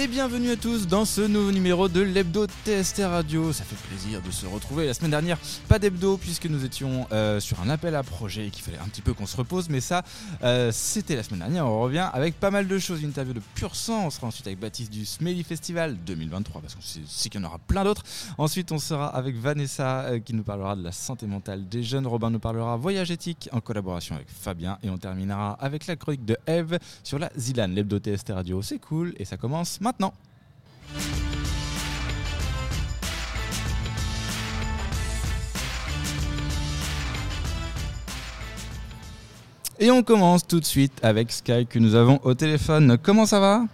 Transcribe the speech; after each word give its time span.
et 0.00 0.06
bienvenue 0.06 0.50
à 0.52 0.56
tous 0.56 0.86
dans 0.86 1.04
ce 1.04 1.20
nouveau 1.20 1.52
numéro 1.52 1.86
de 1.86 2.00
l'hebdo 2.00 2.46
TST 2.64 3.02
Radio. 3.04 3.52
Ça 3.52 3.64
fait 3.64 3.76
plaisir 3.86 4.22
de 4.22 4.30
se 4.30 4.46
retrouver. 4.46 4.86
La 4.86 4.94
semaine 4.94 5.10
dernière, 5.10 5.36
pas 5.68 5.78
d'hebdo 5.78 6.16
puisque 6.16 6.46
nous 6.46 6.64
étions 6.64 7.06
euh, 7.12 7.38
sur 7.38 7.60
un 7.60 7.68
appel 7.68 7.94
à 7.94 8.02
projet 8.02 8.46
et 8.46 8.50
qu'il 8.50 8.62
fallait 8.62 8.78
un 8.78 8.88
petit 8.88 9.02
peu 9.02 9.12
qu'on 9.12 9.26
se 9.26 9.36
repose. 9.36 9.68
Mais 9.68 9.80
ça, 9.80 10.02
euh, 10.42 10.70
c'était 10.72 11.16
la 11.16 11.22
semaine 11.22 11.40
dernière. 11.40 11.66
On 11.66 11.82
revient 11.82 12.08
avec 12.14 12.40
pas 12.40 12.50
mal 12.50 12.66
de 12.66 12.78
choses. 12.78 13.02
Une 13.02 13.10
interview 13.10 13.34
de 13.34 13.42
pur 13.54 13.76
sang. 13.76 14.06
On 14.06 14.10
sera 14.10 14.28
ensuite 14.28 14.46
avec 14.46 14.58
Baptiste 14.58 14.90
du 14.90 15.04
Smelly 15.04 15.42
Festival 15.44 15.98
2023 16.06 16.62
parce 16.62 16.76
qu'on 16.76 16.80
sait, 16.80 17.28
qu'il 17.28 17.38
y 17.38 17.44
en 17.44 17.46
aura 17.46 17.58
plein 17.58 17.84
d'autres. 17.84 18.04
Ensuite, 18.38 18.72
on 18.72 18.78
sera 18.78 19.08
avec 19.08 19.36
Vanessa 19.36 20.04
euh, 20.04 20.18
qui 20.18 20.32
nous 20.32 20.44
parlera 20.44 20.76
de 20.76 20.82
la 20.82 20.92
santé 20.92 21.26
mentale 21.26 21.68
des 21.68 21.82
jeunes. 21.82 22.06
Robin 22.06 22.30
nous 22.30 22.40
parlera 22.40 22.78
voyage 22.78 23.10
éthique 23.10 23.50
en 23.52 23.60
collaboration 23.60 24.14
avec 24.14 24.28
Fabien. 24.30 24.78
Et 24.82 24.88
on 24.88 24.96
terminera 24.96 25.58
avec 25.60 25.86
la 25.86 25.96
chronique 25.96 26.24
de 26.24 26.38
Eve 26.46 26.78
sur 27.04 27.18
la 27.18 27.30
Zilan, 27.36 27.66
l'hebdo 27.66 27.98
TST 27.98 28.30
Radio. 28.30 28.62
C'est 28.62 28.78
cool 28.78 29.12
et 29.18 29.26
ça 29.26 29.36
commence 29.36 29.78
maintenant. 29.78 29.89
Et 39.82 39.90
on 39.90 40.02
commence 40.02 40.46
tout 40.46 40.60
de 40.60 40.64
suite 40.66 40.92
avec 41.02 41.32
Sky 41.32 41.66
que 41.66 41.78
nous 41.78 41.94
avons 41.94 42.20
au 42.22 42.34
téléphone. 42.34 42.98
Comment 43.02 43.24
ça 43.24 43.40
va? 43.40 43.64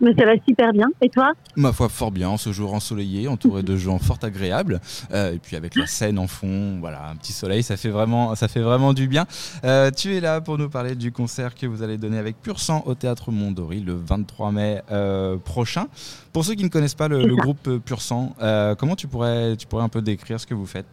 Mais 0.00 0.14
ça 0.14 0.24
va 0.24 0.32
super 0.46 0.72
bien. 0.72 0.88
Et 1.00 1.08
toi? 1.08 1.32
Ma 1.56 1.72
foi, 1.72 1.88
fort 1.88 2.10
bien. 2.10 2.36
Ce 2.36 2.52
jour 2.52 2.74
ensoleillé, 2.74 3.28
entouré 3.28 3.62
de 3.62 3.76
gens 3.76 3.98
fort 3.98 4.18
agréables. 4.22 4.80
Euh, 5.12 5.34
et 5.34 5.38
puis 5.38 5.56
avec 5.56 5.74
la 5.76 5.86
Seine 5.86 6.18
en 6.18 6.26
fond, 6.26 6.78
voilà, 6.80 7.08
un 7.10 7.16
petit 7.16 7.32
soleil, 7.32 7.62
ça 7.62 7.76
fait 7.76 7.88
vraiment, 7.88 8.34
ça 8.34 8.48
fait 8.48 8.60
vraiment 8.60 8.92
du 8.92 9.08
bien. 9.08 9.26
Euh, 9.64 9.90
tu 9.90 10.16
es 10.16 10.20
là 10.20 10.40
pour 10.40 10.58
nous 10.58 10.68
parler 10.68 10.94
du 10.94 11.12
concert 11.12 11.54
que 11.54 11.66
vous 11.66 11.82
allez 11.82 11.98
donner 11.98 12.18
avec 12.18 12.40
Pur 12.40 12.60
Sang 12.60 12.82
au 12.86 12.94
Théâtre 12.94 13.30
Mondori 13.30 13.80
le 13.80 13.94
23 13.94 14.52
mai 14.52 14.82
euh, 14.90 15.36
prochain. 15.36 15.86
Pour 16.32 16.44
ceux 16.44 16.54
qui 16.54 16.64
ne 16.64 16.68
connaissent 16.68 16.94
pas 16.94 17.08
le, 17.08 17.26
groupe 17.36 17.78
Pur 17.84 18.00
Sang, 18.00 18.34
comment 18.78 18.96
tu 18.96 19.08
pourrais, 19.08 19.56
tu 19.56 19.66
pourrais 19.66 19.84
un 19.84 19.88
peu 19.88 20.02
décrire 20.02 20.38
ce 20.38 20.46
que 20.46 20.54
vous 20.54 20.66
faites? 20.66 20.86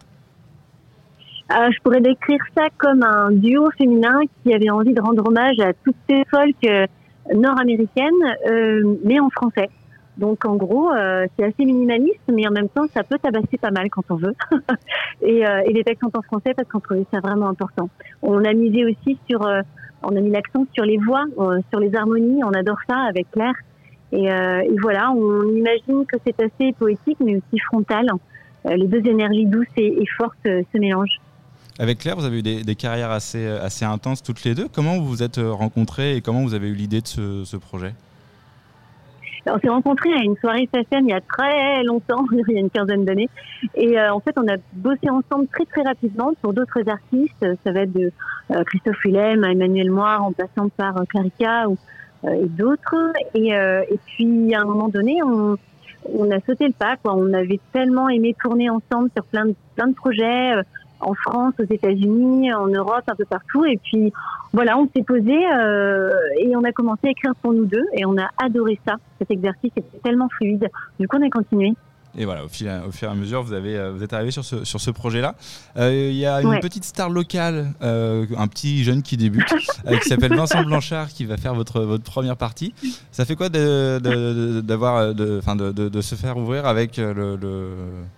Je 1.48 1.80
pourrais 1.82 2.00
décrire 2.00 2.40
ça 2.56 2.64
comme 2.76 3.04
un 3.04 3.30
duo 3.30 3.70
féminin 3.78 4.20
qui 4.42 4.52
avait 4.52 4.70
envie 4.70 4.94
de 4.94 5.00
rendre 5.00 5.24
hommage 5.26 5.60
à 5.60 5.72
toutes 5.84 5.96
ces 6.08 6.24
folk 6.28 6.56
nord-américaine, 7.34 8.12
euh, 8.48 8.96
mais 9.04 9.20
en 9.20 9.30
français. 9.30 9.68
Donc 10.16 10.44
en 10.46 10.56
gros, 10.56 10.90
euh, 10.92 11.26
c'est 11.36 11.44
assez 11.44 11.64
minimaliste, 11.64 12.20
mais 12.32 12.46
en 12.48 12.50
même 12.50 12.68
temps, 12.68 12.86
ça 12.94 13.04
peut 13.04 13.18
tabasser 13.18 13.58
pas 13.60 13.70
mal 13.70 13.90
quand 13.90 14.04
on 14.10 14.16
veut. 14.16 14.34
et, 15.22 15.46
euh, 15.46 15.62
et, 15.66 15.72
les 15.72 15.84
textes 15.84 16.02
sont 16.02 16.16
en 16.16 16.22
français 16.22 16.54
parce 16.54 16.68
qu'on 16.68 16.80
trouvait 16.80 17.06
ça 17.12 17.20
vraiment 17.20 17.48
important. 17.48 17.90
On 18.22 18.42
a 18.44 18.52
misé 18.54 18.84
aussi 18.86 19.18
sur, 19.28 19.46
on 20.02 20.16
a 20.16 20.20
mis 20.20 20.30
l'accent 20.30 20.66
sur 20.72 20.84
les 20.84 20.96
voix, 20.96 21.24
sur 21.70 21.80
les 21.80 21.94
harmonies. 21.94 22.42
On 22.44 22.52
adore 22.52 22.78
ça 22.88 22.96
avec 22.96 23.30
Claire. 23.30 23.54
Et, 24.12 24.24
et 24.24 24.78
voilà, 24.80 25.10
on 25.10 25.42
imagine 25.54 26.06
que 26.06 26.16
c'est 26.24 26.40
assez 26.40 26.72
poétique, 26.72 27.18
mais 27.20 27.36
aussi 27.36 27.58
frontal. 27.58 28.06
les 28.64 28.86
deux 28.86 29.06
énergies 29.06 29.44
douces 29.44 29.66
et 29.76 30.02
fortes 30.16 30.38
se 30.44 30.78
mélangent. 30.78 31.20
Avec 31.78 31.98
Claire, 31.98 32.16
vous 32.16 32.24
avez 32.24 32.38
eu 32.38 32.42
des, 32.42 32.74
carrières 32.74 33.10
assez, 33.10 33.46
assez 33.46 33.84
intenses 33.84 34.22
toutes 34.22 34.44
les 34.44 34.54
deux. 34.54 34.66
Comment 34.72 34.96
vous 34.96 35.04
vous 35.06 35.22
êtes 35.22 35.36
euh, 35.36 35.52
rencontrés 35.52 36.16
et 36.16 36.20
comment 36.22 36.42
vous 36.42 36.54
avez 36.54 36.68
eu 36.68 36.74
l'idée 36.74 37.02
de 37.02 37.06
ce, 37.06 37.56
projet? 37.56 37.92
On 39.46 39.58
s'est 39.58 39.68
rencontrés 39.68 40.12
à 40.12 40.22
une 40.22 40.36
soirée 40.38 40.68
fashion 40.72 41.00
il 41.02 41.10
y 41.10 41.12
a 41.12 41.20
très 41.20 41.84
longtemps, 41.84 42.24
il 42.48 42.54
y 42.54 42.56
a 42.56 42.60
une 42.60 42.70
quinzaine 42.70 43.04
d'années. 43.04 43.28
Et 43.74 43.98
euh, 43.98 44.12
en 44.14 44.20
fait, 44.20 44.34
on 44.38 44.48
a 44.48 44.56
bossé 44.72 45.10
ensemble 45.10 45.48
très 45.48 45.66
très 45.66 45.82
rapidement 45.82 46.32
sur 46.40 46.54
d'autres 46.54 46.88
artistes. 46.88 47.46
Ça 47.62 47.72
va 47.72 47.80
être 47.80 47.92
de 47.92 48.10
euh, 48.52 48.64
Christophe 48.64 48.96
Willem 49.04 49.44
à 49.44 49.52
Emmanuel 49.52 49.90
Moir, 49.90 50.24
en 50.24 50.32
passant 50.32 50.70
par 50.70 50.94
Clarica 51.10 51.68
ou, 51.68 51.76
et 52.26 52.46
d'autres. 52.46 53.12
Et, 53.34 53.52
puis, 54.06 54.54
à 54.54 54.62
un 54.62 54.64
moment 54.64 54.88
donné, 54.88 55.18
on, 55.22 56.30
a 56.30 56.40
sauté 56.46 56.68
le 56.68 56.72
pas. 56.72 56.96
On 57.04 57.34
avait 57.34 57.60
tellement 57.74 58.08
aimé 58.08 58.34
tourner 58.42 58.70
ensemble 58.70 59.10
sur 59.14 59.24
plein 59.26 59.44
de, 59.44 59.54
plein 59.76 59.88
de 59.88 59.94
projets 59.94 60.54
en 61.06 61.14
France, 61.14 61.54
aux 61.60 61.72
États-Unis, 61.72 62.52
en 62.52 62.66
Europe, 62.66 63.04
un 63.06 63.14
peu 63.14 63.24
partout. 63.24 63.64
Et 63.64 63.78
puis 63.82 64.12
voilà, 64.52 64.76
on 64.76 64.88
s'est 64.94 65.04
posé 65.04 65.34
euh, 65.54 66.10
et 66.40 66.56
on 66.56 66.64
a 66.64 66.72
commencé 66.72 67.06
à 67.06 67.10
écrire 67.10 67.32
pour 67.42 67.52
nous 67.52 67.64
deux 67.64 67.86
et 67.94 68.04
on 68.04 68.18
a 68.18 68.28
adoré 68.38 68.78
ça. 68.86 68.96
Cet 69.18 69.30
exercice 69.30 69.70
était 69.76 69.98
tellement 70.02 70.28
fluide. 70.28 70.68
Du 70.98 71.06
coup, 71.06 71.16
on 71.18 71.26
a 71.26 71.30
continué. 71.30 71.74
Et 72.18 72.24
voilà, 72.24 72.44
au, 72.44 72.48
fil, 72.48 72.68
au 72.88 72.90
fur 72.90 73.08
et 73.08 73.12
à 73.12 73.14
mesure, 73.14 73.42
vous, 73.42 73.52
avez, 73.52 73.76
euh, 73.76 73.92
vous 73.92 74.02
êtes 74.02 74.14
arrivé 74.14 74.30
sur 74.30 74.44
ce, 74.44 74.64
sur 74.64 74.80
ce 74.80 74.90
projet-là. 74.90 75.34
Euh, 75.76 76.08
il 76.10 76.16
y 76.16 76.26
a 76.26 76.40
une 76.40 76.58
petite 76.60 76.84
star 76.84 77.08
locale, 77.10 77.66
un 77.80 78.48
petit 78.48 78.82
jeune 78.82 79.02
qui 79.02 79.16
débute, 79.16 79.54
qui 80.02 80.08
s'appelle 80.08 80.34
Vincent 80.34 80.64
Blanchard, 80.64 81.08
qui 81.08 81.24
va 81.24 81.36
faire 81.36 81.54
votre, 81.54 81.82
votre 81.82 82.04
première 82.04 82.36
partie. 82.36 82.74
Ça 83.12 83.26
fait 83.26 83.36
quoi 83.36 83.48
de, 83.48 84.00
de, 84.02 84.60
de, 84.60 85.88
de, 85.88 86.00
se 86.00 86.14
faire 86.16 86.36
ouvrir 86.36 86.66
avec 86.66 86.96
le, 86.96 87.36
le... 87.36 87.68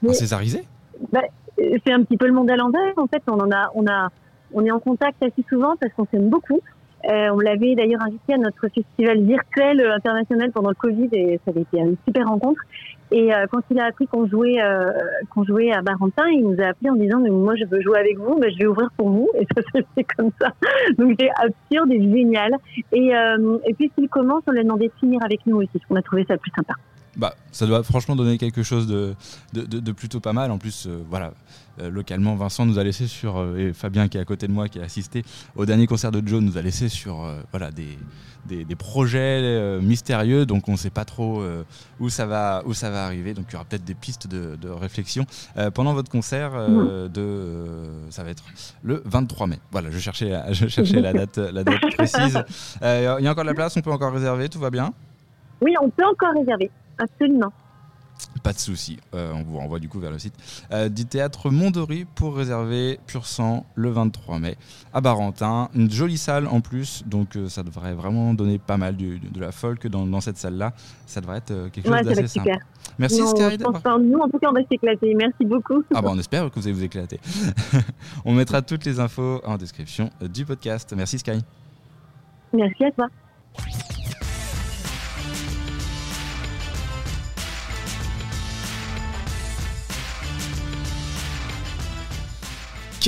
Un 0.09 0.13
Césarisé? 0.15 0.65
bah, 1.13 1.21
c'est 1.59 1.93
un 1.93 2.03
petit 2.03 2.17
peu 2.17 2.27
le 2.27 2.33
monde 2.33 2.51
à 2.51 2.57
l'envers. 2.57 2.93
En 2.97 3.07
fait, 3.07 3.23
on 3.27 3.39
en 3.39 3.51
a, 3.51 3.71
on 3.75 3.87
a, 3.87 4.09
on 4.53 4.65
est 4.65 4.71
en 4.71 4.81
contact 4.81 5.23
assez 5.23 5.45
souvent 5.49 5.75
parce 5.81 5.93
qu'on 5.95 6.07
s'aime 6.07 6.29
beaucoup. 6.29 6.61
Euh, 7.09 7.29
on 7.33 7.39
l'avait 7.39 7.77
d'ailleurs 7.77 8.03
invité 8.03 8.35
à 8.35 8.39
notre 8.39 8.69
festival 8.69 9.23
virtuel 9.23 9.81
euh, 9.81 9.95
international 9.95 10.51
pendant 10.51 10.71
le 10.71 10.75
Covid 10.75 11.09
et 11.13 11.41
ça 11.45 11.53
avait 11.53 11.61
été 11.61 11.79
une 11.79 11.97
super 12.05 12.27
rencontre. 12.27 12.61
Et 13.11 13.33
euh, 13.33 13.47
quand 13.51 13.61
il 13.71 13.79
a 13.79 13.87
appris 13.87 14.07
qu'on 14.07 14.27
jouait, 14.27 14.61
euh, 14.61 14.91
qu'on 15.31 15.45
jouait 15.45 15.73
à 15.73 15.81
Barentin, 15.81 16.27
il 16.31 16.43
nous 16.43 16.61
a 16.61 16.67
appelé 16.67 16.91
en 16.91 16.97
disant 16.97 17.21
mais 17.21 17.31
moi 17.31 17.55
je 17.57 17.65
veux 17.65 17.81
jouer 17.81 17.99
avec 17.99 18.19
vous, 18.19 18.39
je 18.43 18.59
vais 18.59 18.67
ouvrir 18.67 18.91
pour 18.97 19.11
vous. 19.11 19.29
Et 19.39 19.47
ça 19.55 19.63
s'est 19.73 19.87
fait 19.95 20.07
comme 20.17 20.31
ça. 20.41 20.53
Donc 20.99 21.15
c'est 21.19 21.31
absurde 21.37 21.91
et 21.93 22.03
génial. 22.03 22.57
Et, 22.93 23.15
euh, 23.17 23.59
et 23.65 23.75
puis 23.75 23.91
s'il 23.97 24.09
commence, 24.09 24.43
on 24.49 24.53
lui 24.53 24.61
a 24.61 24.63
demandé 24.63 24.89
de 24.89 24.93
finir 24.99 25.21
avec 25.25 25.47
nous 25.47 25.57
aussi. 25.59 25.81
On 25.89 25.97
a 25.97 26.03
trouvé 26.03 26.25
ça 26.29 26.37
plus 26.37 26.51
sympa. 26.55 26.75
Bah, 27.19 27.35
ça 27.51 27.67
doit 27.67 27.83
franchement 27.83 28.15
donner 28.15 28.39
quelque 28.39 28.63
chose 28.63 28.87
de, 28.87 29.15
de, 29.53 29.93
plutôt 29.93 30.21
pas 30.21 30.33
mal. 30.33 30.53
En 30.53 30.59
plus, 30.59 30.87
euh, 30.87 31.03
voilà, 31.11 31.33
euh, 31.81 31.91
localement, 31.91 32.37
Vincent 32.37 32.65
nous 32.65 32.79
a 32.79 32.85
laissé 32.85 33.09
sur, 33.09 33.39
euh, 33.39 33.57
et 33.57 33.73
Fabien 33.73 34.07
qui 34.07 34.19
est 34.19 34.21
à 34.21 34.25
côté 34.25 34.47
de 34.47 34.53
moi, 34.53 34.69
qui 34.69 34.79
a 34.79 34.85
assisté 34.85 35.25
au 35.57 35.67
dernier 35.67 35.89
concert 35.89 36.13
de 36.13 36.27
Joe, 36.27 36.41
nous 36.41 36.57
a 36.59 36.63
laissé 36.63 36.89
sur 36.89 37.29
voilà, 37.51 37.73
des, 37.73 37.99
des, 38.47 38.77
projets 38.77 39.81
mystérieux. 39.81 40.47
Donc 40.47 40.69
on 40.69 40.73
ne 40.73 40.77
sait 40.77 40.91
pas 40.91 41.05
trop 41.05 41.43
où, 41.99 42.09
ça 42.09 42.25
va, 42.27 42.63
où 42.67 42.73
ça 42.73 42.89
va 42.91 43.05
arriver. 43.05 43.35
Donc 43.35 43.47
il 43.49 43.55
y 43.55 43.57
aura 43.57 43.65
peut-être 43.65 43.85
des 43.85 43.95
pistes 43.95 44.29
de, 44.29 44.69
réflexion. 44.69 45.27
pendant 45.75 45.95
votre 45.95 46.11
concert, 46.11 46.53
de, 47.11 47.65
ça 48.11 48.23
va 48.23 48.31
être 48.31 48.45
le 48.85 49.03
23 49.05 49.49
mai. 49.49 49.59
Voilà, 49.73 49.91
je 49.91 49.99
cherchais, 49.99 50.33
je 50.53 50.69
cherchais 50.69 51.01
la, 51.01 51.13
date, 51.13 51.39
la 51.39 51.65
date 51.65 51.81
précise. 51.97 52.45
Il 52.83 53.03
y 53.03 53.27
a 53.27 53.31
encore 53.31 53.45
de 53.45 53.49
la 53.49 53.55
place, 53.55 53.77
on 53.77 53.81
peut 53.81 53.91
encore 53.91 54.13
réserver, 54.13 54.49
tout 54.49 54.61
va 54.61 54.71
bien? 54.71 54.93
Oui, 55.61 55.75
on 55.83 55.91
peut 55.91 56.05
encore 56.05 56.35
réserver. 56.39 56.71
Absolument. 56.99 57.53
Pas 58.43 58.53
de 58.53 58.59
souci, 58.59 58.99
euh, 59.15 59.33
on 59.35 59.43
vous 59.43 59.59
renvoie 59.59 59.79
du 59.79 59.89
coup 59.89 60.01
vers 60.01 60.11
le 60.11 60.19
site 60.19 60.35
euh, 60.73 60.89
du 60.89 61.07
théâtre 61.07 61.51
Mondori 61.51 62.05
pour 62.15 62.37
réserver 62.37 62.99
Pur 63.07 63.27
Sang 63.27 63.67
le 63.75 63.91
23 63.91 64.39
mai 64.39 64.57
à 64.93 65.01
Barentin. 65.01 65.69
Une 65.75 65.91
jolie 65.91 66.19
salle 66.19 66.47
en 66.47 66.61
plus, 66.61 67.05
donc 67.07 67.37
euh, 67.37 67.49
ça 67.49 67.63
devrait 67.63 67.95
vraiment 67.95 68.35
donner 68.35 68.59
pas 68.59 68.77
mal 68.77 68.97
de, 68.97 69.19
la 69.39 69.53
folk 69.53 69.87
dans, 69.87 70.07
dans 70.07 70.21
cette 70.21 70.37
salle-là. 70.37 70.73
Ça 71.07 71.21
devrait 71.21 71.39
être 71.39 71.69
quelque 71.71 71.89
chose 71.89 72.07
d'assez 72.07 72.27
sympa. 72.29 72.53
Super. 72.53 72.59
Merci 72.99 73.27
Sky. 73.27 73.59
Nous, 74.01 74.19
en 74.19 74.29
tout 74.29 74.39
cas, 74.39 74.49
on 74.51 74.53
va 74.53 74.61
s'éclater. 74.69 75.15
Merci 75.15 75.45
beaucoup. 75.45 75.85
Ah 75.95 76.03
bah, 76.03 76.09
on 76.13 76.19
espère 76.19 76.51
que 76.51 76.59
vous 76.59 76.67
allez 76.67 76.75
vous 76.75 76.85
éclater. 76.85 77.21
on 78.25 78.35
mettra 78.35 78.63
toutes 78.63 78.85
les 78.85 78.99
infos 78.99 79.41
en 79.45 79.57
description 79.57 80.11
du 80.21 80.45
podcast. 80.45 80.93
Merci 80.97 81.19
Sky. 81.19 81.41
Merci 82.53 82.85
à 82.85 82.91
toi. 82.93 83.09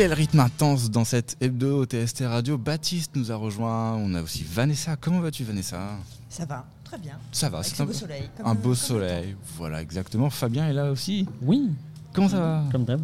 Quel 0.01 0.15
rythme 0.15 0.41
intense 0.41 0.91
dans 0.91 1.05
cette 1.05 1.37
hebdo 1.43 1.85
TST 1.85 2.25
Radio. 2.27 2.57
Baptiste 2.57 3.17
nous 3.17 3.31
a 3.31 3.37
rejoint. 3.37 3.97
On 3.97 4.15
a 4.15 4.23
aussi 4.23 4.47
Vanessa. 4.51 4.97
Comment 4.97 5.21
vas-tu, 5.21 5.45
Vanessa? 5.45 5.79
Ça 6.31 6.47
va, 6.47 6.65
très 6.85 6.97
bien. 6.97 7.19
Ça 7.33 7.51
va, 7.51 7.63
c'est 7.63 7.83
un 7.83 7.85
beau 7.85 7.93
soleil. 7.93 8.31
un 8.43 8.55
beau 8.55 8.75
soleil. 8.75 9.37
Voilà, 9.59 9.83
exactement. 9.83 10.31
Fabien 10.31 10.67
est 10.67 10.73
là 10.73 10.91
aussi. 10.91 11.29
Oui. 11.43 11.69
Comment 12.15 12.31
ça 12.31 12.41
va? 12.41 12.65
Comme 12.73 12.87
d'hab. 12.87 13.03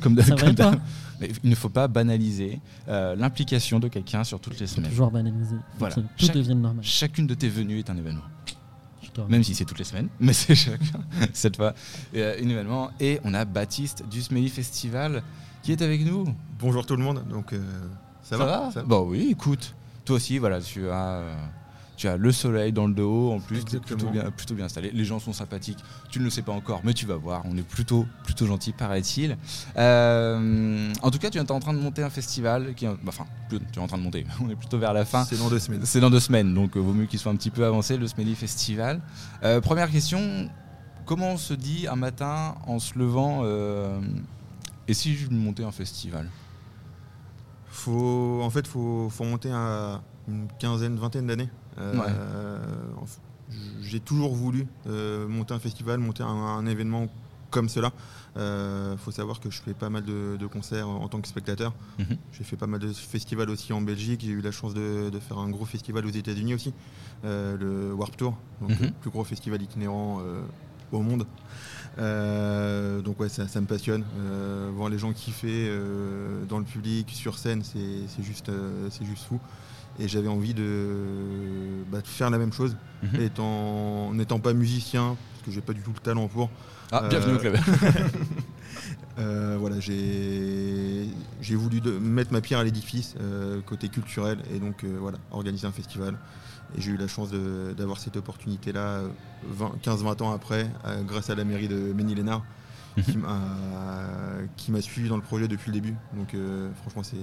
Comme 0.00 0.14
d'hab. 0.14 0.80
Mais 1.20 1.30
il 1.42 1.50
ne 1.50 1.56
faut 1.56 1.68
pas 1.68 1.88
banaliser 1.88 2.60
euh, 2.86 3.16
l'implication 3.16 3.80
de 3.80 3.88
quelqu'un 3.88 4.22
sur 4.22 4.38
toutes 4.38 4.60
les 4.60 4.68
semaines. 4.68 4.92
Toujours 4.92 5.10
banaliser. 5.10 5.56
Voilà. 5.80 5.96
tout 5.96 6.28
devienne 6.28 6.60
normal. 6.60 6.84
Chacune 6.84 7.26
de 7.26 7.34
tes 7.34 7.48
venues 7.48 7.80
est 7.80 7.90
un 7.90 7.96
événement. 7.96 8.22
Même 9.28 9.42
si 9.42 9.56
c'est 9.56 9.64
toutes 9.64 9.78
les 9.78 9.84
semaines, 9.84 10.10
mais 10.20 10.32
c'est 10.32 10.54
chacun, 10.54 11.00
cette 11.32 11.56
fois, 11.56 11.74
euh, 12.14 12.36
un 12.40 12.48
événement. 12.48 12.90
Et 13.00 13.18
on 13.24 13.34
a 13.34 13.44
Baptiste 13.44 14.04
du 14.08 14.22
Smelly 14.22 14.48
Festival 14.48 15.24
qui 15.66 15.72
est 15.72 15.82
avec 15.82 16.06
nous? 16.06 16.24
Bonjour 16.60 16.86
tout 16.86 16.94
le 16.94 17.02
monde. 17.02 17.24
Donc, 17.28 17.52
euh, 17.52 17.58
ça, 18.22 18.36
va, 18.36 18.70
Bon, 18.86 19.00
oui, 19.00 19.30
écoute, 19.32 19.74
toi 20.04 20.14
aussi, 20.14 20.38
voilà, 20.38 20.60
tu 20.60 20.88
as, 20.88 21.22
Tu 21.96 22.06
as 22.06 22.16
le 22.16 22.30
soleil 22.30 22.72
dans 22.72 22.86
le 22.86 22.94
dos 22.94 23.32
en 23.32 23.40
plus, 23.40 23.62
Exactement. 23.62 23.98
plutôt 23.98 24.12
bien, 24.12 24.30
plutôt 24.30 24.54
bien 24.54 24.66
installé. 24.66 24.92
Les 24.94 25.04
gens 25.04 25.18
sont 25.18 25.32
sympathiques. 25.32 25.80
Tu 26.08 26.20
ne 26.20 26.24
le 26.24 26.30
sais 26.30 26.42
pas 26.42 26.52
encore, 26.52 26.82
mais 26.84 26.94
tu 26.94 27.04
vas 27.04 27.16
voir. 27.16 27.42
On 27.46 27.56
est 27.56 27.66
plutôt, 27.66 28.06
plutôt 28.22 28.46
gentil, 28.46 28.70
paraît-il. 28.70 29.36
Euh, 29.76 30.92
en 31.02 31.10
tout 31.10 31.18
cas, 31.18 31.30
tu 31.30 31.38
es 31.38 31.50
en 31.50 31.58
train 31.58 31.72
de 31.72 31.80
monter 31.80 32.04
un 32.04 32.10
festival. 32.10 32.72
Qui, 32.76 32.86
bah, 32.86 32.94
enfin, 33.08 33.26
tu 33.50 33.56
es 33.56 33.78
en 33.80 33.88
train 33.88 33.98
de 33.98 34.04
monter. 34.04 34.24
On 34.40 34.48
est 34.48 34.54
plutôt 34.54 34.78
vers 34.78 34.92
la 34.92 35.04
fin. 35.04 35.24
C'est 35.24 35.36
dans 35.36 35.50
deux 35.50 35.58
semaines. 35.58 35.80
C'est 35.82 35.98
dans 35.98 36.10
deux 36.10 36.20
semaines, 36.20 36.54
donc 36.54 36.76
euh, 36.76 36.80
vaut 36.80 36.92
mieux 36.92 37.06
qu'il 37.06 37.18
soit 37.18 37.32
un 37.32 37.36
petit 37.36 37.50
peu 37.50 37.66
avancé, 37.66 37.96
le 37.96 38.06
Smelly 38.06 38.36
Festival. 38.36 39.00
Euh, 39.42 39.60
première 39.60 39.90
question, 39.90 40.48
comment 41.06 41.32
on 41.32 41.38
se 41.38 41.54
dit 41.54 41.88
un 41.88 41.96
matin 41.96 42.54
en 42.68 42.78
se 42.78 42.96
levant, 42.96 43.42
et 44.88 44.94
si 44.94 45.14
je 45.16 45.30
montais 45.30 45.64
un 45.64 45.72
festival 45.72 46.28
Faut, 47.68 48.40
en 48.42 48.50
fait, 48.50 48.66
faut, 48.66 49.08
faut 49.10 49.24
monter 49.24 49.50
à 49.52 50.00
une 50.28 50.48
quinzaine, 50.58 50.96
vingtaine 50.96 51.26
d'années. 51.26 51.48
Euh, 51.78 51.94
Ouais. 51.94 53.06
J'ai 53.80 54.00
toujours 54.00 54.34
voulu 54.34 54.66
euh, 54.88 55.28
monter 55.28 55.54
un 55.54 55.60
festival, 55.60 56.00
monter 56.00 56.24
un, 56.24 56.26
un 56.26 56.66
événement 56.66 57.06
comme 57.50 57.68
cela. 57.68 57.92
Il 58.34 58.98
faut 58.98 59.12
savoir 59.12 59.38
que 59.40 59.50
je 59.50 59.62
fais 59.62 59.72
pas 59.72 59.88
mal 59.88 60.04
de, 60.04 60.36
de 60.38 60.46
concerts 60.46 60.88
en, 60.88 61.06
tant 61.08 61.20
que 61.20 61.28
spectateur. 61.28 61.72
Mhm. 61.98 62.16
J'ai 62.32 62.42
fait 62.44 62.56
pas 62.56 62.66
mal 62.66 62.80
de 62.80 62.92
festivals 62.92 63.48
aussi 63.50 63.72
en 63.72 63.80
Belgique. 63.80 64.22
J'ai 64.24 64.32
eu 64.32 64.40
la 64.40 64.50
chance 64.50 64.74
de, 64.74 65.10
de 65.10 65.18
faire 65.20 65.38
un 65.38 65.48
gros 65.48 65.64
festival 65.64 66.04
aux 66.04 66.10
États-Unis 66.10 66.54
aussi, 66.54 66.74
euh, 67.24 67.56
le 67.56 67.94
Warp 67.94 68.16
Tour, 68.16 68.36
donc 68.60 68.70
Mhm. 68.70 68.86
le 68.86 68.90
plus 69.00 69.10
gros 69.10 69.22
festival 69.24 69.62
itinérant 69.62 70.18
euh, 70.20 70.42
au 70.92 71.00
monde. 71.00 71.24
Euh, 71.98 73.00
donc 73.00 73.18
ouais, 73.20 73.28
ça, 73.28 73.48
ça 73.48 73.60
me 73.60 73.66
passionne. 73.66 74.04
Euh, 74.18 74.70
voir 74.74 74.88
les 74.88 74.98
gens 74.98 75.12
kiffer 75.12 75.66
euh, 75.68 76.44
dans 76.48 76.58
le 76.58 76.64
public, 76.64 77.10
sur 77.10 77.38
scène, 77.38 77.62
c'est 77.62 77.78
c'est 78.08 78.22
juste, 78.22 78.48
euh, 78.50 78.88
c'est 78.90 79.04
juste 79.06 79.24
fou. 79.24 79.40
Et 79.98 80.08
j'avais 80.08 80.28
envie 80.28 80.52
de, 80.52 81.84
bah, 81.90 82.02
de 82.02 82.06
faire 82.06 82.28
la 82.30 82.36
même 82.38 82.52
chose, 82.52 82.76
Mhm. 83.02 83.20
étant, 83.20 84.12
n'étant 84.12 84.38
pas 84.40 84.52
musicien, 84.52 85.16
parce 85.32 85.46
que 85.46 85.50
j'ai 85.50 85.62
pas 85.62 85.72
du 85.72 85.80
tout 85.80 85.92
le 85.94 86.00
talent 86.00 86.28
pour. 86.28 86.50
Ah, 86.92 87.04
Euh, 87.04 87.08
bienvenue 87.08 87.36
au 87.36 87.38
club. 87.38 87.56
Euh, 89.18 89.56
voilà, 89.58 89.80
j'ai 89.80 91.08
j'ai 91.40 91.54
voulu 91.56 91.80
de- 91.80 91.92
mettre 91.98 92.32
ma 92.34 92.42
pierre 92.42 92.58
à 92.58 92.64
l'édifice 92.64 93.14
euh, 93.18 93.62
côté 93.62 93.88
culturel 93.88 94.38
et 94.54 94.58
donc 94.58 94.84
voilà, 94.84 95.16
organiser 95.30 95.66
un 95.66 95.72
festival. 95.72 96.18
Et 96.76 96.80
j'ai 96.80 96.90
eu 96.92 96.96
la 96.96 97.06
chance 97.08 97.30
d'avoir 97.76 97.98
cette 97.98 98.16
opportunité-là 98.16 99.02
15-20 99.84 100.22
ans 100.22 100.32
après, 100.32 100.68
euh, 100.86 101.02
grâce 101.02 101.30
à 101.30 101.34
la 101.34 101.44
mairie 101.44 101.68
de 101.68 101.92
Ménil-Lénard, 101.92 102.42
qui 103.04 103.16
m'a 103.18 103.38
qui 104.56 104.72
m'a 104.72 104.80
suivi 104.80 105.08
dans 105.08 105.16
le 105.16 105.22
projet 105.22 105.48
depuis 105.48 105.68
le 105.70 105.74
début. 105.74 105.94
Donc 106.14 106.34
euh, 106.34 106.68
franchement, 106.82 107.02
c'est 107.02 107.16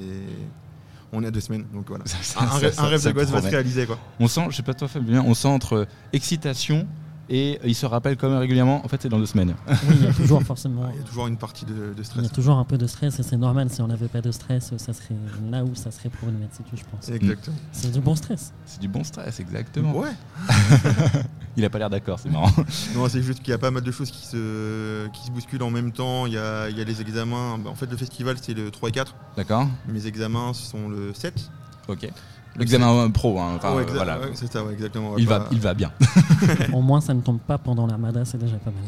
on 1.12 1.24
est 1.24 1.28
à 1.28 1.32
deux 1.32 1.42
semaines, 1.42 1.66
donc 1.74 1.90
voilà. 1.90 2.06
Ça- 2.06 2.18
ça- 2.22 2.42
Un, 2.42 2.48
ça- 2.72 2.86
rêve, 2.88 3.04
de 3.06 3.12
gosse 3.12 3.30
va 3.30 3.42
se 3.42 3.48
réaliser 3.48 3.86
quoi. 3.86 4.00
On 4.20 4.28
sent, 4.28 4.46
je 4.50 4.56
sais 4.56 4.64
pas 4.64 4.74
toi 4.74 4.88
Fabien, 4.88 5.24
on 5.26 5.34
sent 5.34 5.48
entre 5.48 5.88
excitation 6.12 6.88
et 7.30 7.60
il 7.64 7.74
se 7.76 7.86
rappelle 7.86 8.18
quand 8.18 8.30
même 8.30 8.40
régulièrement, 8.40 8.84
en 8.84 8.88
fait 8.88 9.02
c'est 9.02 9.10
dans 9.10 9.20
deux 9.20 9.26
semaines. 9.26 9.56
Oui, 9.68 9.96
il 10.00 10.04
y 10.04 10.08
a 10.08 10.14
toujours 10.14 10.42
forcément. 10.44 10.90
Il 10.94 10.98
y 11.00 11.02
a 11.02 11.04
toujours 11.08 11.28
une 11.28 11.38
partie 11.38 11.66
de, 11.66 11.72
de 11.74 11.94
Il 11.98 12.02
y 12.02 12.06
stress. 12.06 12.26
a 12.26 12.30
toujours 12.30 12.58
un 12.58 12.64
peu 12.66 12.78
de 12.78 12.86
stress 12.88 13.20
et 13.20 13.24
c'est 13.24 13.38
normal. 13.38 13.70
Si 13.70 13.82
on 13.82 13.88
n'avait 13.88 14.08
pas 14.08 14.22
de 14.22 14.32
stress, 14.32 14.74
ça 14.78 14.94
serait 14.94 15.16
là 15.50 15.64
où 15.64 15.74
ça 15.76 15.92
serait 15.92 16.10
problématique, 16.10 16.66
je 16.74 16.82
pense. 16.92 17.10
Exactement. 17.10 17.56
C'est 17.72 17.92
du 17.92 18.00
bon 18.02 18.16
stress. 18.16 18.54
C'est 18.66 18.80
du 18.82 18.88
bon 18.88 19.04
stress, 19.04 19.40
exactement. 19.40 19.94
Ouais. 19.98 20.12
Il 21.56 21.64
a 21.64 21.70
pas 21.70 21.78
l'air 21.78 21.90
d'accord, 21.90 22.20
c'est 22.20 22.30
marrant. 22.30 22.52
Non, 22.96 23.08
c'est 23.08 23.22
juste 23.22 23.40
qu'il 23.40 23.50
y 23.50 23.54
a 23.54 23.58
pas 23.60 23.72
mal 23.72 23.84
de 23.84 23.92
choses 23.92 24.10
qui 24.12 24.26
se, 24.26 25.08
qui 25.10 25.26
se 25.26 25.32
bousculent 25.32 25.64
en 25.64 25.70
même 25.72 25.92
temps. 25.92 26.26
Il 26.26 26.34
y 26.34 26.38
a, 26.38 26.70
il 26.70 26.78
y 26.78 26.82
a 26.82 26.84
les 26.84 27.00
examens. 27.02 27.60
En 27.66 27.76
fait, 27.76 27.86
le 27.90 27.98
festival, 27.98 28.36
c'est 28.42 28.54
le 28.54 28.72
3 28.72 28.90
et 28.90 28.92
4. 28.92 29.16
D'accord 29.38 29.68
Mes 29.88 30.06
examens 30.08 30.54
sont 30.54 30.90
le 30.90 31.14
7. 31.14 31.50
Ok. 31.88 32.10
L'examen 32.56 33.10
pro, 33.10 33.40
hein, 33.40 33.54
enfin, 33.56 33.74
Ouais, 33.76 33.82
euh, 33.82 33.86
exa- 33.86 33.94
voilà. 33.96 34.20
ouais, 34.20 34.32
c'est 34.36 34.52
ça, 34.52 34.64
ouais, 34.64 34.74
exactement. 34.74 35.18
Il 35.18 35.28
va, 35.28 35.40
pas- 35.42 35.50
il 35.52 35.60
va 35.60 35.74
bien. 35.74 35.92
Au 36.74 36.82
moins, 36.82 37.02
ça 37.02 37.14
ne 37.14 37.22
tombe 37.22 37.40
pas 37.40 37.58
pendant 37.58 37.88
l'armada, 37.88 38.26
c'est 38.26 38.38
déjà 38.38 38.58
pas 38.58 38.72
mal. 38.72 38.84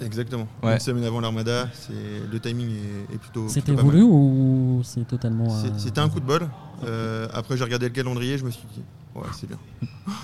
Exactement. 0.00 0.46
Ouais. 0.62 0.74
Une 0.74 0.80
semaine 0.80 1.04
avant 1.04 1.20
l'Armada, 1.20 1.68
c'est 1.72 1.92
le 2.30 2.40
timing 2.40 2.68
est, 2.70 3.14
est 3.14 3.18
plutôt. 3.18 3.48
C'était 3.48 3.72
voulu 3.72 3.98
mal. 3.98 4.06
ou 4.10 4.80
c'est 4.84 5.06
totalement. 5.06 5.46
Euh, 5.54 5.68
C'était 5.78 6.00
un 6.00 6.08
coup 6.08 6.20
de 6.20 6.26
bol. 6.26 6.48
Euh, 6.84 7.26
après, 7.32 7.56
j'ai 7.56 7.64
regardé 7.64 7.86
le 7.88 7.92
calendrier, 7.94 8.36
je 8.36 8.44
me 8.44 8.50
suis 8.50 8.66
dit, 8.74 8.82
ouais, 9.14 9.22
c'est 9.32 9.46
bien. 9.48 9.56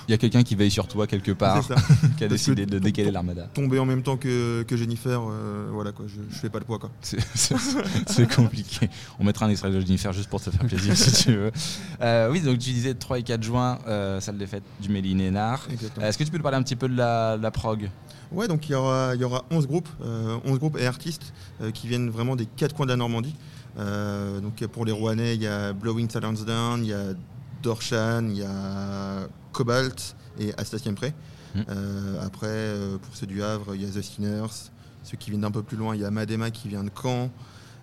Il 0.06 0.10
y 0.10 0.14
a 0.14 0.18
quelqu'un 0.18 0.42
qui 0.42 0.54
veille 0.54 0.70
sur 0.70 0.86
toi 0.86 1.06
quelque 1.06 1.32
part, 1.32 1.60
qui 1.66 1.72
a 1.72 1.76
Parce 1.78 2.28
décidé 2.28 2.66
de 2.66 2.78
décaler 2.78 3.10
l'armada. 3.10 3.44
Tomber 3.54 3.78
en 3.78 3.86
même 3.86 4.02
temps 4.02 4.18
que, 4.18 4.62
que 4.64 4.76
Jennifer, 4.76 5.20
euh, 5.22 5.68
voilà 5.72 5.92
quoi, 5.92 6.04
je, 6.06 6.20
je 6.30 6.38
fais 6.38 6.50
pas 6.50 6.58
le 6.58 6.66
poids 6.66 6.78
quoi. 6.78 6.90
C'est- 7.00 8.34
compliqué. 8.34 8.90
On 9.18 9.24
mettra 9.24 9.46
un 9.46 9.50
extrait 9.50 9.70
de 9.70 9.80
Jennifer 9.80 10.12
juste 10.12 10.28
pour 10.28 10.40
te 10.42 10.50
faire 10.50 10.66
plaisir 10.66 10.96
si 10.96 11.24
tu 11.24 11.32
veux. 11.34 11.50
Euh, 12.02 12.30
oui, 12.32 12.40
donc 12.40 12.58
tu 12.58 12.70
disais 12.72 12.94
3 12.94 13.20
et 13.20 13.22
4 13.22 13.42
juin, 13.44 13.78
euh, 13.86 14.20
salle 14.20 14.36
des 14.36 14.46
fêtes 14.46 14.64
du 14.80 14.88
Mélinénard. 14.88 15.66
Est-ce 16.00 16.18
que 16.18 16.24
tu 16.24 16.30
peux 16.32 16.36
nous 16.36 16.42
parler 16.42 16.58
un 16.58 16.62
petit 16.64 16.74
peu 16.74 16.88
de 16.88 16.96
la, 16.96 17.38
de 17.38 17.42
la 17.42 17.50
prog? 17.52 17.88
Ouais, 18.34 18.48
donc 18.48 18.68
il 18.68 18.72
y 18.72 18.74
aura, 18.74 19.14
il 19.14 19.20
y 19.20 19.24
aura 19.24 19.44
11 19.50 19.66
groupes, 19.66 19.88
euh, 20.02 20.38
11 20.44 20.58
groupes 20.58 20.78
et 20.78 20.86
artistes 20.86 21.32
euh, 21.60 21.70
qui 21.70 21.86
viennent 21.88 22.10
vraiment 22.10 22.36
des 22.36 22.46
quatre 22.46 22.74
coins 22.74 22.86
de 22.86 22.90
la 22.90 22.96
Normandie. 22.96 23.34
Euh, 23.78 24.40
donc 24.40 24.64
pour 24.68 24.84
les 24.84 24.92
Rouennais, 24.92 25.34
il 25.34 25.42
y 25.42 25.46
a 25.46 25.72
Blowing 25.72 26.08
Silence 26.10 26.44
Down, 26.44 26.84
il 26.84 26.88
y 26.88 26.92
a 26.94 27.14
Dorshan, 27.62 28.26
il 28.28 28.38
y 28.38 28.42
a 28.42 29.28
Cobalt 29.52 30.16
et 30.38 30.52
Astacien 30.56 30.94
Pré. 30.94 31.12
Mm. 31.54 31.60
Euh, 31.68 32.24
après, 32.26 32.46
euh, 32.48 32.98
pour 32.98 33.14
ceux 33.14 33.26
du 33.26 33.42
Havre, 33.42 33.74
il 33.74 33.82
y 33.82 33.84
a 33.84 33.88
The 33.88 34.02
Sinners. 34.02 34.70
Ceux 35.04 35.16
qui 35.16 35.30
viennent 35.30 35.42
d'un 35.42 35.50
peu 35.50 35.62
plus 35.62 35.76
loin, 35.76 35.94
il 35.94 36.00
y 36.00 36.04
a 36.04 36.10
Madema 36.10 36.50
qui 36.50 36.68
vient 36.68 36.84
de 36.84 36.90
Caen. 37.00 37.30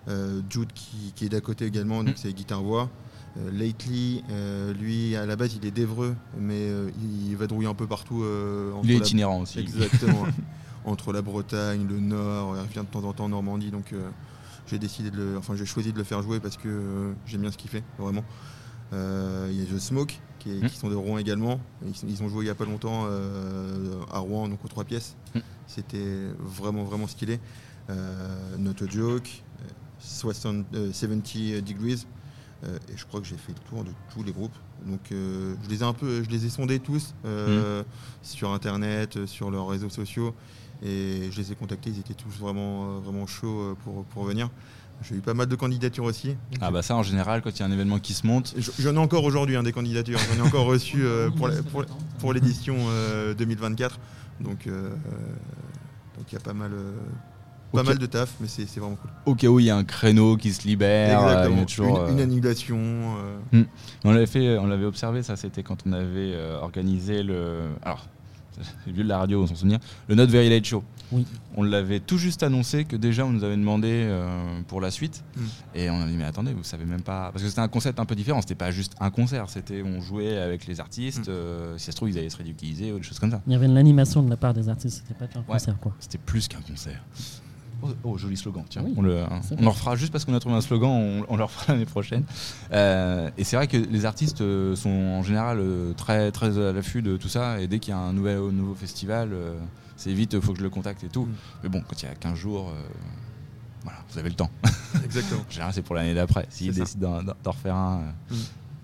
Euh, 0.08 0.40
Jude 0.48 0.72
qui, 0.72 1.12
qui 1.14 1.26
est 1.26 1.28
d'à 1.28 1.40
côté 1.40 1.66
également, 1.66 2.02
donc 2.02 2.14
Mm. 2.14 2.18
c'est 2.18 2.32
guitare-voix. 2.32 2.88
Euh, 3.38 3.50
Lately, 3.52 4.24
euh, 4.30 4.72
lui 4.74 5.14
à 5.14 5.24
la 5.24 5.36
base 5.36 5.54
il 5.54 5.64
est 5.66 5.70
d'Evreux, 5.70 6.16
mais 6.38 6.54
euh, 6.68 6.90
il 7.00 7.36
vadrouille 7.36 7.66
un 7.66 7.74
peu 7.74 7.86
partout. 7.86 8.24
Il 8.82 8.90
est 8.90 8.94
la- 8.94 8.98
itinérant 9.00 9.42
aussi. 9.42 9.60
Exactement. 9.60 10.26
Entre 10.84 11.12
la 11.12 11.22
Bretagne, 11.22 11.86
le 11.88 12.00
Nord, 12.00 12.56
il 12.56 12.60
revient 12.62 12.86
de 12.88 12.92
temps 12.92 13.04
en 13.06 13.12
temps 13.12 13.24
en 13.26 13.28
Normandie, 13.28 13.70
donc 13.70 13.94
j'ai 14.66 14.78
décidé 14.78 15.10
de 15.10 15.16
le, 15.16 15.36
enfin 15.38 15.54
j'ai 15.54 15.66
choisi 15.66 15.92
de 15.92 15.98
le 15.98 16.04
faire 16.04 16.22
jouer 16.22 16.40
parce 16.40 16.56
que 16.56 16.68
euh, 16.68 17.12
j'aime 17.26 17.42
bien 17.42 17.50
ce 17.52 17.58
qu'il 17.58 17.70
fait, 17.70 17.84
vraiment. 17.98 18.24
Euh, 18.92 19.48
Il 19.52 19.60
y 19.60 19.62
a 19.62 19.66
The 19.66 19.78
Smoke 19.78 20.14
qui, 20.38 20.50
est- 20.50 20.62
Mm. 20.64 20.68
qui 20.68 20.76
sont 20.76 20.88
de 20.88 20.94
Rouen 20.96 21.18
également. 21.18 21.60
Ils, 22.08 22.22
ont 22.22 22.28
joué 22.28 22.44
il 22.44 22.48
y 22.48 22.50
a 22.50 22.54
pas 22.54 22.64
longtemps 22.64 23.04
euh, 23.08 24.00
à 24.10 24.18
Rouen, 24.20 24.48
donc 24.48 24.64
aux 24.64 24.68
trois 24.68 24.84
pièces. 24.84 25.14
Mm. 25.34 25.38
C'était 25.68 26.28
vraiment 26.40 26.82
vraiment 26.84 27.06
stylé. 27.06 27.38
Not 28.58 28.82
a 28.82 28.88
joke, 28.88 29.42
euh, 29.62 29.68
60, 30.00 30.64
euh, 30.74 30.92
70 30.92 31.60
degrees. 31.62 32.06
Euh, 32.64 32.76
et 32.92 32.96
je 32.96 33.06
crois 33.06 33.20
que 33.20 33.26
j'ai 33.26 33.36
fait 33.38 33.52
le 33.52 33.68
tour 33.70 33.84
de 33.84 33.90
tous 34.12 34.22
les 34.22 34.32
groupes. 34.32 34.54
Donc 34.86 35.00
euh, 35.12 35.54
je 35.64 35.68
les 35.70 35.80
ai 35.80 35.82
un 35.82 35.92
peu, 35.94 36.22
je 36.22 36.28
les 36.30 36.44
ai 36.46 36.50
sondés 36.50 36.78
tous 36.78 37.14
euh, 37.24 37.82
sur 38.22 38.52
internet, 38.52 39.26
sur 39.26 39.50
leurs 39.50 39.66
réseaux 39.68 39.88
sociaux, 39.90 40.34
et 40.82 41.28
je 41.30 41.36
les 41.40 41.52
ai 41.52 41.54
contactés. 41.54 41.90
Ils 41.90 42.00
étaient 42.00 42.14
tous 42.14 42.38
vraiment, 42.38 42.98
vraiment 43.00 43.26
chauds 43.26 43.76
pour, 43.84 44.04
pour 44.04 44.24
venir. 44.24 44.50
J'ai 45.02 45.14
eu 45.14 45.20
pas 45.20 45.32
mal 45.32 45.46
de 45.46 45.54
candidatures 45.56 46.04
aussi. 46.04 46.36
Ah 46.60 46.70
bah 46.70 46.82
ça 46.82 46.94
en 46.94 47.02
général 47.02 47.40
quand 47.40 47.48
il 47.50 47.60
y 47.60 47.62
a 47.62 47.66
un 47.66 47.72
événement 47.72 47.98
qui 47.98 48.12
se 48.12 48.26
monte, 48.26 48.54
J'en 48.78 48.94
ai 48.94 48.98
encore 48.98 49.24
aujourd'hui 49.24 49.56
hein, 49.56 49.62
des 49.62 49.72
candidatures. 49.72 50.18
J'en 50.18 50.44
ai 50.44 50.46
encore 50.46 50.66
reçu 50.66 51.02
pour 51.36 51.48
la- 51.48 51.62
pour, 51.62 51.84
pour 52.18 52.32
l'édition 52.34 52.76
euh, 52.90 53.32
2024. 53.32 53.98
Donc 54.42 54.66
euh, 54.66 54.90
donc 56.18 56.26
il 56.30 56.34
y 56.34 56.36
a 56.36 56.40
pas 56.40 56.52
mal. 56.52 56.72
Euh, 57.78 57.82
pas 57.82 57.82
mal 57.82 57.98
de 57.98 58.06
taf, 58.06 58.34
mais 58.40 58.46
c'est 58.48 58.64
vraiment 58.78 58.96
cool. 58.96 59.10
au 59.26 59.34
cas 59.34 59.46
où 59.48 59.60
il 59.60 59.66
y 59.66 59.70
a 59.70 59.76
un 59.76 59.84
créneau 59.84 60.36
qui 60.36 60.52
se 60.52 60.66
libère, 60.66 61.20
euh, 61.24 61.48
il 61.50 61.56
y 61.56 61.60
a 61.60 61.64
toujours, 61.64 62.06
une, 62.06 62.14
une 62.14 62.20
euh, 62.20 62.22
annulation. 62.24 62.78
euh, 63.54 63.64
On 64.04 64.12
l'avait 64.12 64.26
fait, 64.26 64.58
on 64.58 64.66
l'avait 64.66 64.86
observé, 64.86 65.22
ça 65.22 65.36
c'était 65.36 65.62
quand 65.62 65.78
on 65.86 65.92
avait 65.92 66.32
euh, 66.34 66.58
organisé 66.60 67.22
le. 67.22 67.68
Alors, 67.82 68.06
c'est 68.84 68.92
vieux 68.92 69.04
de 69.04 69.08
la 69.08 69.18
radio, 69.18 69.42
on 69.42 69.46
s'en 69.46 69.54
souvient. 69.54 69.78
Le 70.08 70.14
Not 70.14 70.26
Very 70.26 70.50
Late 70.50 70.66
Show. 70.66 70.84
Oui. 71.12 71.26
On 71.56 71.62
l'avait 71.64 71.98
tout 71.98 72.18
juste 72.18 72.42
annoncé 72.44 72.84
que 72.84 72.94
déjà 72.94 73.24
on 73.26 73.30
nous 73.30 73.42
avait 73.42 73.56
demandé 73.56 73.88
euh, 73.90 74.60
pour 74.68 74.80
la 74.80 74.90
suite. 74.92 75.24
Mm. 75.34 75.40
Et 75.74 75.90
on 75.90 76.00
a 76.02 76.06
dit, 76.06 76.16
mais 76.16 76.24
attendez, 76.24 76.52
vous 76.52 76.62
savez 76.62 76.84
même 76.84 77.00
pas. 77.00 77.30
Parce 77.32 77.42
que 77.42 77.48
c'était 77.48 77.62
un 77.62 77.68
concept 77.68 77.98
un 77.98 78.04
peu 78.04 78.14
différent, 78.14 78.40
c'était 78.42 78.54
pas 78.54 78.70
juste 78.70 78.94
un 79.00 79.10
concert, 79.10 79.48
c'était 79.48 79.82
on 79.82 80.00
jouait 80.00 80.36
avec 80.38 80.66
les 80.66 80.78
artistes. 80.78 81.26
Mm. 81.28 81.30
euh, 81.30 81.78
si 81.78 81.86
ça 81.86 81.92
se 81.92 81.96
trouve, 81.96 82.10
ils 82.10 82.18
allaient 82.18 82.28
se 82.30 82.36
ridiculiser 82.36 82.92
ou 82.92 82.98
des 82.98 83.02
choses 83.02 83.18
comme 83.18 83.30
ça. 83.30 83.40
Il 83.46 83.52
y 83.52 83.56
avait 83.56 83.66
de 83.66 83.74
l'animation 83.74 84.22
de 84.22 84.28
la 84.30 84.36
part 84.36 84.52
des 84.54 84.68
artistes, 84.68 85.02
c'était 85.06 85.18
pas 85.18 85.26
qu'un 85.26 85.40
Ouais. 85.40 85.44
concert 85.48 85.78
quoi. 85.80 85.92
C'était 85.98 86.18
plus 86.18 86.46
qu'un 86.46 86.60
concert. 86.60 87.02
Oh, 87.82 87.88
oh, 88.04 88.18
joli 88.18 88.36
slogan, 88.36 88.64
tiens. 88.68 88.82
Oui, 88.84 88.92
on, 88.96 89.02
le, 89.02 89.22
on 89.58 89.66
en 89.66 89.70
refera 89.70 89.96
juste 89.96 90.12
parce 90.12 90.24
qu'on 90.24 90.34
a 90.34 90.40
trouvé 90.40 90.54
un 90.56 90.60
slogan, 90.60 90.90
on, 90.90 91.24
on 91.28 91.36
le 91.36 91.44
refera 91.44 91.72
l'année 91.72 91.86
prochaine. 91.86 92.24
Euh, 92.72 93.30
et 93.38 93.44
c'est 93.44 93.56
vrai 93.56 93.66
que 93.68 93.76
les 93.76 94.04
artistes 94.04 94.40
euh, 94.42 94.76
sont 94.76 94.90
en 94.90 95.22
général 95.22 95.58
euh, 95.60 95.92
très, 95.94 96.30
très 96.32 96.58
à 96.58 96.72
l'affût 96.72 97.02
de 97.02 97.16
tout 97.16 97.28
ça. 97.28 97.60
Et 97.60 97.66
dès 97.68 97.78
qu'il 97.78 97.92
y 97.92 97.96
a 97.96 97.98
un 98.00 98.12
nouvel, 98.12 98.38
nouveau 98.50 98.74
festival, 98.74 99.30
c'est 99.96 100.12
vite, 100.12 100.32
il 100.32 100.40
faut 100.40 100.52
que 100.52 100.58
je 100.58 100.64
le 100.64 100.70
contacte 100.70 101.04
et 101.04 101.08
tout. 101.08 101.26
Mm. 101.26 101.34
Mais 101.62 101.68
bon, 101.68 101.82
quand 101.86 102.02
il 102.02 102.06
y 102.06 102.08
a 102.08 102.14
15 102.14 102.34
jours, 102.34 102.70
euh, 102.70 102.88
voilà, 103.82 103.98
vous 104.10 104.18
avez 104.18 104.30
le 104.30 104.34
temps. 104.34 104.50
Exactement. 105.04 105.42
En 105.46 105.50
général, 105.50 105.72
c'est 105.74 105.82
pour 105.82 105.94
l'année 105.94 106.14
d'après, 106.14 106.46
s'ils 106.48 106.72
décident 106.74 107.22
d'en- 107.22 107.50
refaire 107.50 107.74
un. 107.76 108.00
Mm. 108.30 108.34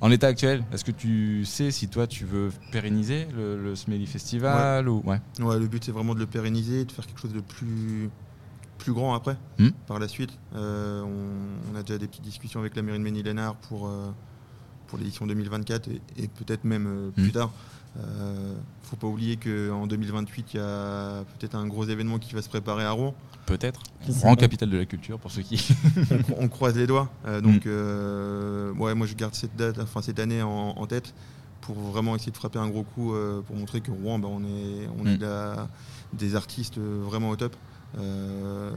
En 0.03 0.09
l'état 0.09 0.27
actuel, 0.27 0.63
est-ce 0.75 0.85
que 0.85 0.91
tu 0.91 1.47
sais 1.47 1.71
si 1.71 1.89
toi 1.89 2.07
tu 2.07 2.27
veux 2.27 2.51
pérenniser 2.71 3.27
le, 3.35 3.63
le 3.63 3.75
Smelly 3.75 4.07
Festival 4.07 4.91
ou 4.91 5.03
ouais. 5.07 5.19
Ouais, 5.41 5.59
le 5.59 5.67
but 5.69 5.83
c'est 5.83 5.91
vraiment 5.91 6.15
de 6.15 6.19
le 6.19 6.27
pérenniser, 6.27 6.85
de 6.85 6.93
faire 6.93 7.07
quelque 7.07 7.19
chose 7.21 7.33
de 7.33 7.41
plus, 7.41 8.11
plus 8.87 8.93
grand 8.95 9.15
après, 9.15 9.37
Hmm. 9.59 9.71
par 9.89 9.99
la 9.99 10.07
suite. 10.07 10.31
Euh, 10.55 11.03
on, 11.03 11.73
on 11.75 11.77
a 11.77 11.83
déjà 11.83 11.99
des 11.99 12.07
petites 12.07 12.23
discussions 12.23 12.61
avec 12.61 12.77
la 12.77 12.83
mairie 12.83 12.99
de 12.99 13.03
Ménil-Lénard 13.03 13.57
pour, 13.57 13.89
euh, 13.89 14.11
pour 14.87 14.97
l'édition 14.99 15.27
2024 15.27 15.89
et, 15.89 16.01
et 16.17 16.29
peut-être 16.29 16.63
même 16.65 16.87
euh, 16.87 17.11
plus 17.11 17.29
Hmm. 17.31 17.33
tard. 17.33 17.51
Euh, 17.99 18.55
faut 18.83 18.95
pas 18.97 19.07
oublier 19.09 19.37
qu'en 19.39 19.87
2028, 19.89 20.55
il 20.55 20.57
y 20.59 20.61
a 20.61 21.25
peut-être 21.39 21.57
un 21.57 21.67
gros 21.67 21.85
événement 21.85 22.19
qui 22.21 22.33
va 22.35 22.43
se 22.43 22.49
préparer 22.49 22.85
à 22.85 22.93
Rouen. 22.93 23.13
Peut-être. 23.47 23.83
Pas. 24.23 24.37
capitale 24.37 24.71
de 24.71 24.77
la 24.79 24.85
culture 24.85 25.19
pour 25.19 25.31
ceux 25.33 25.43
qui. 25.43 25.57
on, 26.11 26.15
cro- 26.19 26.37
on 26.39 26.49
croise 26.49 26.77
les 26.77 26.87
doigts. 26.87 27.09
Euh, 27.27 27.41
donc, 27.41 27.65
Mm. 27.65 27.69
euh, 27.69 28.73
ouais, 28.75 28.95
moi, 28.95 29.07
je 29.09 29.15
garde 29.15 29.35
cette 29.35 29.57
date, 29.57 29.81
enfin 29.81 30.01
cette 30.03 30.21
année 30.21 30.43
en, 30.43 30.75
en 30.77 30.87
tête 30.87 31.13
pour 31.63 31.75
vraiment 31.75 32.15
essayer 32.15 32.31
de 32.31 32.37
frapper 32.37 32.61
un 32.61 32.69
gros 32.69 32.85
coup 32.85 33.13
euh, 33.15 33.41
pour 33.41 33.57
montrer 33.57 33.81
que 33.81 33.91
Rouen, 33.91 34.21
bah, 34.21 34.29
on 34.31 34.43
est, 34.45 34.89
on 35.01 35.07
est 35.07 35.17
là- 35.19 35.67
des 36.13 36.37
artistes 36.37 36.79
vraiment 36.79 37.31
au 37.31 37.37
top. 37.37 37.57
Euh, 37.99 38.71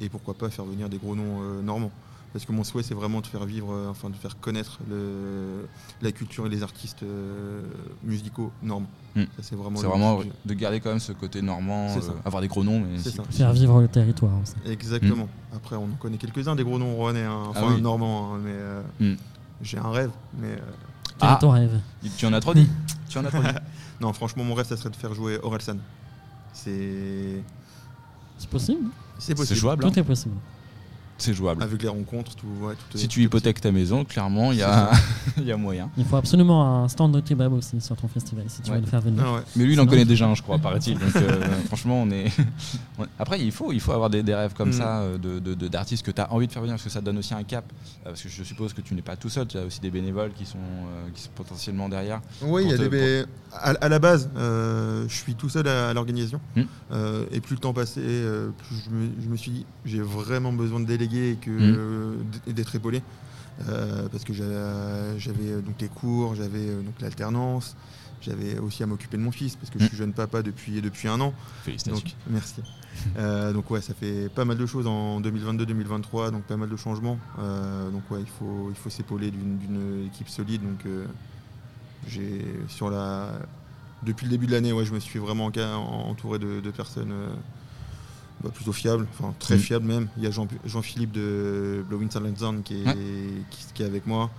et 0.00 0.08
pourquoi 0.08 0.34
pas 0.34 0.48
faire 0.50 0.64
venir 0.64 0.88
des 0.88 0.98
gros 0.98 1.14
noms 1.16 1.40
euh, 1.42 1.62
normands. 1.62 1.90
Parce 2.32 2.44
que 2.44 2.52
mon 2.52 2.62
souhait, 2.62 2.82
c'est 2.82 2.94
vraiment 2.94 3.20
de 3.22 3.26
faire 3.26 3.44
vivre, 3.46 3.72
euh, 3.72 3.88
enfin 3.88 4.10
de 4.10 4.14
faire 4.14 4.38
connaître 4.38 4.78
le- 4.88 5.66
la 6.02 6.12
culture 6.12 6.44
et 6.46 6.50
les 6.50 6.62
artistes 6.62 7.02
euh, 7.02 7.62
musicaux 8.04 8.52
normands. 8.62 8.86
Mm. 9.16 9.22
Ça, 9.22 9.42
c'est 9.42 9.56
vraiment, 9.56 10.20
de 10.44 10.54
garder 10.54 10.78
quand 10.80 10.90
même 10.90 10.98
ce 11.00 11.12
côté 11.12 11.40
normand, 11.40 11.88
euh, 11.96 12.00
avoir 12.26 12.42
des 12.42 12.48
gros 12.48 12.62
noms, 12.62 12.80
mais 12.80 12.98
si. 12.98 13.16
Faire 13.30 13.52
vivre 13.52 13.80
le 13.80 13.88
territoire 13.88 14.32
aussi. 14.42 14.54
Exactement. 14.70 15.26
Après, 15.56 15.76
on 15.76 15.84
en 15.84 15.96
connaît 15.98 16.18
quelques-uns 16.18 16.54
des 16.54 16.64
gros 16.64 16.78
noms 16.78 16.94
rouennais, 16.96 17.24
hein, 17.24 17.44
Ah 17.46 17.48
enfin 17.50 17.74
oui. 17.74 17.80
normands, 17.80 18.34
hein, 18.34 18.38
mais 18.44 18.52
euh, 18.54 18.82
Mm. 19.00 19.16
j'ai 19.62 19.78
un 19.78 19.90
rêve. 19.90 20.10
Mais 20.38 20.48
euh, 20.48 20.56
Quel 21.18 21.28
Ah. 21.30 21.34
est 21.36 21.40
ton 21.40 21.50
rêve? 21.50 21.80
Tu 22.18 22.26
en 22.26 22.32
as 22.34 22.40
trop 22.40 22.52
dit. 22.54 22.68
tu 23.08 23.18
en 23.18 23.24
as 23.24 23.30
trop 23.30 23.42
dit. 23.42 23.48
non, 24.02 24.12
franchement, 24.12 24.44
mon 24.44 24.54
rêve, 24.54 24.66
ça 24.66 24.76
serait 24.76 24.90
de 24.90 24.96
faire 24.96 25.14
jouer 25.14 25.38
Orelsan. 25.42 25.78
C'est 26.52 27.42
C'est 28.38 28.48
possible 28.50 28.88
c'est 29.18 29.26
C'est 29.26 29.34
possible. 29.34 29.58
jouable. 29.58 29.84
hein. 29.84 29.90
Tout 29.90 29.98
est 29.98 30.02
possible. 30.04 30.34
C'est 31.18 31.34
jouable. 31.34 31.62
Avec 31.62 31.82
les 31.82 31.88
rencontres, 31.88 32.34
tout. 32.36 32.46
Ouais, 32.60 32.74
tout 32.74 32.96
est- 32.96 33.00
Si 33.00 33.08
tu 33.08 33.18
tout 33.18 33.24
hypothèques 33.26 33.60
ta 33.60 33.72
maison, 33.72 34.04
clairement, 34.04 34.52
il 34.52 34.58
y, 34.58 34.62
a... 34.62 34.90
il 35.36 35.44
y 35.44 35.52
a 35.52 35.56
moyen. 35.56 35.90
Il 35.98 36.04
faut 36.04 36.16
absolument 36.16 36.84
un 36.84 36.88
stand 36.88 37.12
de 37.12 37.20
kebab 37.20 37.52
aussi 37.52 37.80
sur 37.80 37.96
ton 37.96 38.06
festival 38.08 38.44
si 38.48 38.62
tu 38.62 38.70
Ouais. 38.70 38.76
veux 38.76 38.82
le 38.82 38.88
faire 38.88 39.00
venir. 39.00 39.22
Ah 39.26 39.34
ouais. 39.34 39.40
Mais 39.56 39.64
lui, 39.64 39.72
il 39.74 39.80
en 39.80 39.86
connaît 39.86 40.04
déjà 40.04 40.26
un, 40.26 40.34
je 40.34 40.42
crois, 40.42 40.58
paraît-il. 40.58 40.98
Donc, 40.98 41.14
euh, 41.16 41.40
franchement, 41.66 42.02
on 42.02 42.10
est. 42.10 42.26
Après, 43.18 43.40
il 43.40 43.52
faut, 43.52 43.72
il 43.72 43.80
faut 43.80 43.92
avoir 43.92 44.10
des, 44.10 44.22
des 44.22 44.34
rêves 44.34 44.54
comme 44.54 44.68
Mm. 44.70 44.72
ça 44.72 45.00
euh, 45.00 45.18
de- 45.18 45.38
de- 45.38 45.54
de- 45.54 45.68
d'artistes 45.68 46.04
que 46.04 46.10
tu 46.10 46.20
as 46.20 46.32
envie 46.32 46.46
de 46.46 46.52
faire 46.52 46.62
venir 46.62 46.74
parce 46.74 46.84
que 46.84 46.90
ça 46.90 47.00
te 47.00 47.04
donne 47.04 47.18
aussi 47.18 47.34
un 47.34 47.42
cap. 47.42 47.64
Euh, 48.06 48.10
Parce 48.10 48.22
que 48.22 48.28
je 48.28 48.42
suppose 48.44 48.72
que 48.72 48.80
tu 48.80 48.94
n'es 48.94 49.02
pas 49.02 49.16
tout 49.16 49.28
seul, 49.28 49.46
tu 49.46 49.58
as 49.58 49.62
aussi 49.64 49.80
des 49.80 49.90
bénévoles 49.90 50.32
qui 50.32 50.46
sont, 50.46 50.58
euh, 50.58 51.08
qui 51.14 51.22
sont 51.22 51.30
potentiellement 51.34 51.88
derrière. 51.88 52.20
Oui, 52.42 52.62
il 52.64 52.70
y 52.70 52.72
a 52.72 52.76
Pour 52.76 52.84
des. 52.84 52.90
te- 52.90 53.22
bé- 53.24 53.24
À, 53.52 53.70
à 53.70 53.88
la 53.88 53.98
base, 53.98 54.30
euh, 54.36 55.04
je 55.08 55.14
suis 55.16 55.34
tout 55.34 55.48
seul 55.48 55.66
à, 55.66 55.88
à 55.90 55.94
l'organisation. 55.94 56.40
Euh, 56.92 57.24
et 57.32 57.40
plus 57.40 57.54
le 57.56 57.60
temps 57.60 57.72
passait, 57.72 58.00
plus 58.00 58.76
je 58.84 58.90
me, 58.90 59.08
je 59.22 59.28
me 59.28 59.36
suis 59.36 59.50
dit, 59.50 59.66
j'ai 59.84 60.00
vraiment 60.00 60.52
besoin 60.52 60.80
de 60.80 60.84
déléguer 60.84 61.07
et 61.16 61.36
que 61.36 62.16
d- 62.46 62.52
d'être 62.52 62.74
épaulé. 62.74 63.02
Euh, 63.68 64.08
parce 64.12 64.22
que 64.24 64.32
j'a- 64.32 65.18
j'avais 65.18 65.48
euh, 65.50 65.60
donc 65.60 65.74
les 65.80 65.88
cours, 65.88 66.34
j'avais 66.36 66.68
euh, 66.68 66.80
donc 66.82 67.00
l'alternance, 67.00 67.74
j'avais 68.20 68.56
aussi 68.58 68.84
à 68.84 68.86
m'occuper 68.86 69.16
de 69.16 69.22
mon 69.22 69.32
fils 69.32 69.56
parce 69.56 69.70
que 69.70 69.78
je 69.80 69.84
Hmm. 69.84 69.88
suis 69.88 69.96
jeune 69.96 70.12
papa 70.12 70.42
depuis, 70.42 70.80
depuis 70.80 71.08
un 71.08 71.20
an. 71.20 71.34
Félicitations. 71.64 72.04
Donc, 72.04 72.14
merci. 72.30 72.62
Euh, 73.16 73.52
donc 73.52 73.68
ouais, 73.70 73.80
ça 73.80 73.94
fait 73.94 74.28
pas 74.28 74.44
mal 74.44 74.56
de 74.58 74.66
choses 74.66 74.86
en 74.86 75.20
2022-2023, 75.20 76.30
donc 76.30 76.44
pas 76.44 76.56
mal 76.56 76.68
de 76.68 76.76
changements. 76.76 77.18
Euh, 77.40 77.90
donc 77.90 78.08
ouais, 78.12 78.20
il 78.20 78.28
faut, 78.28 78.68
il 78.70 78.76
faut 78.76 78.90
s'épauler 78.90 79.30
d'une 79.32 80.04
équipe 80.06 80.28
solide. 80.28 80.62
Donc 80.62 80.84
j'ai 82.06 82.44
sur 82.68 82.90
la 82.90 83.32
depuis 84.04 84.26
le 84.26 84.30
début 84.30 84.46
de 84.46 84.52
l'année, 84.52 84.72
ouais, 84.72 84.84
je 84.84 84.94
me 84.94 85.00
suis 85.00 85.18
vraiment 85.18 85.46
entouré 85.46 86.38
de, 86.38 86.60
de 86.60 86.70
personnes 86.70 87.12
bah, 88.42 88.50
plutôt 88.54 88.72
fiables, 88.72 89.06
enfin 89.12 89.34
très 89.38 89.56
Mm. 89.56 89.60
fiables 89.60 89.86
même. 89.86 90.08
Il 90.16 90.22
y 90.24 90.26
a 90.26 90.30
Jean- 90.30 90.46
Jean-Philippe 90.64 91.12
de 91.12 91.84
Blowing 91.88 92.10
Silent 92.10 92.36
Zone 92.36 92.62
qui 92.62 92.82
Ouais. 92.84 92.94
qui, 93.50 93.64
qui 93.74 93.82
est 93.82 93.86
avec 93.86 94.06
moi. 94.06 94.30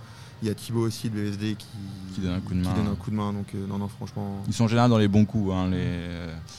Il 0.42 0.48
y 0.48 0.50
a 0.50 0.54
Thibaut 0.54 0.86
aussi 0.86 1.10
de 1.10 1.16
BSD 1.20 1.54
qui, 1.54 1.66
Qui 2.14 2.22
donne 2.22 2.32
un 2.32 2.40
coup 2.40 2.54
de 2.54 2.60
main. 2.60 2.72
donne 2.74 2.86
un 2.88 2.94
coup 2.94 3.10
de 3.10 3.16
main. 3.16 3.30
Donc 3.34 3.54
euh, 3.54 3.66
non, 3.66 3.76
non, 3.76 3.88
franchement, 3.88 4.42
Ils 4.48 4.54
sont 4.54 4.64
en 4.64 4.68
général 4.68 4.88
dans 4.88 4.96
les 4.96 5.06
bons 5.08 5.26
coups, 5.26 5.52
hein, 5.52 5.68
les, 5.68 6.06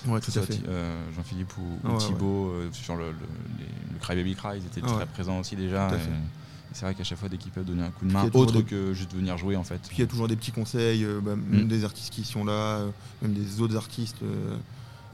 ouais, 0.08 0.20
tout 0.20 0.32
à 0.38 0.42
fait. 0.44 0.60
Euh, 0.68 1.04
Jean-Philippe 1.16 1.52
ou, 1.58 1.62
ou 1.62 1.80
Ah 1.86 1.92
ouais, 1.94 1.98
Thibaut 1.98 2.50
euh, 2.50 2.70
sur 2.74 2.96
le, 2.96 3.06
le, 3.08 3.16
les- 3.58 3.94
le 3.94 4.00
Cry 4.00 4.16
Baby 4.16 4.36
Cry, 4.36 4.58
ils 4.58 4.66
étaient 4.68 4.82
Ah 4.88 4.92
très 4.98 5.06
présents 5.08 5.40
aussi 5.40 5.56
déjà. 5.56 5.90
C'est 6.74 6.86
vrai 6.86 6.94
qu'à 6.96 7.04
chaque 7.04 7.18
fois, 7.18 7.28
dès 7.28 7.36
qu'ils 7.38 7.52
peuvent 7.52 7.66
donner 7.66 7.84
un 7.84 7.90
coup 7.90 8.06
de 8.06 8.14
main, 8.14 8.30
autre 8.34 8.54
des- 8.60 8.64
que 8.64 8.94
juste 8.94 9.14
venir 9.16 9.36
jouer 9.38 9.56
en 9.58 9.64
fait. 9.64 9.82
Puis 9.90 9.98
il 9.98 10.02
y 10.02 10.04
a 10.04 10.08
toujours 10.08 10.28
des 10.30 10.36
petits 10.38 10.52
conseils, 10.54 11.04
bah, 11.22 11.36
même 11.36 11.64
Mm. 11.66 11.68
des 11.68 11.84
artistes 11.84 12.14
qui 12.14 12.24
sont 12.24 12.46
là, 12.46 12.82
même 13.24 13.34
des 13.34 13.60
autres 13.62 13.76
artistes 13.76 14.20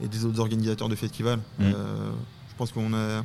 et 0.00 0.08
des 0.08 0.24
autres 0.24 0.40
organisateurs 0.40 0.88
de 0.88 0.94
festivals. 0.96 1.38
Mm. 1.58 1.62
Euh, 1.64 2.10
je 2.50 2.54
pense 2.56 2.72
qu'on 2.72 2.92
a, 2.94 3.22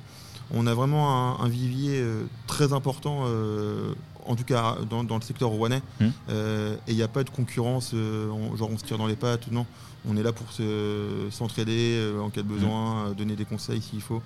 on 0.52 0.68
a 0.68 0.74
vraiment 0.74 1.40
un, 1.40 1.46
un 1.46 1.48
vivier 1.50 2.00
euh, 2.00 2.24
très 2.48 2.74
important, 2.74 3.24
euh, 3.26 3.94
en 4.26 4.36
tout 4.36 4.44
cas 4.44 4.78
dans, 4.90 5.04
dans 5.04 5.16
le 5.16 5.22
secteur 5.22 5.50
rouennais. 5.50 5.82
Mm. 6.00 6.06
Euh, 6.30 6.76
et 6.88 6.92
il 6.92 6.96
n'y 6.96 7.02
a 7.04 7.08
pas 7.08 7.24
de 7.24 7.30
concurrence, 7.30 7.92
euh, 7.94 8.30
on- 8.30 8.56
genre 8.56 8.70
on 8.72 8.78
se 8.78 8.84
tire 8.84 8.98
dans 8.98 9.08
les 9.08 9.16
pattes, 9.16 9.52
non. 9.52 9.66
On 10.08 10.18
est 10.18 10.24
là 10.24 10.34
pour 10.34 10.52
se- 10.52 11.28
s'entraider 11.32 11.96
euh, 11.98 12.20
en 12.20 12.30
cas 12.30 12.42
de 12.42 12.48
besoin, 12.48 13.08
euh, 13.08 13.14
donner 13.14 13.36
des 13.36 13.46
conseils 13.46 13.82
s'il 13.82 14.02
faut. 14.02 14.22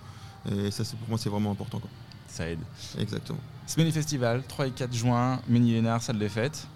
Et 0.51 0.71
ça, 0.71 0.83
c'est- 0.83 0.95
pour 0.97 1.09
moi, 1.09 1.17
c'est 1.17 1.29
vraiment 1.29 1.51
important. 1.51 1.79
Quoi. 1.79 1.89
Ça 2.27 2.47
aide. 2.49 2.59
Exactement. 2.99 3.39
Smelly 3.65 3.91
Festival, 3.91 4.43
3 4.47 4.67
et 4.67 4.71
4 4.71 4.93
juin, 4.93 5.39
Mini 5.49 5.73
Lénard, 5.73 6.01
salle 6.01 6.17
des 6.19 6.29
fêtes. 6.29 6.67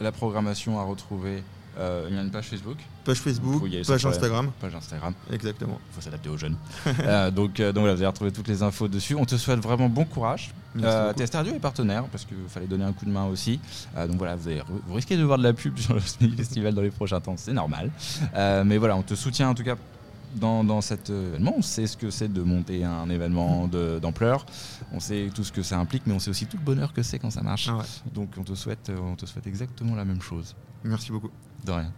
La 0.00 0.12
programmation 0.12 0.78
à 0.78 0.84
retrouver, 0.84 1.42
euh, 1.78 2.06
il 2.08 2.16
y 2.16 2.18
a 2.18 2.22
une 2.22 2.30
page 2.30 2.46
Facebook, 2.46 2.76
Page 3.04 3.18
Facebook, 3.18 3.62
page 3.62 3.82
problème. 3.82 4.06
Instagram. 4.06 4.50
page 4.60 4.74
Instagram. 4.74 5.14
Exactement. 5.32 5.78
Il 5.90 5.94
faut 5.94 6.00
s'adapter 6.00 6.28
aux 6.28 6.36
jeunes. 6.36 6.56
Euh, 7.00 7.30
donc, 7.30 7.60
euh, 7.60 7.72
donc 7.72 7.82
voilà, 7.82 7.94
vous 7.94 8.00
allez 8.00 8.08
retrouver 8.08 8.32
toutes 8.32 8.48
les 8.48 8.62
infos 8.62 8.88
dessus. 8.88 9.14
On 9.14 9.24
te 9.24 9.36
souhaite 9.36 9.60
vraiment 9.60 9.88
bon 9.88 10.04
courage. 10.04 10.50
Euh. 10.84 11.12
TST 11.12 11.34
Radio 11.34 11.54
est 11.54 11.60
partenaire 11.60 12.04
parce 12.04 12.24
qu'il 12.24 12.36
fallait 12.48 12.66
donner 12.66 12.84
un 12.84 12.92
coup 12.92 13.04
de 13.04 13.10
main 13.10 13.24
aussi. 13.26 13.60
Euh, 13.96 14.06
donc 14.06 14.18
voilà, 14.18 14.36
vous, 14.36 14.50
vous 14.86 14.94
risquez 14.94 15.16
de 15.16 15.22
voir 15.22 15.38
de 15.38 15.42
la 15.42 15.52
pub 15.52 15.78
sur 15.78 15.94
le 15.94 16.00
Festival 16.00 16.74
dans 16.74 16.82
les 16.82 16.90
prochains 16.90 17.20
temps, 17.20 17.36
c'est 17.36 17.52
normal. 17.52 17.90
Euh, 18.34 18.64
mais 18.64 18.78
voilà, 18.78 18.96
on 18.96 19.02
te 19.02 19.14
soutient 19.14 19.48
en 19.48 19.54
tout 19.54 19.64
cas 19.64 19.76
dans, 20.38 20.64
dans 20.64 20.80
cet 20.80 21.10
événement. 21.10 21.54
On 21.56 21.62
sait 21.62 21.86
ce 21.86 21.96
que 21.96 22.10
c'est 22.10 22.32
de 22.32 22.42
monter 22.42 22.84
un 22.84 23.08
événement 23.10 23.68
de- 23.68 23.98
d'ampleur. 23.98 24.46
On 24.92 25.00
sait 25.00 25.30
tout 25.34 25.44
ce 25.44 25.52
que 25.52 25.62
ça 25.62 25.78
implique, 25.78 26.02
mais 26.06 26.14
on 26.14 26.18
sait 26.18 26.30
aussi 26.30 26.46
tout 26.46 26.56
le 26.56 26.62
bonheur 26.64 26.92
que 26.92 27.02
c'est 27.02 27.18
quand 27.18 27.30
ça 27.30 27.42
marche. 27.42 27.68
Ah 27.70 27.76
ouais. 27.78 27.84
Donc 28.14 28.30
on 28.38 28.44
te 28.44 28.54
souhaite, 28.54 28.88
euh, 28.90 28.98
on 29.00 29.16
te 29.16 29.26
souhaite 29.26 29.46
exactement 29.46 29.94
la 29.94 30.04
même 30.04 30.20
chose. 30.22 30.54
Merci 30.84 31.10
beaucoup. 31.12 31.30
De 31.64 31.72
rien. 31.72 31.92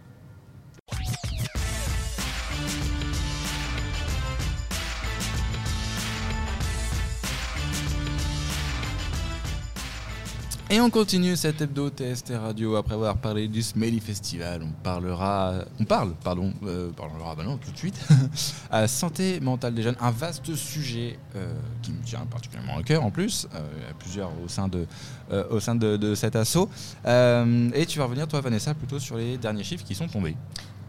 Et 10.73 10.79
on 10.79 10.89
continue 10.89 11.35
cet 11.35 11.59
hebdo 11.59 11.89
TST 11.89 12.31
Radio 12.41 12.77
après 12.77 12.93
avoir 12.93 13.17
parlé 13.17 13.49
du 13.49 13.61
Smelly 13.61 13.99
Festival. 13.99 14.63
On 14.63 14.71
parlera, 14.81 15.65
on 15.81 15.83
parle, 15.83 16.13
pardon, 16.23 16.53
euh, 16.63 16.91
parlera 16.91 17.35
bah 17.35 17.43
non, 17.43 17.57
tout 17.57 17.71
de 17.71 17.77
suite, 17.77 17.99
à 18.71 18.87
santé 18.87 19.41
mentale 19.41 19.73
des 19.73 19.81
jeunes, 19.81 19.97
un 19.99 20.11
vaste 20.11 20.55
sujet 20.55 21.19
euh, 21.35 21.53
qui 21.81 21.91
me 21.91 22.01
tient 22.01 22.25
particulièrement 22.25 22.77
à 22.77 22.83
cœur 22.83 23.03
en 23.03 23.11
plus. 23.11 23.49
Euh, 23.53 23.59
il 23.79 23.83
y 23.83 23.89
a 23.89 23.93
plusieurs 23.93 24.31
au 24.41 24.47
sein 24.47 24.69
de, 24.69 24.87
euh, 25.33 25.43
au 25.49 25.59
sein 25.59 25.75
de, 25.75 26.15
cet 26.15 26.37
assaut. 26.37 26.69
Euh, 27.05 27.69
et 27.73 27.85
tu 27.85 27.99
vas 27.99 28.05
revenir, 28.05 28.25
toi, 28.29 28.39
Vanessa, 28.39 28.73
plutôt 28.73 28.99
sur 28.99 29.17
les 29.17 29.37
derniers 29.37 29.65
chiffres 29.65 29.83
qui 29.83 29.93
sont 29.93 30.07
tombés. 30.07 30.37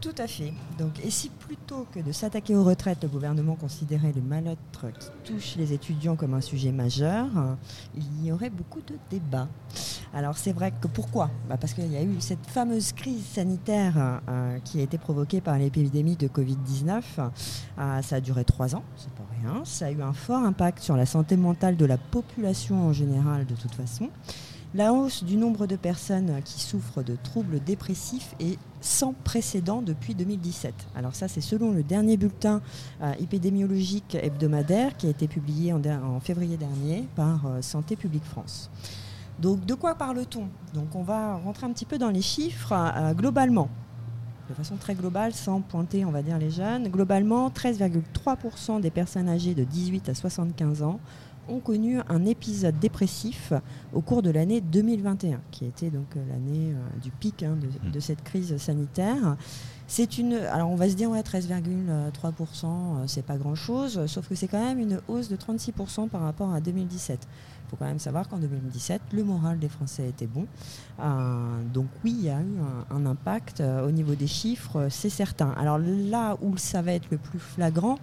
Tout 0.03 0.15
à 0.19 0.27
fait. 0.27 0.53
Donc, 0.81 0.99
et 1.05 1.11
si 1.11 1.29
plutôt 1.29 1.87
que 1.95 2.01
de 2.01 2.11
s'attaquer 2.11 2.57
aux 2.57 2.65
retraites, 2.65 2.99
le 3.05 3.09
gouvernement 3.09 3.55
considérait 3.55 4.13
le 4.13 4.21
mal-être 4.21 4.87
qui 4.99 5.33
touche 5.33 5.55
les 5.55 5.73
étudiants 5.73 6.17
comme 6.17 6.35
un 6.35 6.41
sujet 6.41 6.73
majeur, 6.73 7.29
il 7.95 8.27
y 8.27 8.33
aurait 8.33 8.51
beaucoup 8.51 8.81
de 8.81 8.97
débats. 9.11 9.47
Alors 10.13 10.37
c'est 10.37 10.53
vrai 10.53 10.73
que 10.73 10.89
pourquoi? 10.89 11.31
Bah, 11.49 11.57
Parce 11.57 11.73
qu'il 11.73 11.91
y 11.91 11.97
a 11.97 12.03
eu 12.03 12.21
cette 12.21 12.45
fameuse 12.47 12.93
crise 12.93 13.25
sanitaire 13.25 14.21
euh, 14.29 14.59
qui 14.65 14.81
a 14.81 14.83
été 14.83 14.99
provoquée 14.99 15.41
par 15.41 15.57
l'épidémie 15.57 16.17
de 16.17 16.27
Covid-19. 16.27 17.03
Euh, 17.79 18.03
ça 18.03 18.17
a 18.17 18.21
duré 18.21 18.45
trois 18.45 18.75
ans, 18.75 18.83
c'est 18.97 19.13
pas 19.13 19.23
rien. 19.41 19.65
Ça 19.65 19.87
a 19.87 19.91
eu 19.93 20.03
un 20.03 20.13
fort 20.13 20.43
impact 20.43 20.81
sur 20.81 20.97
la 20.97 21.07
santé 21.07 21.37
mentale 21.37 21.77
de 21.77 21.85
la 21.85 21.97
population 21.97 22.89
en 22.89 22.93
général 22.93 23.47
de 23.47 23.55
toute 23.55 23.75
façon. 23.75 24.11
La 24.75 24.95
hausse 24.95 25.23
du 25.23 25.37
nombre 25.37 25.67
de 25.67 25.77
personnes 25.77 26.41
qui 26.47 26.59
souffrent 26.59 27.03
de 27.03 27.15
troubles 27.23 27.61
dépressifs 27.61 28.35
est 28.41 28.59
sans 28.81 29.13
précédent 29.13 29.83
depuis 29.83 30.15
2017. 30.15 30.73
Alors 30.97 31.15
ça, 31.15 31.29
c'est 31.29 31.43
selon 31.43 31.73
le 31.73 31.83
dernier 31.83 32.17
bulletin 32.17 32.63
euh, 33.03 33.13
épidémiologique 33.21 34.15
hebdomadaire 34.15 34.97
qui 34.97 35.09
a 35.09 35.11
été 35.11 35.29
publié 35.29 35.75
en, 35.75 36.21
février 36.21 36.57
dernier 36.57 37.07
par 37.17 37.47
euh, 37.47 37.61
Santé 37.61 37.97
publique 37.97 38.25
France. 38.25 38.71
Donc 39.39 39.67
de 39.67 39.75
quoi 39.75 39.95
parle-t-on? 39.95 40.49
Donc 40.73 40.95
on 40.95 41.03
va 41.03 41.37
rentrer 41.37 41.67
un 41.67 41.73
petit 41.73 41.85
peu 41.85 41.99
dans 41.99 42.11
les 42.11 42.23
chiffres 42.23 42.73
euh, 42.73 43.13
globalement. 43.13 43.69
De 44.49 44.55
façon 44.55 44.77
très 44.77 44.95
globale, 44.95 45.35
sans 45.35 45.61
pointer, 45.61 46.07
on 46.07 46.11
va 46.11 46.23
dire, 46.23 46.39
les 46.39 46.51
jeunes. 46.51 46.89
Globalement, 46.89 47.49
13,3% 47.51 48.81
des 48.81 48.91
personnes 48.91 49.29
âgées 49.29 49.55
de 49.55 49.65
18 49.65 50.09
à 50.09 50.15
75 50.15 50.83
ans 50.83 50.99
ont 51.49 51.61
connu 51.61 51.99
un 52.09 52.25
épisode 52.25 52.79
dépressif 52.79 53.53
au 53.93 54.01
cours 54.01 54.23
de 54.23 54.31
l'année 54.31 54.61
2021, 54.61 55.41
qui 55.51 55.65
était 55.65 55.91
donc 55.91 56.17
euh, 56.17 56.21
l'année 56.31 56.73
euh, 56.73 57.01
du 57.03 57.11
pic 57.11 57.43
hein, 57.43 57.57
de, 57.57 57.91
de 57.91 58.01
cette 58.01 58.23
crise 58.23 58.57
sanitaire. 58.57 59.37
C'est 59.87 60.19
une. 60.19 60.35
Alors 60.35 60.71
on 60.71 60.77
va 60.77 60.89
se 60.89 60.95
dire, 60.95 61.11
ouais, 61.11 61.21
13,3%, 61.21 62.65
euh, 62.65 63.05
c'est 63.07 63.25
pas 63.25 63.37
grand 63.37 63.55
chose, 63.55 64.07
sauf 64.07 64.29
que 64.29 64.35
c'est 64.35 64.49
quand 64.49 64.65
même 64.65 64.79
une 64.79 65.01
hausse 65.09 65.29
de 65.29 65.37
36% 65.37 66.09
par 66.09 66.23
rapport 66.23 66.53
à 66.53 66.61
2017. 66.61 67.29
Il 67.73 67.77
faut 67.77 67.85
quand 67.85 67.89
même 67.89 67.99
savoir 67.99 68.29
qu'en 68.29 68.37
2017, 68.37 69.01
le 69.15 69.25
moral 69.25 69.59
des 69.59 69.69
Français 69.71 70.07
était 70.07 70.27
bon. 70.27 70.47
Euh, 71.01 71.63
donc 71.73 71.87
oui, 72.05 72.15
il 72.19 72.25
y 72.27 72.29
a 72.29 72.39
eu 72.39 72.59
un, 72.91 72.97
un 72.97 73.07
impact 73.07 73.61
euh, 73.63 73.87
au 73.89 73.91
niveau 73.91 74.15
des 74.15 74.27
chiffres, 74.27 74.77
euh, 74.79 74.87
c'est 74.91 75.09
certain. 75.09 75.53
Alors 75.59 75.79
là 75.79 76.37
où 76.43 76.59
ça 76.59 76.83
va 76.83 76.93
être 76.93 77.07
le 77.11 77.17
plus 77.17 77.39
flagrant, 77.39 77.99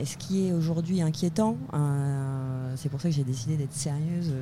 et 0.00 0.06
ce 0.06 0.16
qui 0.16 0.46
est 0.48 0.52
aujourd'hui 0.52 1.02
inquiétant, 1.02 1.56
c'est 2.76 2.88
pour 2.88 3.00
ça 3.00 3.08
que 3.08 3.14
j'ai 3.14 3.24
décidé 3.24 3.56
d'être 3.56 3.72
sérieuse 3.74 4.32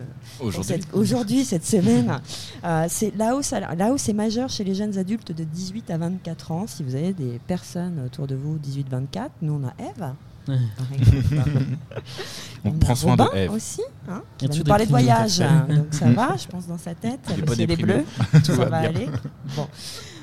Aujourd'hui. 0.92 1.44
cette- 1.44 1.64
semaine, 1.64 2.20
c'est 2.88 3.16
la 3.16 3.34
hausse, 3.34 3.52
la 3.52 3.92
hausse 3.92 4.08
est 4.10 4.12
majeure 4.12 4.50
chez 4.50 4.62
les 4.62 4.74
jeunes 4.74 4.98
adultes 4.98 5.32
de 5.32 5.42
18 5.44 5.90
à 5.90 5.96
24 5.98 6.52
ans. 6.52 6.66
Si 6.66 6.82
vous 6.82 6.94
avez 6.94 7.12
des 7.14 7.40
personnes 7.46 7.98
autour 8.04 8.26
de 8.26 8.34
vous 8.34 8.58
18-24, 8.58 9.30
nous 9.40 9.54
on 9.54 9.66
a 9.66 9.72
Eve. 9.82 10.12
On 12.64 12.72
prend 12.72 12.94
soin 12.94 13.16
de 13.16 13.24
Eve. 13.34 13.50
aussi, 13.52 13.82
hein, 14.08 14.22
qui 14.38 14.44
Et 14.44 14.48
va 14.48 14.54
tu 14.54 14.60
nous 14.60 14.64
parler 14.64 14.84
de 14.84 14.90
voyage. 14.90 15.40
hein, 15.40 15.66
donc 15.74 15.86
ça 15.92 16.10
va, 16.10 16.36
je 16.36 16.46
pense, 16.46 16.66
dans 16.66 16.78
sa 16.78 16.94
tête. 16.94 17.20
Il 17.36 17.44
pas 17.44 17.52
s'il 17.52 17.62
est 17.62 17.66
déprimé. 17.66 17.94
bleu, 18.32 18.40
Tout 18.44 18.54
ça 18.54 18.64
va 18.66 18.78
aller. 18.78 19.08
Bon. 19.56 19.66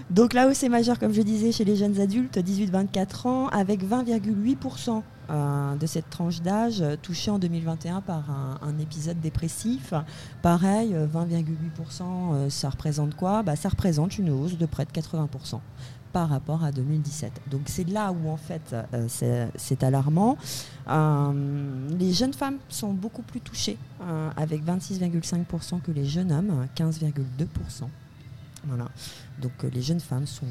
Donc 0.09 0.33
la 0.33 0.47
hausse 0.47 0.63
est 0.63 0.69
majeure, 0.69 0.97
comme 0.97 1.13
je 1.13 1.21
disais, 1.21 1.51
chez 1.51 1.63
les 1.65 1.75
jeunes 1.75 1.99
adultes 1.99 2.37
18-24 2.37 3.27
ans, 3.27 3.47
avec 3.49 3.83
20,8% 3.87 5.03
euh, 5.29 5.75
de 5.75 5.85
cette 5.85 6.09
tranche 6.09 6.41
d'âge 6.41 6.81
euh, 6.81 6.95
touchée 6.99 7.29
en 7.29 7.37
2021 7.37 8.01
par 8.01 8.23
un, 8.31 8.57
un 8.67 8.79
épisode 8.79 9.19
dépressif. 9.19 9.93
Pareil, 10.41 10.95
euh, 10.95 11.05
20,8%, 11.05 12.01
euh, 12.01 12.49
ça 12.49 12.69
représente 12.69 13.15
quoi? 13.15 13.43
Bah, 13.43 13.55
Ça 13.55 13.69
représente 13.69 14.17
une 14.17 14.31
hausse 14.31 14.57
de 14.57 14.65
près 14.65 14.85
de 14.85 14.91
80% 14.91 15.59
par 16.11 16.29
rapport 16.29 16.63
à 16.63 16.71
2017. 16.71 17.31
Donc 17.49 17.61
c'est 17.65 17.87
là 17.89 18.11
où 18.11 18.29
en 18.29 18.37
fait 18.37 18.73
euh, 18.93 19.05
c'est- 19.07 19.83
alarmant. 19.83 20.37
Euh, 20.87 21.87
les 21.97 22.11
jeunes 22.13 22.33
femmes 22.33 22.57
sont 22.67 22.93
beaucoup 22.93 23.21
plus 23.21 23.41
touchées, 23.41 23.77
euh, 24.01 24.29
avec 24.35 24.63
26,5% 24.63 25.79
que 25.79 25.91
les 25.91 26.05
jeunes 26.05 26.31
hommes, 26.31 26.67
15,2%. 26.75 27.89
Voilà. 28.65 28.87
Donc 29.41 29.51
les 29.73 29.81
jeunes 29.81 29.99
femmes 30.01 30.27
sont- 30.27 30.45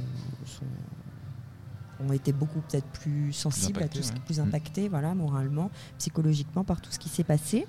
ont 2.06 2.12
été 2.12 2.32
beaucoup 2.32 2.60
peut-être 2.68 2.86
plus 2.86 3.32
sensibles 3.32 3.82
à 3.82 3.88
tout 3.88 4.02
ce 4.02 4.12
qui 4.12 4.18
ouais. 4.18 4.24
plus 4.26 4.38
Mm. 4.38 4.42
impactées, 4.48 4.88
voilà, 4.88 5.14
moralement, 5.14 5.70
psychologiquement 5.98 6.64
par 6.64 6.80
tout 6.80 6.90
ce 6.92 6.98
qui 6.98 7.08
s'est 7.08 7.24
passé. 7.24 7.66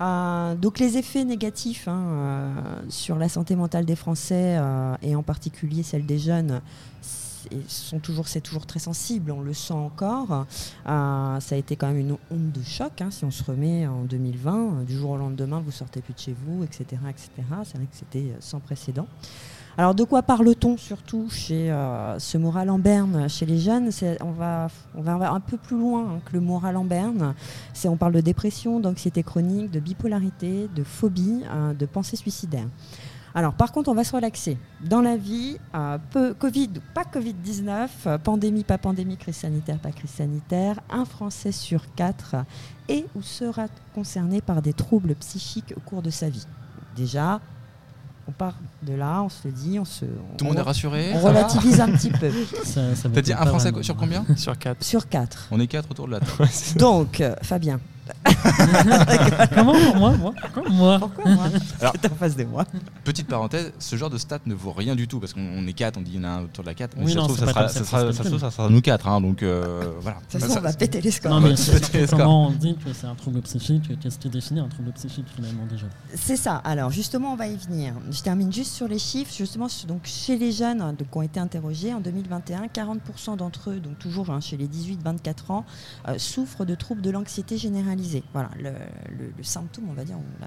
Euh, 0.00 0.54
donc 0.56 0.78
les 0.80 0.96
effets 0.96 1.24
négatifs 1.24 1.86
hein, 1.88 2.00
euh, 2.08 2.82
sur 2.88 3.16
la 3.16 3.28
santé 3.28 3.54
mentale 3.56 3.84
des 3.84 3.94
Français 3.96 4.56
euh, 4.58 4.94
et 5.02 5.14
en 5.14 5.22
particulier 5.22 5.82
celle 5.84 6.04
des 6.04 6.18
jeunes 6.18 6.60
c'est- 7.00 7.50
sont 7.68 7.98
toujours 8.00 8.26
c'est 8.26 8.40
toujours 8.40 8.66
très 8.66 8.80
sensible, 8.80 9.30
on 9.30 9.40
le 9.42 9.52
sent 9.54 9.74
encore. 9.74 10.46
Ça 10.86 11.38
a 11.50 11.56
été 11.56 11.76
quand 11.76 11.88
même 11.88 11.98
une 11.98 12.16
onde 12.30 12.52
de 12.52 12.62
choc 12.62 13.00
hein, 13.02 13.10
si 13.10 13.24
on 13.24 13.30
se 13.30 13.44
remet 13.44 13.86
en 13.86 14.02
2020, 14.04 14.56
euh, 14.80 14.84
du 14.84 14.96
jour 14.96 15.10
au 15.10 15.16
lendemain 15.16 15.60
vous 15.64 15.70
sortez 15.70 16.00
plus 16.00 16.14
de 16.14 16.18
chez 16.18 16.34
vous, 16.46 16.64
etc., 16.64 16.84
etc. 17.08 17.30
C'est 17.64 17.76
vrai 17.76 17.86
que 17.86 17.96
c'était 17.96 18.32
sans 18.40 18.60
précédent. 18.60 19.06
Alors 19.76 19.94
de 19.94 20.04
quoi 20.04 20.22
parle-t-on 20.22 20.76
surtout 20.76 21.28
chez 21.30 21.70
euh, 21.72 22.16
ce 22.20 22.38
moral 22.38 22.70
en 22.70 22.78
berne 22.78 23.28
chez 23.28 23.44
les 23.44 23.58
jeunes? 23.58 23.90
On 24.20 24.30
va, 24.30 24.68
un 24.94 25.40
peu 25.40 25.56
plus 25.56 25.76
loin 25.76 26.02
hein, 26.02 26.20
que 26.24 26.32
le 26.32 26.40
moral 26.40 26.76
en 26.76 26.84
berne. 26.84 27.34
On 27.84 27.96
parle 27.96 28.12
de 28.12 28.20
dépression, 28.20 28.78
d'anxiété 28.78 29.24
chronique, 29.24 29.72
de 29.72 29.80
bipolarité, 29.80 30.68
de 30.74 30.84
phobie, 30.84 31.42
hein, 31.50 31.74
de 31.74 31.86
pensée 31.86 32.16
suicidaire. 32.16 32.68
Alors 33.34 33.54
par 33.54 33.72
contre, 33.72 33.90
on 33.90 33.94
va 33.94 34.04
se 34.04 34.14
relaxer. 34.14 34.58
Dans 34.80 35.02
la 35.02 35.16
vie, 35.16 35.58
euh, 35.74 35.98
Covid 36.38 36.70
ou 36.76 36.94
pas 36.94 37.02
Covid-19, 37.02 37.88
euh, 38.06 38.18
pandémie, 38.18 38.62
pas 38.62 38.78
pandémie, 38.78 39.16
crise 39.16 39.38
sanitaire, 39.38 39.80
pas 39.80 39.90
crise 39.90 40.10
sanitaire, 40.10 40.78
un 40.88 41.04
Français 41.04 41.50
sur 41.50 41.92
quatre 41.96 42.36
est 42.88 43.06
ou 43.16 43.22
sera 43.22 43.66
concerné 43.92 44.40
par 44.40 44.62
des 44.62 44.72
troubles 44.72 45.16
psychiques 45.16 45.74
au 45.76 45.80
cours 45.80 46.02
de 46.02 46.10
sa 46.10 46.28
vie. 46.28 46.46
Déjà, 46.94 47.40
on 48.28 48.32
part 48.32 48.54
de 48.82 48.94
là, 48.94 49.22
on 49.22 49.28
se 49.28 49.46
le 49.46 49.52
dit, 49.52 49.78
on 49.78 49.84
se... 49.84 50.04
Tout 50.04 50.44
le 50.44 50.46
monde 50.46 50.58
est 50.58 50.62
rassuré 50.62 51.10
on 51.14 51.22
ça 51.22 51.32
va 51.32 51.46
relativise 51.46 51.80
un 51.80 51.90
petit 51.90 52.10
peu. 52.10 52.30
T'as 53.14 53.22
dit 53.22 53.32
un 53.32 53.44
Français 53.46 53.70
vraiment. 53.70 53.82
sur 53.82 53.96
combien? 53.96 54.24
Sur 54.36 54.58
4. 54.58 54.82
Sur 54.82 55.08
quatre. 55.08 55.48
On 55.50 55.60
est 55.60 55.66
quatre 55.66 55.90
autour 55.90 56.06
de 56.06 56.12
la 56.12 56.20
table. 56.20 56.48
Donc, 56.76 57.20
euh, 57.20 57.34
Fabien, 57.42 57.80
Comment 59.54 59.74
Moi 59.96 60.12
Moi 60.16 60.34
Pourquoi 60.40 60.70
Moi 60.70 60.98
pourquoi 60.98 61.30
moi 61.30 61.44
Alors- 61.80 61.92
C'est 62.02 62.12
en 62.12 62.14
face 62.14 62.36
de 62.36 62.44
moi. 62.44 62.64
Petite 63.04 63.26
parenthèse, 63.28 63.72
ce 63.78 63.96
genre 63.96 64.10
de 64.10 64.18
stat 64.18 64.38
ne 64.46 64.54
vaut 64.54 64.72
rien 64.72 64.94
du 64.94 65.08
tout 65.08 65.20
parce 65.20 65.32
qu'on 65.32 65.40
on 65.40 65.66
est 65.66 65.72
quatre, 65.72 65.96
on 65.98 66.02
dit 66.02 66.12
il 66.14 66.20
y 66.20 66.20
en 66.20 66.24
a 66.24 66.32
un 66.32 66.42
autour 66.44 66.64
de 66.64 66.68
la 66.68 66.74
4. 66.74 66.96
Mais 66.96 67.04
Oui, 67.04 67.10
ça, 67.10 67.14
se 67.14 67.18
non, 67.20 67.24
trouve, 67.24 67.38
ça, 67.38 67.46
sera, 67.46 67.68
ça, 67.68 67.68
ça 67.68 67.84
ça 67.84 67.84
se 67.84 68.12
ça 68.12 68.22
se 68.24 68.28
trouve, 68.28 68.50
ça 68.50 68.68
nous 68.68 68.80
quatre. 68.80 69.08
hein, 69.08 69.20
donc 69.20 69.42
euh, 69.42 69.92
voilà. 70.00 70.18
De 70.18 70.22
toute 70.32 70.40
façon, 70.40 70.58
on 70.58 70.62
va 70.62 70.72
péter 70.72 71.00
les 71.00 71.10
scores. 71.10 71.32
Non, 71.32 71.40
mais 71.40 71.56
c'est- 71.56 71.70
surtout 71.72 71.86
c'est- 71.92 72.10
comment 72.10 72.48
on 72.48 72.50
dit 72.50 72.76
que 72.76 72.92
c'est 72.92 73.06
un 73.06 73.14
trouble 73.14 73.40
psychique 73.42 73.98
Qu'est-ce 74.00 74.18
qui 74.18 74.28
définit 74.28 74.60
un 74.60 74.68
trouble 74.68 74.92
psychique 74.92 75.26
finalement 75.34 75.64
déjà 75.70 75.86
C'est 76.14 76.36
ça. 76.36 76.56
Alors 76.64 76.90
justement, 76.90 77.32
on 77.32 77.36
va 77.36 77.46
y 77.48 77.56
venir. 77.56 77.94
Je 78.10 78.20
termine 78.22 78.52
juste 78.52 78.72
sur 78.72 78.88
les 78.88 78.98
chiffres. 78.98 79.32
Justement, 79.34 79.66
donc 79.88 80.00
chez 80.04 80.36
les 80.36 80.52
jeunes 80.52 80.80
hein, 80.80 80.94
donc, 80.98 81.10
qui 81.10 81.18
ont 81.18 81.22
été 81.22 81.40
interrogés 81.40 81.94
en 81.94 82.00
2021, 82.00 82.66
40% 82.66 83.36
d'entre 83.36 83.70
eux, 83.70 83.80
donc 83.80 83.98
toujours 83.98 84.30
hein, 84.30 84.40
chez 84.40 84.56
les 84.56 84.66
18-24 84.68 85.50
ans, 85.50 85.64
euh, 86.08 86.18
souffrent 86.18 86.64
de 86.64 86.74
troubles 86.74 87.00
de 87.02 87.10
l'anxiété 87.10 87.56
généralisée. 87.58 87.93
Voilà, 88.32 88.50
le, 88.58 88.70
le- 89.16 89.32
le 89.36 89.42
symptôme, 89.42 89.84
on 89.88 89.92
va 89.94 90.04
dire, 90.04 90.16
le- 90.40 90.46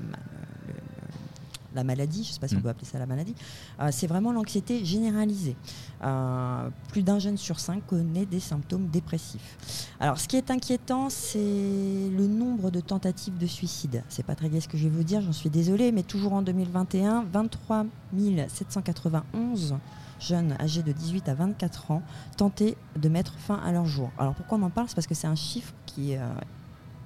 la 1.75 1.83
maladie, 1.83 2.23
je 2.23 2.29
ne 2.29 2.33
sais 2.33 2.39
pas 2.39 2.47
si 2.47 2.55
on 2.55 2.59
Mm. 2.59 2.61
peut 2.63 2.69
appeler 2.69 2.85
ça 2.87 2.97
la 2.97 3.05
maladie, 3.05 3.35
euh, 3.81 3.89
c'est 3.91 4.07
vraiment 4.07 4.31
l'anxiété 4.31 4.83
généralisée. 4.83 5.55
Euh, 6.03 6.69
plus 6.89 7.03
d'un 7.03 7.19
jeune 7.19 7.37
sur 7.37 7.59
cinq 7.59 7.85
connaît 7.85 8.25
des 8.25 8.39
symptômes 8.39 8.87
dépressifs. 8.87 9.87
Alors, 9.99 10.17
ce 10.17 10.27
qui 10.27 10.37
est 10.37 10.49
inquiétant, 10.49 11.09
c'est 11.11 11.37
le 11.37 12.25
nombre 12.25 12.71
de 12.71 12.79
tentatives 12.79 13.37
de 13.37 13.45
suicide. 13.45 14.01
C'est 14.09 14.25
pas 14.25 14.33
très 14.33 14.49
gai 14.49 14.59
ce 14.59 14.67
que 14.67 14.77
je 14.77 14.85
vais 14.87 14.95
vous 14.95 15.03
dire, 15.03 15.21
j'en 15.21 15.33
suis 15.33 15.51
désolée, 15.51 15.91
mais 15.91 16.01
toujours 16.03 16.33
en 16.33 16.41
2021, 16.41 17.25
23 17.31 17.85
791 18.47 19.75
jeunes 20.19 20.53
âgés 20.59 20.81
de 20.81 20.91
18 20.91 21.29
à 21.29 21.35
24 21.35 21.91
ans 21.91 22.01
tentaient 22.37 22.75
de 22.99 23.07
mettre 23.07 23.33
fin 23.37 23.55
à 23.63 23.71
leur 23.71 23.85
jour. 23.85 24.09
Alors 24.17 24.33
pourquoi 24.33 24.57
on 24.57 24.63
en 24.63 24.71
parle? 24.71 24.87
C'est 24.89 24.95
parce 24.95 25.05
que 25.05 25.13
c'est 25.13 25.27
un 25.27 25.35
chiffre 25.35 25.73
qui 25.85 26.15
euh, 26.15 26.27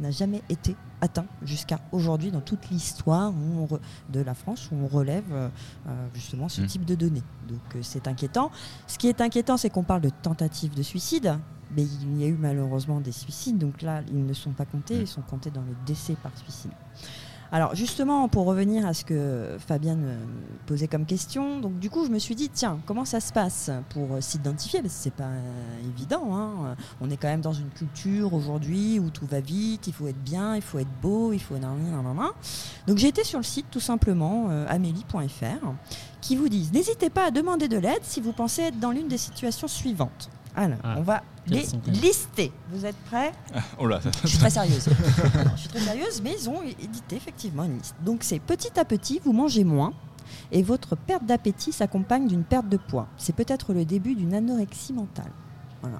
n'a 0.02 0.12
jamais 0.12 0.42
été 0.50 0.76
atteint 1.00 1.26
jusqu'à 1.44 1.80
aujourd'hui 1.92 2.32
dans 2.32 2.42
toute 2.42 2.70
l'histoire 2.70 3.34
de 4.10 4.20
la 4.22 4.34
France 4.34 4.70
où 4.72 4.76
on 4.76 4.88
relève 4.88 5.24
euh, 5.32 5.50
euh, 5.88 6.08
justement 6.14 6.50
ce 6.50 6.62
Mm. 6.62 6.66
type 6.68 6.86
de 6.86 6.96
données. 6.96 7.24
Donc 7.48 7.60
euh, 7.76 7.80
c'est 7.82 8.08
inquiétant. 8.08 8.52
Ce 8.88 8.98
qui 8.98 9.08
est 9.08 9.22
inquiétant, 9.22 9.58
c'est 9.58 9.70
qu'on 9.70 9.84
parle 9.84 10.02
de 10.02 10.10
tentatives 10.22 10.74
de 10.76 10.84
suicide, 10.84 11.38
mais 11.76 11.84
il 11.84 12.20
y 12.22 12.24
a 12.26 12.28
eu 12.28 12.38
malheureusement 12.38 13.00
des 13.00 13.12
suicides, 13.14 13.58
donc 13.58 13.82
là, 13.82 14.02
ils 14.12 14.26
ne 14.26 14.34
sont 14.34 14.52
pas 14.52 14.66
comptés, 14.66 14.98
Mm. 14.98 15.02
ils 15.02 15.08
sont 15.08 15.22
comptés 15.22 15.50
dans 15.52 15.62
le 15.62 15.76
décès 15.86 16.16
par 16.22 16.32
suicide. 16.38 16.72
Alors 17.54 17.76
justement, 17.76 18.30
pour 18.30 18.46
revenir 18.46 18.86
à 18.86 18.94
ce 18.94 19.04
que 19.04 19.58
Fabienne 19.60 20.18
posait 20.68 20.88
comme 20.88 21.06
question, 21.06 21.60
donc 21.60 21.80
du 21.80 21.90
coup, 21.90 22.06
je 22.06 22.10
me 22.10 22.18
suis 22.18 22.34
dit, 22.34 22.48
tiens, 22.48 22.80
comment 22.86 23.04
ça 23.04 23.20
se 23.20 23.34
passe 23.34 23.70
pour 23.90 24.14
euh, 24.14 24.22
s'identifier? 24.22 24.82
Parce 24.82 24.94
que 24.94 25.00
c'est 25.02 25.14
pas 25.14 25.26
euh, 25.26 25.90
évident. 25.94 26.30
hein. 26.34 26.78
On 27.02 27.10
est 27.10 27.18
quand 27.18 27.28
même 27.28 27.42
dans 27.42 27.52
une 27.52 27.70
culture 27.70 28.34
aujourd'hui 28.34 29.00
où 29.00 29.10
tout 29.10 29.26
va 29.26 29.42
vite, 29.42 29.88
il 29.88 29.94
faut 29.94 30.08
être 30.08 30.24
bien, 30.24 30.56
il 30.56 30.62
faut 30.62 30.80
être 30.80 31.02
beau, 31.02 31.34
il 31.34 31.40
faut... 31.40 31.56
Donc 32.88 32.98
j'ai 32.98 33.10
été 33.10 33.26
sur 33.26 33.40
le 33.40 33.44
site 33.44 33.66
tout 33.70 33.82
simplement, 33.82 34.48
euh, 34.50 34.66
amélie.fr, 34.70 35.74
qui 36.22 36.38
vous 36.38 36.48
disent, 36.48 36.72
n'hésitez 36.72 37.10
pas 37.10 37.26
à 37.26 37.32
demander 37.32 37.68
de 37.68 37.78
l'aide 37.78 38.04
si 38.04 38.22
vous 38.22 38.32
pensez 38.32 38.62
être 38.62 38.80
dans 38.80 38.92
l'une 38.92 39.10
des 39.10 39.18
situations 39.18 39.68
suivantes. 39.68 40.30
Alors, 40.56 40.78
Ah, 40.84 40.96
on 40.98 41.02
va 41.02 41.22
les 41.48 41.66
lister. 41.88 42.52
Vous 42.72 42.86
êtes 42.86 42.96
prêts 43.06 43.32
Oh 43.80 43.88
là, 43.88 44.00
je 44.24 44.28
suis 44.28 44.38
très 44.38 44.50
sérieuse. 44.50 44.88
Je 45.56 45.60
suis 45.60 45.70
très 45.70 45.80
sérieuse, 45.80 46.22
mais 46.24 46.36
ils 46.40 46.50
ont 46.50 46.62
édité 46.64 47.16
effectivement 47.16 47.64
une 47.64 47.78
liste. 47.78 47.96
Donc 48.04 48.24
c'est 48.24 48.40
petit 48.40 48.78
à 48.80 48.86
petit, 48.86 49.20
vous 49.24 49.34
mangez 49.34 49.64
moins 49.64 49.94
et 50.52 50.62
votre 50.64 50.96
perte 50.96 51.26
d'appétit 51.26 51.72
s'accompagne 51.72 52.28
d'une 52.28 52.44
perte 52.44 52.68
de 52.70 52.78
poids. 52.78 53.08
C'est 53.18 53.34
peut-être 53.36 53.74
le 53.74 53.86
début 53.86 54.16
d'une 54.16 54.34
anorexie 54.34 54.94
mentale. 54.94 55.32
Voilà. 55.82 56.00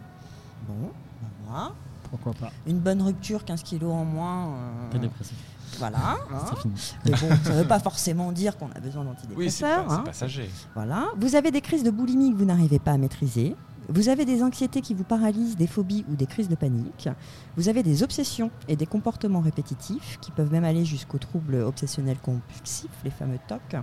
Bon, 0.68 0.74
ben 1.22 1.28
voilà. 1.46 1.72
Pourquoi 2.10 2.34
pas 2.34 2.52
Une 2.68 2.80
bonne 2.80 3.02
rupture, 3.02 3.46
15 3.46 3.64
kilos 3.64 3.92
en 3.94 4.04
moins. 4.06 4.48
euh, 4.50 4.92
T'es 4.92 5.00
dépressif. 5.00 5.36
voilà. 5.80 5.98
hein. 5.98 6.18
Mais 7.06 7.12
bon, 7.12 7.30
ça 7.44 7.54
ne 7.54 7.62
veut 7.62 7.68
pas 7.68 7.80
forcément 7.80 8.32
dire 8.34 8.58
qu'on 8.58 8.70
a 8.76 8.80
besoin 8.80 9.04
oui, 9.36 9.50
c'est 9.50 9.64
d'antidépresseurs. 9.64 9.86
pas- 9.86 9.90
c'est 9.94 10.00
hein. 10.00 10.04
passager. 10.06 10.50
Voilà. 10.76 11.08
Vous 11.18 11.36
avez 11.36 11.52
des 11.52 11.62
crises 11.62 11.84
de 11.84 11.90
boulimie 11.92 12.32
que 12.34 12.38
vous 12.38 12.46
n'arrivez 12.46 12.80
pas 12.80 12.92
à 12.92 12.98
maîtriser. 12.98 13.56
Vous 13.94 14.10
avez 14.10 14.26
des 14.26 14.42
anxiétés 14.44 14.82
qui 14.82 14.94
vous 14.94 15.04
paralysent, 15.04 15.56
des 15.58 15.68
phobies 15.68 16.06
ou 16.10 16.16
des 16.16 16.26
crises 16.26 16.50
de 16.50 16.56
panique. 16.56 17.10
Vous 17.58 17.70
avez 17.70 17.84
des 17.84 18.04
obsessions 18.04 18.50
et 18.68 18.76
des 18.76 18.86
comportements 18.86 19.42
répétitifs 19.42 20.18
qui 20.22 20.32
peuvent 20.32 20.52
même 20.52 20.64
aller 20.64 20.86
jusqu'aux 20.86 21.18
troubles 21.18 21.56
obsessionnels 21.56 22.18
compulsifs, 22.22 22.90
les 23.04 23.12
fameux 23.12 23.40
TOC. 23.48 23.82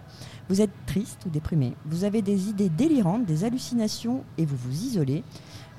Vous 0.49 0.61
êtes 0.61 0.71
triste 0.87 1.21
ou 1.27 1.31
déprimé. 1.31 1.75
Vous 1.87 2.05
avez 2.05 2.23
des 2.23 2.49
idées 2.49 2.68
délirantes, 2.71 3.27
des 3.27 3.44
hallucinations 3.44 4.25
et 4.38 4.47
vous 4.47 4.57
vous 4.57 4.85
isolez. 4.85 5.23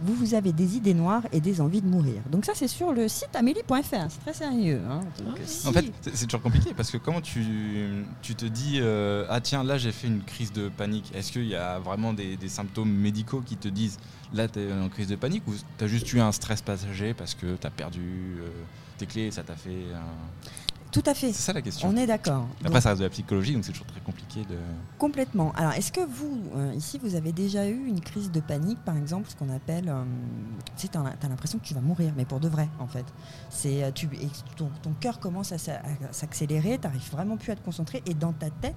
vous, 0.02 0.13
vous 0.15 0.34
avez 0.34 0.54
des 0.54 0.78
idées 0.78 0.94
noires 0.94 1.24
et 1.34 1.42
des 1.42 1.60
envies 1.60 1.82
de 1.82 1.88
mourir. 1.88 2.22
Donc 2.32 2.46
ça, 2.46 2.54
c'est 2.56 2.68
sur 2.70 2.94
le 2.94 3.08
site 3.10 3.36
amélie.fr. 3.36 4.08
C'est 4.10 4.22
très 4.22 4.34
sérieux. 4.34 4.82
hein. 4.89 5.02
Donc, 5.26 5.38
si- 5.44 5.68
En 5.68 5.74
fait, 5.74 5.92
c'est 6.02 6.15
c'est 6.15 6.26
toujours 6.26 6.42
compliqué 6.42 6.74
parce 6.76 6.89
que 6.92 6.98
comment 6.98 7.20
tu, 7.22 7.44
tu 8.22 8.36
te 8.36 8.46
dis 8.46 8.78
euh, 8.80 9.26
Ah, 9.30 9.42
tiens, 9.42 9.63
là 9.63 9.78
j'ai 9.78 9.92
fait 9.92 10.08
une 10.08 10.22
crise 10.24 10.54
de 10.54 10.70
panique. 10.70 11.12
Est-ce 11.15 11.32
qu'il 11.34 11.48
y 11.48 11.56
a 11.56 11.80
vraiment 11.80 12.13
des, 12.13 12.38
des 12.38 12.48
symptômes 12.50 12.92
médicaux 12.92 13.42
qui 13.46 13.58
te 13.58 13.68
disent 13.68 13.98
Là, 14.34 14.48
t'es 14.48 14.72
en 14.72 14.89
crise 14.89 15.08
de 15.08 15.15
panique 15.15 15.48
ou 15.48 15.54
t'as 15.78 15.88
juste 15.88 16.12
eu 16.13 16.20
un 16.20 16.32
stress 16.32 16.62
passager 16.62 17.13
parce 17.13 17.34
que 17.34 17.56
t'as 17.56 17.72
perdu 17.72 18.38
euh, 18.39 18.50
tes 18.98 19.06
clés 19.08 19.24
et 19.28 19.32
ça 19.32 19.44
t'a 19.44 19.56
fait. 19.56 19.86
un- 19.94 20.50
tout 20.92 21.04
à 21.06 21.13
fait. 21.13 21.28
C'est 21.34 21.44
ça 21.44 21.54
la 21.54 21.62
question. 21.62 21.88
On 21.88 21.96
est 21.98 22.08
d'accord. 22.08 22.48
Après, 22.62 22.74
Donc, 22.74 22.82
ça 22.82 22.89
reste 22.89 23.00
de 23.00 23.06
la 23.06 23.12
psychologie 23.12 23.54
donc 23.54 23.63
c'est 23.63 23.72
toujours 23.72 23.86
très 23.88 24.00
compliqué 24.02 24.42
de. 24.42 24.58
Complètement. 24.98 25.52
Alors, 25.54 25.74
est-ce 25.74 25.92
que 25.92 26.02
vous, 26.02 26.42
euh, 26.56 26.74
ici, 26.76 27.00
vous 27.02 27.13
avez 27.13 27.32
déjà 27.32 27.68
eu 27.68 27.86
une 27.86 28.02
crise 28.02 28.32
de 28.32 28.39
panique, 28.39 28.80
par 28.86 28.98
exemple, 28.98 29.30
ce 29.30 29.36
qu'on 29.36 29.50
appelle, 29.54 29.88
euh, 29.88 30.04
tu 30.78 30.84
sais, 30.84 30.88
t'as 30.88 31.02
as, 31.02 31.28
l'impression 31.30 31.60
que 31.60 31.63
tu 31.65 31.76
vas 31.76 31.82
mourir, 31.82 32.12
mais 32.18 32.26
pour 32.26 32.39
de 32.39 32.48
vrai, 32.48 32.68
en 32.80 32.88
fait. 32.88 33.06
C'est, 33.52 33.92
tu, 33.94 34.08
et 34.20 34.30
ton, 34.58 34.70
ton 34.82 34.94
cœur 35.00 35.20
commence 35.20 35.52
à, 35.52 35.56
à 35.56 36.12
s'accélérer, 36.13 36.80
tu 36.80 36.88
n'arrives 36.88 37.12
vraiment 37.12 37.38
plus 37.38 37.52
à 37.52 37.56
te 37.56 37.63
concentrer, 37.63 38.02
et 38.08 38.15
dans 38.15 38.34
ta 38.34 38.50
tête, 38.50 38.76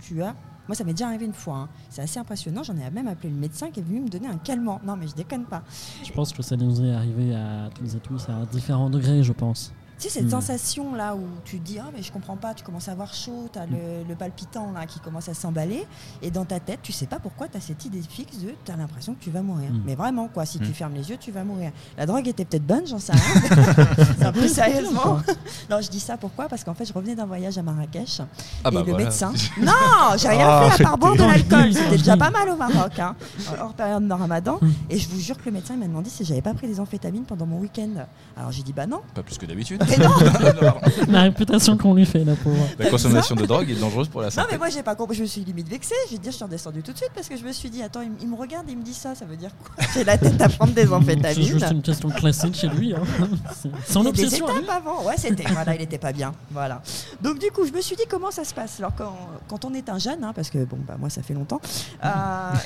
tu 0.00 0.22
as... 0.22 0.36
Moi, 0.68 0.74
ça 0.74 0.84
m'est 0.84 0.92
déjà 0.92 1.06
arrivé 1.08 1.24
une 1.24 1.32
fois. 1.32 1.56
hein. 1.56 1.68
C'est 1.88 2.02
assez 2.02 2.20
impressionnant. 2.20 2.62
J'en 2.62 2.76
ai 2.76 2.90
même 2.90 3.08
appelé 3.08 3.30
le 3.30 3.36
médecin 3.38 3.70
qui 3.70 3.80
est 3.80 3.82
venu 3.82 4.00
me 4.00 4.08
donner 4.08 4.28
un 4.28 4.36
calmant. 4.36 4.80
Non, 4.84 4.96
mais 4.96 5.08
je 5.08 5.14
déconne 5.14 5.44
pas. 5.44 5.62
Je 6.04 6.12
pense 6.12 6.32
que 6.32 6.42
ça 6.42 6.56
nous 6.56 6.82
est 6.84 6.92
arrivé 6.92 7.34
à 7.34 7.70
tous 7.74 7.94
et 7.96 8.00
tous 8.00 8.28
à 8.28 8.44
différents 8.52 8.90
degrés, 8.90 9.22
je 9.22 9.32
pense. 9.32 9.72
Tu 9.98 10.04
sais, 10.08 10.20
cette 10.20 10.26
Hmm. 10.26 10.30
sensation 10.30 10.94
là 10.94 11.16
où 11.16 11.24
tu 11.44 11.58
te 11.58 11.64
dis 11.66 11.78
Ah, 11.80 11.90
mais 11.94 12.02
je 12.02 12.12
comprends 12.12 12.36
pas, 12.36 12.54
tu 12.54 12.62
commences 12.62 12.88
à 12.88 12.92
avoir 12.92 13.12
chaud, 13.14 13.48
tu 13.52 13.58
as 13.58 13.66
le, 13.66 14.04
le 14.08 14.14
palpitant 14.14 14.70
là 14.72 14.86
qui 14.86 15.00
commence 15.00 15.28
à 15.28 15.34
s'emballer, 15.34 15.84
et 16.22 16.30
dans 16.30 16.44
ta 16.44 16.60
tête, 16.60 16.80
tu 16.82 16.92
sais 16.92 17.06
pas 17.06 17.18
pourquoi 17.18 17.48
tu 17.48 17.56
as 17.56 17.60
cette 17.60 17.84
idée 17.84 18.00
fixe 18.08 18.38
de 18.38 18.54
tu 18.64 18.70
as 18.72 18.76
l'impression 18.76 19.14
que 19.14 19.20
tu 19.24 19.30
vas 19.30 19.42
mourir. 19.42 19.70
Hmm. 19.72 19.82
Mais 19.84 19.96
vraiment, 19.96 20.28
quoi, 20.28 20.46
si 20.46 20.58
tu 20.60 20.68
Hmm. 20.68 20.72
fermes 20.74 20.94
les 20.94 21.10
yeux, 21.10 21.16
tu 21.18 21.32
vas 21.32 21.42
mourir. 21.42 21.72
La 21.96 22.06
drogue 22.06 22.28
était 22.28 22.44
peut-être 22.44 22.66
bonne, 22.66 22.86
j'en 22.86 22.98
sais 23.00 23.12
rien. 23.12 23.22
Non, 24.22 24.32
plus 24.32 24.48
sérieusement. 24.54 25.18
Non, 25.70 25.80
je 25.80 25.88
dis 25.90 26.00
ça 26.00 26.16
pourquoi? 26.16 26.48
Parce 26.48 26.62
qu'en 26.64 26.74
fait, 26.74 26.84
je 26.84 26.92
revenais 26.92 27.14
d'un 27.14 27.26
voyage 27.26 27.58
à 27.58 27.62
Marrakech, 27.62 28.20
Ah 28.64 28.68
et 28.70 28.74
le 28.76 28.82
voilà. 28.82 29.04
médecin. 29.04 29.32
Non, 29.60 29.72
j'ai 30.16 30.28
rien 30.28 30.46
Ah, 30.48 30.70
fait 30.70 30.82
à 30.84 30.86
part 30.86 30.98
boire 30.98 31.14
de 31.16 31.22
l'alcool. 31.24 31.72
C'était 31.74 31.96
déjà 31.98 32.16
pas 32.16 32.30
mal 32.30 32.48
au 32.48 32.56
Maroc, 32.56 32.98
hein, 32.98 33.14
hors 33.60 33.74
période 33.74 34.06
de 34.06 34.12
ramadan. 34.12 34.58
Hmm. 34.62 34.70
Et 34.90 34.98
je 34.98 35.08
vous 35.08 35.18
jure 35.20 35.36
que 35.36 35.44
le 35.46 35.52
médecin 35.52 35.76
m'a 35.76 35.86
demandé 35.86 36.08
si 36.08 36.24
j'avais 36.24 36.40
pas 36.42 36.54
pris 36.54 36.66
des 36.68 36.78
amphétamines 36.80 37.24
pendant 37.24 37.46
mon 37.46 37.58
week-end. 37.58 38.06
Alors 38.36 38.52
j'ai 38.52 38.62
dit 38.62 38.72
bah 38.72 38.86
non. 38.86 39.00
Pas 39.14 39.22
plus 39.22 39.36
que 39.38 39.46
d'habitude. 39.46 39.82
Mais 39.88 39.96
non. 40.62 40.74
La 41.08 41.22
réputation 41.22 41.76
qu'on 41.76 41.94
lui 41.94 42.06
fait, 42.06 42.24
la 42.24 42.34
pauvre. 42.34 42.56
La 42.78 42.90
consommation 42.90 43.34
de 43.34 43.46
drogue 43.46 43.70
est 43.70 43.74
dangereuse 43.80 44.08
pour 44.08 44.20
la 44.20 44.26
Non 44.28 44.30
santé. 44.32 44.48
mais 44.52 44.58
moi 44.58 44.68
j'ai 44.68 44.82
pas 44.82 44.94
compris, 44.94 45.16
je 45.16 45.22
me 45.22 45.26
suis 45.26 45.42
limite 45.42 45.68
vexée, 45.68 45.94
je 46.08 46.12
vais 46.12 46.18
dire 46.18 46.30
je 46.32 46.36
suis 46.36 46.44
redescendue 46.44 46.82
tout 46.82 46.92
de 46.92 46.96
suite 46.96 47.10
parce 47.14 47.28
que 47.28 47.36
je 47.36 47.44
me 47.44 47.52
suis 47.52 47.70
dit 47.70 47.82
attends 47.82 48.00
il, 48.20 48.28
me 48.28 48.36
regarde 48.36 48.68
et 48.68 48.72
il 48.72 48.78
me 48.78 48.82
dit 48.84 48.94
ça, 48.94 49.14
ça 49.14 49.24
veut 49.24 49.36
dire 49.36 49.50
quoi? 49.62 49.84
J'ai 49.94 50.04
la 50.04 50.18
tête 50.18 50.40
à 50.40 50.48
prendre 50.48 50.72
des 50.72 50.82
C'est 50.82 50.86
juste 50.88 50.92
amphétamines. 50.94 51.72
une 51.72 51.82
question 51.82 52.10
classique 52.10 52.54
chez 52.54 52.68
lui. 52.68 52.94
Hein. 52.94 53.02
C'est 53.54 53.70
Son 53.92 54.02
Il 54.02 54.06
y 54.06 54.08
a 54.08 54.12
des 54.12 54.24
obsession. 54.24 54.46
lui. 54.48 54.62
étapes 54.62 54.76
avant, 54.86 55.04
ouais 55.04 55.14
c'était, 55.16 55.44
voilà 55.50 55.74
il 55.74 55.82
était 55.82 55.98
pas 55.98 56.12
bien, 56.12 56.32
voilà. 56.50 56.82
Donc 57.22 57.38
du 57.38 57.50
coup 57.50 57.64
je 57.66 57.72
me 57.72 57.80
suis 57.80 57.96
dit 57.96 58.04
comment 58.08 58.30
ça 58.30 58.44
se 58.44 58.54
passe? 58.54 58.78
Alors 58.80 58.92
quand, 58.96 59.16
quand 59.48 59.64
on 59.64 59.74
est 59.74 59.88
un 59.88 59.98
jeune, 59.98 60.22
hein, 60.24 60.32
parce 60.34 60.50
que 60.50 60.64
bon 60.64 60.78
bah 60.86 60.96
moi 60.98 61.10
ça 61.10 61.22
fait 61.22 61.34
longtemps, 61.34 61.60
euh, 62.04 62.08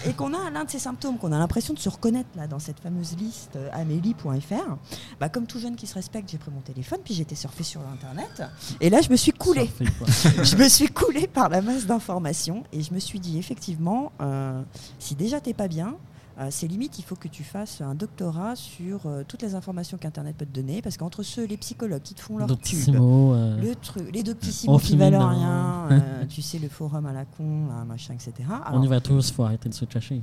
et 0.07 0.13
qu'on 0.13 0.33
a 0.35 0.51
l'un 0.51 0.65
de 0.65 0.71
ces 0.71 0.79
symptômes, 0.79 1.19
qu'on 1.19 1.33
a 1.33 1.39
l'impression 1.39 1.75
de 1.75 1.79
se 1.79 1.89
reconnaître 1.89 2.29
là 2.37 2.47
dans 2.47 2.59
cette 2.59 2.81
fameuse 2.81 3.17
liste 3.19 3.57
euh, 3.57 3.69
amélie.fr, 3.73 4.77
bah 5.21 5.29
comme 5.29 5.47
tout 5.47 5.59
jeune 5.59 5.77
qui 5.77 5.87
se 5.87 5.95
respecte 5.95 6.31
j'ai 6.31 6.39
pris 6.39 6.51
mon 6.51 6.61
téléphone 6.61 6.99
puis 7.05 7.12
j'étais 7.15 7.35
surfé 7.35 7.63
sur 7.63 7.81
internet 7.81 8.43
et 8.81 8.91
là 8.91 9.01
je 9.01 9.11
me 9.11 9.17
suis 9.17 9.33
coulé. 9.33 9.67
Ça 9.67 9.85
fait 9.85 9.93
quoi 9.99 10.07
je 10.45 10.57
me 10.57 10.69
suis 10.69 10.89
coulée 10.89 11.27
par 11.27 11.49
la 11.49 11.63
masse 11.63 11.87
d'informations 11.87 12.65
et 12.73 12.83
je 12.83 12.93
me 12.95 12.99
suis 12.99 13.21
dit 13.21 13.39
effectivement, 13.39 14.13
euh, 14.21 14.63
si 14.99 15.15
déjà 15.15 15.41
t'es 15.41 15.55
pas 15.55 15.69
bien, 15.69 15.97
euh, 16.39 16.49
c'est 16.51 16.67
limite, 16.67 16.99
il 16.99 17.03
faut 17.03 17.15
que 17.17 17.29
tu 17.29 17.45
fasses 17.45 17.81
un 17.83 17.95
doctorat 17.95 18.57
sur 18.57 19.07
euh, 19.07 19.23
toutes 19.27 19.43
les 19.43 19.55
informations 19.55 19.99
qu'Internet 19.99 20.37
peut 20.37 20.47
te 20.47 20.55
donner, 20.55 20.81
parce 20.81 20.97
qu'entre 20.97 21.23
ceux, 21.23 21.45
les 21.47 21.57
psychologues 21.59 22.03
qui 22.03 22.15
te 22.15 22.21
font 22.23 22.39
leur 22.39 22.47
tube, 22.47 22.57
Doctissimo, 22.57 23.35
euh, 23.35 23.61
le 23.61 23.75
truc, 23.75 24.11
les 24.15 24.23
doctissimos 24.23 24.79
qui 24.79 24.97
valent 24.97 25.21
euh, 25.21 25.29
rien, 25.29 25.87
euh, 25.91 26.25
tu 26.27 26.41
sais, 26.41 26.59
le 26.59 26.69
forum 26.69 27.05
à 27.07 27.13
la 27.13 27.25
con, 27.27 27.67
là, 27.69 27.85
machin, 27.85 28.15
etc. 28.15 28.33
Alors, 28.49 28.81
on 28.81 28.83
y 28.83 28.89
va 28.89 29.01
tous, 29.01 29.31
faut 29.31 29.45
arrêter 29.45 29.69
de 29.69 29.75
se 29.75 29.85
cacher. 29.85 30.23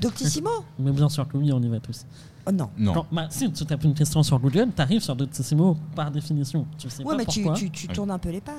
Doctissimo 0.00 0.50
Mais 0.78 0.92
bien 0.92 1.08
sûr 1.08 1.26
que 1.26 1.36
oui, 1.36 1.52
on 1.52 1.60
y 1.62 1.68
va 1.68 1.80
tous. 1.80 2.04
Oh 2.46 2.52
non. 2.52 2.70
Non. 2.76 2.94
Non, 2.94 3.06
bah, 3.12 3.26
si 3.30 3.50
tu 3.52 3.64
tapes 3.66 3.84
une 3.84 3.94
question 3.94 4.22
sur 4.22 4.38
Google, 4.38 4.68
t'arrives 4.74 5.02
sur 5.02 5.16
Doctissimo 5.16 5.76
par 5.94 6.10
définition. 6.10 6.66
Tu 6.78 6.88
sais 6.90 7.02
Ouais, 7.04 7.10
pas 7.12 7.16
mais 7.18 7.24
tu, 7.26 7.42
pourquoi. 7.42 7.58
tu, 7.58 7.70
tu 7.70 7.88
tournes 7.88 8.10
un 8.10 8.18
peu 8.18 8.30
les 8.30 8.40
pages. 8.40 8.54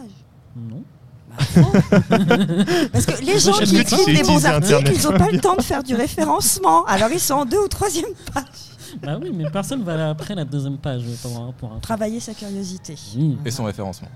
Non. 0.55 0.83
Bah. 1.37 1.65
Parce 2.91 3.05
que 3.05 3.23
les 3.23 3.39
gens 3.39 3.53
qui 3.53 3.77
écrivent 3.77 4.05
des 4.15 4.23
bons 4.23 4.45
articles, 4.45 4.75
Internet 4.75 4.93
ils 4.97 5.03
n'ont 5.09 5.17
pas 5.17 5.31
le 5.31 5.39
temps 5.41 5.55
de 5.55 5.61
faire 5.61 5.83
du 5.83 5.95
référencement. 5.95 6.85
Alors 6.85 7.09
ils 7.11 7.19
sont 7.19 7.35
en 7.35 7.45
deux 7.45 7.59
ou 7.59 7.67
troisième 7.67 8.11
page. 8.33 8.43
Bah 9.01 9.17
oui, 9.21 9.31
mais 9.33 9.49
personne 9.49 9.83
va 9.83 9.93
aller 9.93 10.03
après 10.03 10.35
la 10.35 10.43
deuxième 10.45 10.77
page 10.77 11.03
pour 11.21 11.37
un. 11.37 11.51
Pour 11.53 11.71
un 11.73 11.79
Travailler 11.79 12.19
sa 12.19 12.33
curiosité. 12.33 12.95
Oui. 13.15 13.37
Et 13.45 13.51
son 13.51 13.63
référencement. 13.63 14.09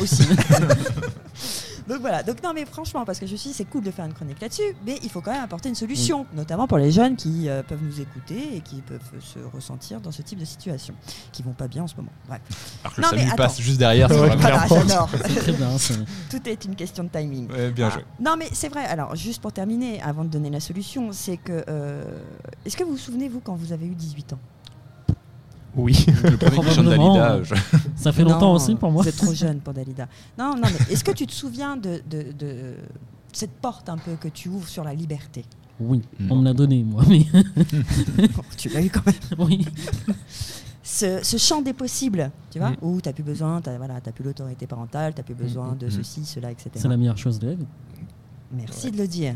aussi. 0.00 0.26
Donc 1.86 2.00
voilà, 2.00 2.22
donc 2.22 2.42
non 2.42 2.52
mais 2.54 2.64
franchement, 2.64 3.04
parce 3.04 3.18
que 3.18 3.26
je 3.26 3.32
me 3.32 3.36
suis 3.36 3.50
dit 3.50 3.54
c'est 3.54 3.66
cool 3.66 3.82
de 3.82 3.90
faire 3.90 4.06
une 4.06 4.14
chronique 4.14 4.40
là-dessus, 4.40 4.74
mais 4.86 4.98
il 5.02 5.10
faut 5.10 5.20
quand 5.20 5.32
même 5.32 5.44
apporter 5.44 5.68
une 5.68 5.74
solution, 5.74 6.24
notamment 6.34 6.66
pour 6.66 6.78
les 6.78 6.90
jeunes 6.90 7.14
qui 7.16 7.48
euh, 7.48 7.62
peuvent 7.62 7.82
nous 7.82 8.00
écouter 8.00 8.56
et 8.56 8.60
qui 8.60 8.80
peuvent 8.80 9.00
se 9.20 9.38
ressentir 9.54 10.00
dans 10.00 10.10
ce 10.10 10.22
type 10.22 10.38
de 10.38 10.44
situation, 10.46 10.94
qui 11.32 11.42
vont 11.42 11.52
pas 11.52 11.68
bien 11.68 11.82
en 11.82 11.86
ce 11.86 11.96
moment. 11.96 12.12
Bref. 12.26 12.40
Alors 12.82 12.94
que 12.96 13.00
Non, 13.02 13.08
le 13.12 13.16
mais 13.18 13.36
passe 13.36 13.60
juste 13.60 13.78
derrière. 13.78 14.08
c'est 14.08 14.18
Ouais, 14.18 14.34
Voilà, 14.36 14.58
très 14.66 15.52
bien. 15.52 15.76
c'est- 15.78 15.94
Tout 16.30 16.48
est 16.48 16.64
une 16.64 16.74
question 16.74 17.04
de 17.04 17.08
timing. 17.10 17.50
Ouais, 17.52 17.70
bien 17.70 17.88
Ah. 17.88 17.94
joué. 17.94 18.04
Non 18.20 18.36
mais 18.38 18.48
c'est 18.52 18.68
vrai, 18.68 18.84
alors 18.86 19.14
juste 19.14 19.42
pour 19.42 19.52
terminer, 19.52 20.00
avant 20.02 20.24
de 20.24 20.28
donner 20.30 20.50
la 20.50 20.60
solution, 20.60 21.10
c'est 21.12 21.36
que... 21.36 21.64
euh, 21.68 22.02
Est-ce 22.64 22.76
que 22.76 22.84
vous 22.84 22.92
vous 22.92 22.96
souvenez, 22.98 23.28
vous, 23.28 23.40
quand 23.40 23.54
vous 23.56 23.72
avez 23.72 23.86
eu 23.86 23.94
18 23.94 24.32
ans? 24.32 24.38
Oui. 25.76 26.04
Le 26.22 26.36
premier 26.36 26.74
Dalida, 26.76 27.42
je- 27.42 27.54
Ça 27.96 28.12
fait 28.12 28.22
longtemps 28.22 28.50
Non, 28.50 28.52
aussi 28.54 28.74
pour 28.76 28.90
moi. 28.92 29.02
Vous 29.02 29.08
êtes 29.08 29.16
trop 29.16 29.34
jeune 29.34 29.58
pour 29.60 29.74
Dalida. 29.74 30.08
Non, 30.38 30.54
non, 30.54 30.62
mais 30.62 30.92
est-ce 30.92 31.02
que 31.04 31.10
tu 31.12 31.26
te 31.26 31.32
souviens 31.32 31.76
de, 31.76 32.00
de- 32.08 32.32
de 32.32 32.74
cette 33.32 33.50
porte 33.52 33.88
un 33.88 33.98
peu 33.98 34.12
que 34.14 34.28
tu 34.28 34.48
ouvres 34.48 34.68
sur 34.68 34.84
la 34.84 34.94
liberté? 34.94 35.44
Oui, 35.80 36.02
Non. 36.20 36.36
on 36.36 36.38
me 36.38 36.44
l'a 36.44 36.54
donné, 36.54 36.84
moi. 36.84 37.02
Mais 37.08 37.24
Tu 38.56 38.68
l'as 38.68 38.80
eu 38.82 38.90
quand 38.90 39.04
même. 39.04 39.14
oui. 39.40 39.66
Ce, 40.82 41.20
ce 41.24 41.36
champ 41.38 41.62
des 41.62 41.72
possibles, 41.72 42.30
tu 42.50 42.58
vois, 42.58 42.70
Mm. 42.70 42.76
où 42.82 43.00
tu 43.00 43.08
n'as 43.08 43.12
plus 43.12 43.22
besoin, 43.24 43.60
tu 43.60 43.70
voilà, 43.76 44.00
t'as 44.00 44.12
plus 44.12 44.22
l'autorité 44.22 44.66
parentale, 44.66 45.14
tu 45.14 45.20
n'as 45.20 45.24
plus 45.24 45.34
besoin 45.34 45.72
Mm, 45.72 45.78
de 45.78 45.88
ceci, 45.88 46.24
cela, 46.24 46.50
etc. 46.52 46.70
C'est 46.74 46.88
la 46.88 46.96
meilleure 46.96 47.16
chose 47.18 47.38
de 47.40 47.48
la 47.48 47.54
vie. 47.54 47.66
Merci 48.52 48.90
de 48.92 48.98
le 48.98 49.08
dire. 49.08 49.34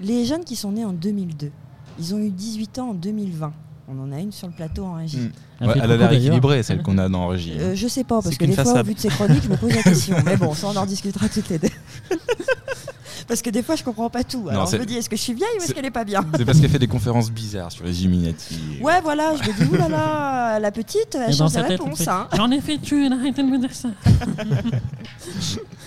Les 0.00 0.26
jeunes 0.26 0.44
qui 0.44 0.56
sont 0.56 0.72
nés 0.72 0.84
en 0.84 0.92
2002, 0.92 1.50
ils 1.98 2.14
ont 2.14 2.18
eu 2.18 2.30
18 2.30 2.78
ans 2.80 2.90
en 2.90 2.94
2020. 2.94 3.52
On 3.86 3.98
en 4.02 4.12
a 4.12 4.18
une 4.18 4.32
sur 4.32 4.46
le 4.46 4.52
plateau 4.54 4.84
en 4.84 4.94
régie. 4.94 5.18
Mm. 5.18 5.32
Elle 5.60 5.66
Ouais, 5.68 5.72
fait 5.74 5.80
elle 5.84 5.90
a 5.92 5.96
l'air 5.96 6.12
équilibrée, 6.12 6.62
celle 6.62 6.82
qu'on 6.82 6.98
a 6.98 7.08
dans 7.08 7.28
Régie. 7.28 7.54
Euh, 7.58 7.74
je 7.74 7.86
sais 7.86 8.04
pas, 8.04 8.20
parce 8.22 8.36
que 8.36 8.44
des 8.44 8.54
fois, 8.54 8.80
au 8.80 8.84
vu 8.84 8.94
de 8.94 8.98
ces 8.98 9.08
chroniques, 9.08 9.42
je 9.44 9.48
me 9.48 9.56
pose 9.56 9.74
la 9.74 9.82
question. 9.82 10.16
Mais 10.24 10.36
bon, 10.36 10.54
ça, 10.54 10.68
on 10.68 10.76
en 10.76 10.86
discutera 10.86 11.28
toutes 11.28 11.48
les 11.48 11.58
deux. 11.58 11.68
parce 13.26 13.42
que 13.42 13.50
des 13.50 13.62
fois, 13.62 13.76
je 13.76 13.82
comprends 13.84 14.10
pas 14.10 14.24
tout. 14.24 14.46
Alors, 14.48 14.66
je 14.66 14.72
c'est- 14.72 14.78
me 14.78 14.84
dis, 14.84 14.96
est-ce 14.96 15.08
que 15.08 15.16
je 15.16 15.22
suis 15.22 15.34
vieille 15.34 15.48
ou 15.58 15.62
est-ce 15.62 15.72
qu'elle 15.72 15.84
est 15.84 15.90
pas 15.90 16.04
bien 16.04 16.20
C'est 16.36 16.44
parce 16.44 16.60
qu'elle 16.60 16.70
fait 16.70 16.78
des 16.78 16.86
conférences 16.96 17.30
bizarres 17.30 17.72
sur 17.72 17.84
les 17.84 18.00
Illuminati. 18.02 18.58
Ouais, 18.82 19.00
voilà, 19.02 19.34
je 19.36 19.48
me 19.48 19.54
dis, 19.64 19.70
oulala, 19.72 20.58
la 20.60 20.70
petite, 20.70 21.14
elle 21.14 21.34
change 21.34 21.50
de 21.52 21.54
sa 21.60 21.62
réponse. 21.62 21.98
fait, 21.98 22.08
hein. 22.08 22.28
J'en 22.34 22.50
ai 22.50 22.60
fait 22.60 22.76
une, 22.92 23.12
arrêtez 23.12 23.42
de 23.42 23.48
me 23.48 23.58
dire 23.58 23.74
ça. 23.74 23.88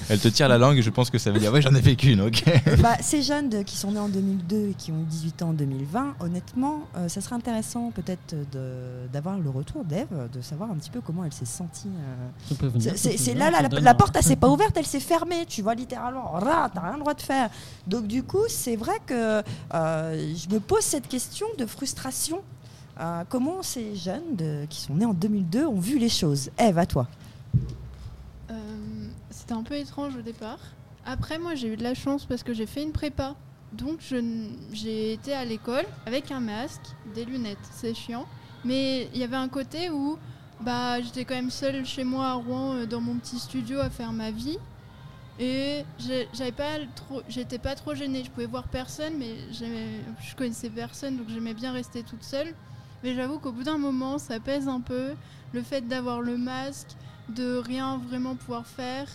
Elle 0.09 0.19
te 0.19 0.27
tire 0.29 0.47
la 0.47 0.57
langue 0.57 0.77
et 0.77 0.81
je 0.81 0.89
pense 0.89 1.09
que 1.09 1.17
ça 1.17 1.31
veut 1.31 1.39
dire 1.39 1.51
ouais 1.51 1.61
j'en 1.61 1.75
ai 1.75 1.81
fait 1.81 1.95
qu'une, 1.95 2.21
ok. 2.21 2.43
Bah, 2.81 2.95
ces 3.01 3.21
jeunes 3.21 3.49
de- 3.49 3.61
qui 3.63 3.75
sont 3.75 3.91
nés 3.91 3.99
en 3.99 4.07
2002 4.07 4.69
et 4.69 4.73
qui 4.77 4.91
ont 4.93 4.99
eu 5.01 5.05
18 5.05 5.41
ans 5.41 5.49
en 5.49 5.53
2020, 5.53 6.15
honnêtement, 6.21 6.83
euh, 6.95 7.09
ça 7.09 7.19
serait 7.19 7.35
intéressant 7.35 7.91
peut-être 7.93 8.33
de- 8.53 9.07
d'avoir 9.11 9.37
le 9.37 9.49
retour 9.49 9.83
d'Eve, 9.83 10.07
de 10.31 10.41
savoir 10.41 10.71
un 10.71 10.75
petit 10.75 10.89
peu 10.89 11.01
comment 11.01 11.25
elle 11.25 11.33
s'est 11.33 11.45
sentie. 11.45 11.89
euh. 11.89 12.69
C'est- 12.95 13.17
venir, 13.17 13.35
là, 13.37 13.51
la, 13.51 13.69
je 13.69 13.83
la- 13.83 13.93
porte, 13.93 14.15
elle 14.15 14.23
s'est 14.23 14.35
pas 14.37 14.47
ouverte, 14.47 14.75
elle 14.77 14.85
s'est 14.85 14.99
fermée, 15.01 15.45
tu 15.47 15.61
vois, 15.61 15.75
littéralement. 15.75 16.33
T'as 16.73 16.81
rien 16.81 16.93
le 16.93 16.99
droit 16.99 17.13
de 17.13 17.21
Donc, 17.85 18.07
du 18.07 18.23
coup, 18.23 18.43
c'est 18.47 18.75
vrai 18.75 18.99
que 19.05 19.41
euh, 19.73 20.35
je 20.35 20.49
me 20.53 20.59
pose 20.59 20.81
cette 20.81 21.07
question 21.07 21.47
de 21.57 21.65
frustration. 21.65 22.41
Euh, 22.99 23.23
comment 23.29 23.61
ces 23.61 23.95
jeunes 23.95 24.67
qui 24.69 24.81
sont 24.81 24.95
nés 24.95 25.05
en 25.05 25.13
2002 25.13 25.65
ont 25.65 25.79
vu 25.79 25.99
les 25.99 26.09
choses? 26.09 26.49
Eve, 26.57 26.77
à 26.77 26.85
toi. 26.85 27.07
Euh, 28.49 28.55
C'était 29.29 29.53
un 29.53 29.63
peu 29.63 29.75
étrange 29.75 30.15
au 30.15 30.21
départ. 30.21 30.59
Après, 31.05 31.37
moi, 31.37 31.55
j'ai 31.55 31.67
eu 31.67 31.77
de 31.77 31.83
la 31.83 31.93
chance 31.93 32.25
parce 32.25 32.43
que 32.43 32.53
j'ai 32.53 32.65
fait 32.65 32.83
une 32.83 32.91
prépa. 32.91 33.35
Donc, 33.73 33.99
j'ai 34.71 35.13
été 35.13 35.33
à 35.33 35.45
l'école 35.45 35.85
avec 36.05 36.31
un 36.31 36.39
masque, 36.39 36.81
des 37.13 37.25
lunettes. 37.25 37.57
C'est 37.71 37.93
chiant. 37.93 38.25
Mais 38.65 39.09
il 39.13 39.19
y 39.19 39.23
avait 39.23 39.35
un 39.37 39.49
côté 39.49 39.89
où 39.89 40.17
bah, 40.61 40.99
j'étais 41.01 41.25
quand 41.25 41.35
même 41.35 41.51
seule 41.51 41.85
chez 41.85 42.03
moi 42.03 42.27
à 42.27 42.33
Rouen, 42.33 42.85
dans 42.89 43.01
mon 43.01 43.15
petit 43.15 43.37
studio, 43.37 43.79
à 43.79 43.89
faire 43.89 44.11
ma 44.11 44.31
vie. 44.31 44.57
Et 45.39 45.83
j'avais 46.33 46.51
pas 46.51 46.77
trop, 46.95 47.21
j'étais 47.29 47.59
pas 47.59 47.75
trop 47.75 47.93
gênée. 47.93 48.23
Je 48.23 48.31
pouvais 48.31 48.47
voir 48.47 48.67
personne, 48.67 49.17
mais 49.17 49.35
je 49.51 50.35
connaissais 50.35 50.69
personne, 50.69 51.17
donc 51.17 51.27
j'aimais 51.29 51.53
bien 51.53 51.71
rester 51.71 52.03
toute 52.03 52.23
seule. 52.23 52.53
Mais 53.03 53.13
j'avoue 53.13 53.37
qu'au 53.39 53.51
bout 53.51 53.63
d'un 53.63 53.77
moment, 53.77 54.17
ça 54.17 54.39
pèse 54.39 54.67
un 54.67 54.81
peu. 54.81 55.13
Le 55.53 55.61
fait 55.61 55.81
d'avoir 55.87 56.21
le 56.21 56.37
masque, 56.37 56.89
de 57.29 57.57
rien 57.57 57.97
vraiment 57.97 58.35
pouvoir 58.35 58.65
faire. 58.65 59.07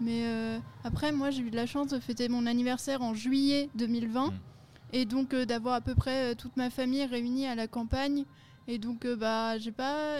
Mais 0.00 0.22
euh, 0.26 0.58
après, 0.84 1.10
moi, 1.10 1.30
j'ai 1.30 1.42
eu 1.42 1.50
de 1.50 1.56
la 1.56 1.66
chance 1.66 1.88
de 1.88 1.98
fêter 1.98 2.28
mon 2.28 2.46
anniversaire 2.46 3.02
en 3.02 3.14
juillet 3.14 3.68
2020. 3.74 4.28
Mm. 4.28 4.32
Et 4.92 5.04
donc 5.04 5.34
euh, 5.34 5.44
d'avoir 5.44 5.74
à 5.74 5.80
peu 5.80 5.94
près 5.94 6.30
euh, 6.32 6.34
toute 6.34 6.56
ma 6.56 6.70
famille 6.70 7.04
réunie 7.04 7.46
à 7.46 7.54
la 7.56 7.66
campagne. 7.66 8.24
Et 8.68 8.78
donc 8.78 9.04
euh, 9.04 9.16
bah 9.16 9.58
j'ai 9.58 9.72
pas 9.72 10.18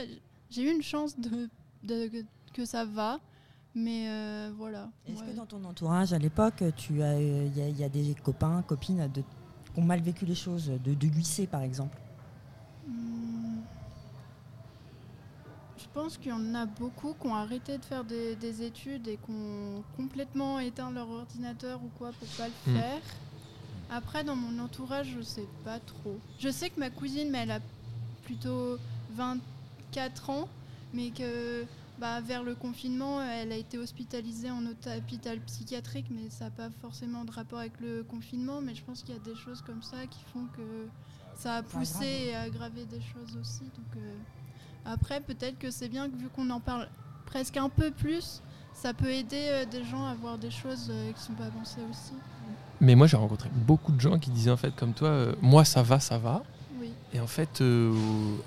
j'ai 0.50 0.62
eu 0.62 0.74
une 0.74 0.82
chance 0.82 1.18
de, 1.18 1.48
de- 1.84 2.10
que 2.52 2.64
ça 2.64 2.84
va. 2.84 3.18
Mais 3.80 4.08
euh, 4.08 4.50
voilà. 4.58 4.88
Est-ce 5.06 5.20
Ouais. 5.22 5.30
que 5.30 5.36
dans 5.36 5.46
ton 5.46 5.64
entourage, 5.64 6.12
à 6.12 6.18
l'époque, 6.18 6.64
tu 6.76 7.00
as, 7.00 7.20
il 7.20 7.56
y, 7.56 7.62
a- 7.62 7.68
y 7.68 7.84
a 7.84 7.88
des 7.88 8.14
copains, 8.24 8.60
copines 8.62 9.08
de, 9.14 9.20
qui 9.72 9.78
ont 9.78 9.82
mal 9.82 10.00
vécu 10.00 10.26
les 10.26 10.34
choses, 10.34 10.66
de, 10.66 10.94
de 10.94 11.06
lycée 11.06 11.46
par 11.46 11.62
exemple? 11.62 11.96
Hmm. 12.88 13.60
Je 15.78 15.84
pense 15.94 16.16
qu'il 16.18 16.30
y 16.30 16.34
en 16.34 16.54
a 16.56 16.66
beaucoup 16.66 17.14
qui 17.20 17.26
ont 17.28 17.34
arrêté 17.36 17.78
de 17.78 17.84
faire 17.84 18.02
des, 18.04 18.34
des 18.34 18.62
études 18.62 19.06
et 19.06 19.16
qui 19.16 19.30
ont 19.30 19.84
complètement 19.96 20.58
éteint 20.58 20.90
leur 20.90 21.08
ordinateur 21.08 21.80
ou 21.84 21.88
quoi 21.98 22.10
pour 22.18 22.28
pas 22.36 22.48
le 22.48 22.72
Hmm. 22.72 22.76
faire. 22.76 23.00
Après, 23.90 24.24
dans 24.24 24.36
mon 24.36 24.58
entourage, 24.62 25.14
je 25.16 25.22
sais 25.22 25.46
pas 25.64 25.78
trop. 25.78 26.18
Je 26.40 26.48
sais 26.50 26.68
que 26.70 26.80
ma 26.80 26.90
cousine, 26.90 27.30
mais 27.30 27.38
elle 27.38 27.52
a 27.52 27.60
plutôt 28.24 28.76
24 29.14 30.30
ans, 30.30 30.48
mais 30.92 31.10
que 31.10 31.64
bah, 32.00 32.20
vers 32.20 32.42
le 32.42 32.54
confinement, 32.54 33.22
elle 33.22 33.52
a 33.52 33.56
été 33.56 33.78
hospitalisée 33.78 34.50
en 34.50 34.64
hôpital 34.66 35.40
psychiatrique, 35.40 36.06
mais 36.10 36.30
ça 36.30 36.46
n'a 36.46 36.50
pas 36.50 36.70
forcément 36.80 37.24
de 37.24 37.30
rapport 37.32 37.58
avec 37.58 37.80
le 37.80 38.04
confinement. 38.04 38.60
Mais 38.60 38.74
je 38.74 38.84
pense 38.84 39.02
qu'il 39.02 39.14
y 39.14 39.18
a 39.18 39.20
des 39.20 39.34
choses 39.34 39.62
comme 39.62 39.82
ça 39.82 40.06
qui 40.06 40.20
font 40.32 40.46
que 40.56 40.88
ça 41.34 41.56
a 41.56 41.62
poussé 41.62 42.06
et 42.28 42.36
aggravé 42.36 42.84
des 42.86 43.00
choses 43.00 43.36
aussi. 43.40 43.64
Donc, 43.64 43.96
euh, 43.96 44.14
après, 44.84 45.20
peut-être 45.20 45.58
que 45.58 45.70
c'est 45.70 45.88
bien 45.88 46.08
que 46.08 46.16
vu 46.16 46.28
qu'on 46.28 46.50
en 46.50 46.60
parle 46.60 46.88
presque 47.26 47.56
un 47.56 47.68
peu 47.68 47.90
plus, 47.90 48.42
ça 48.72 48.94
peut 48.94 49.10
aider 49.10 49.46
euh, 49.48 49.64
des 49.64 49.84
gens 49.84 50.06
à 50.06 50.14
voir 50.14 50.38
des 50.38 50.50
choses 50.50 50.88
euh, 50.90 51.12
qui 51.12 51.20
sont 51.22 51.34
pas 51.34 51.50
pensées 51.50 51.80
aussi. 51.90 52.12
Mais 52.80 52.94
moi, 52.94 53.06
j'ai 53.06 53.16
rencontré 53.16 53.50
beaucoup 53.52 53.92
de 53.92 54.00
gens 54.00 54.18
qui 54.18 54.30
disaient 54.30 54.50
en 54.50 54.56
fait, 54.56 54.74
comme 54.74 54.92
toi, 54.94 55.08
euh, 55.08 55.34
moi 55.42 55.64
ça 55.64 55.82
va, 55.82 55.98
ça 55.98 56.16
va. 56.16 56.42
Et 57.14 57.20
en 57.20 57.26
fait, 57.26 57.62
euh, 57.62 57.90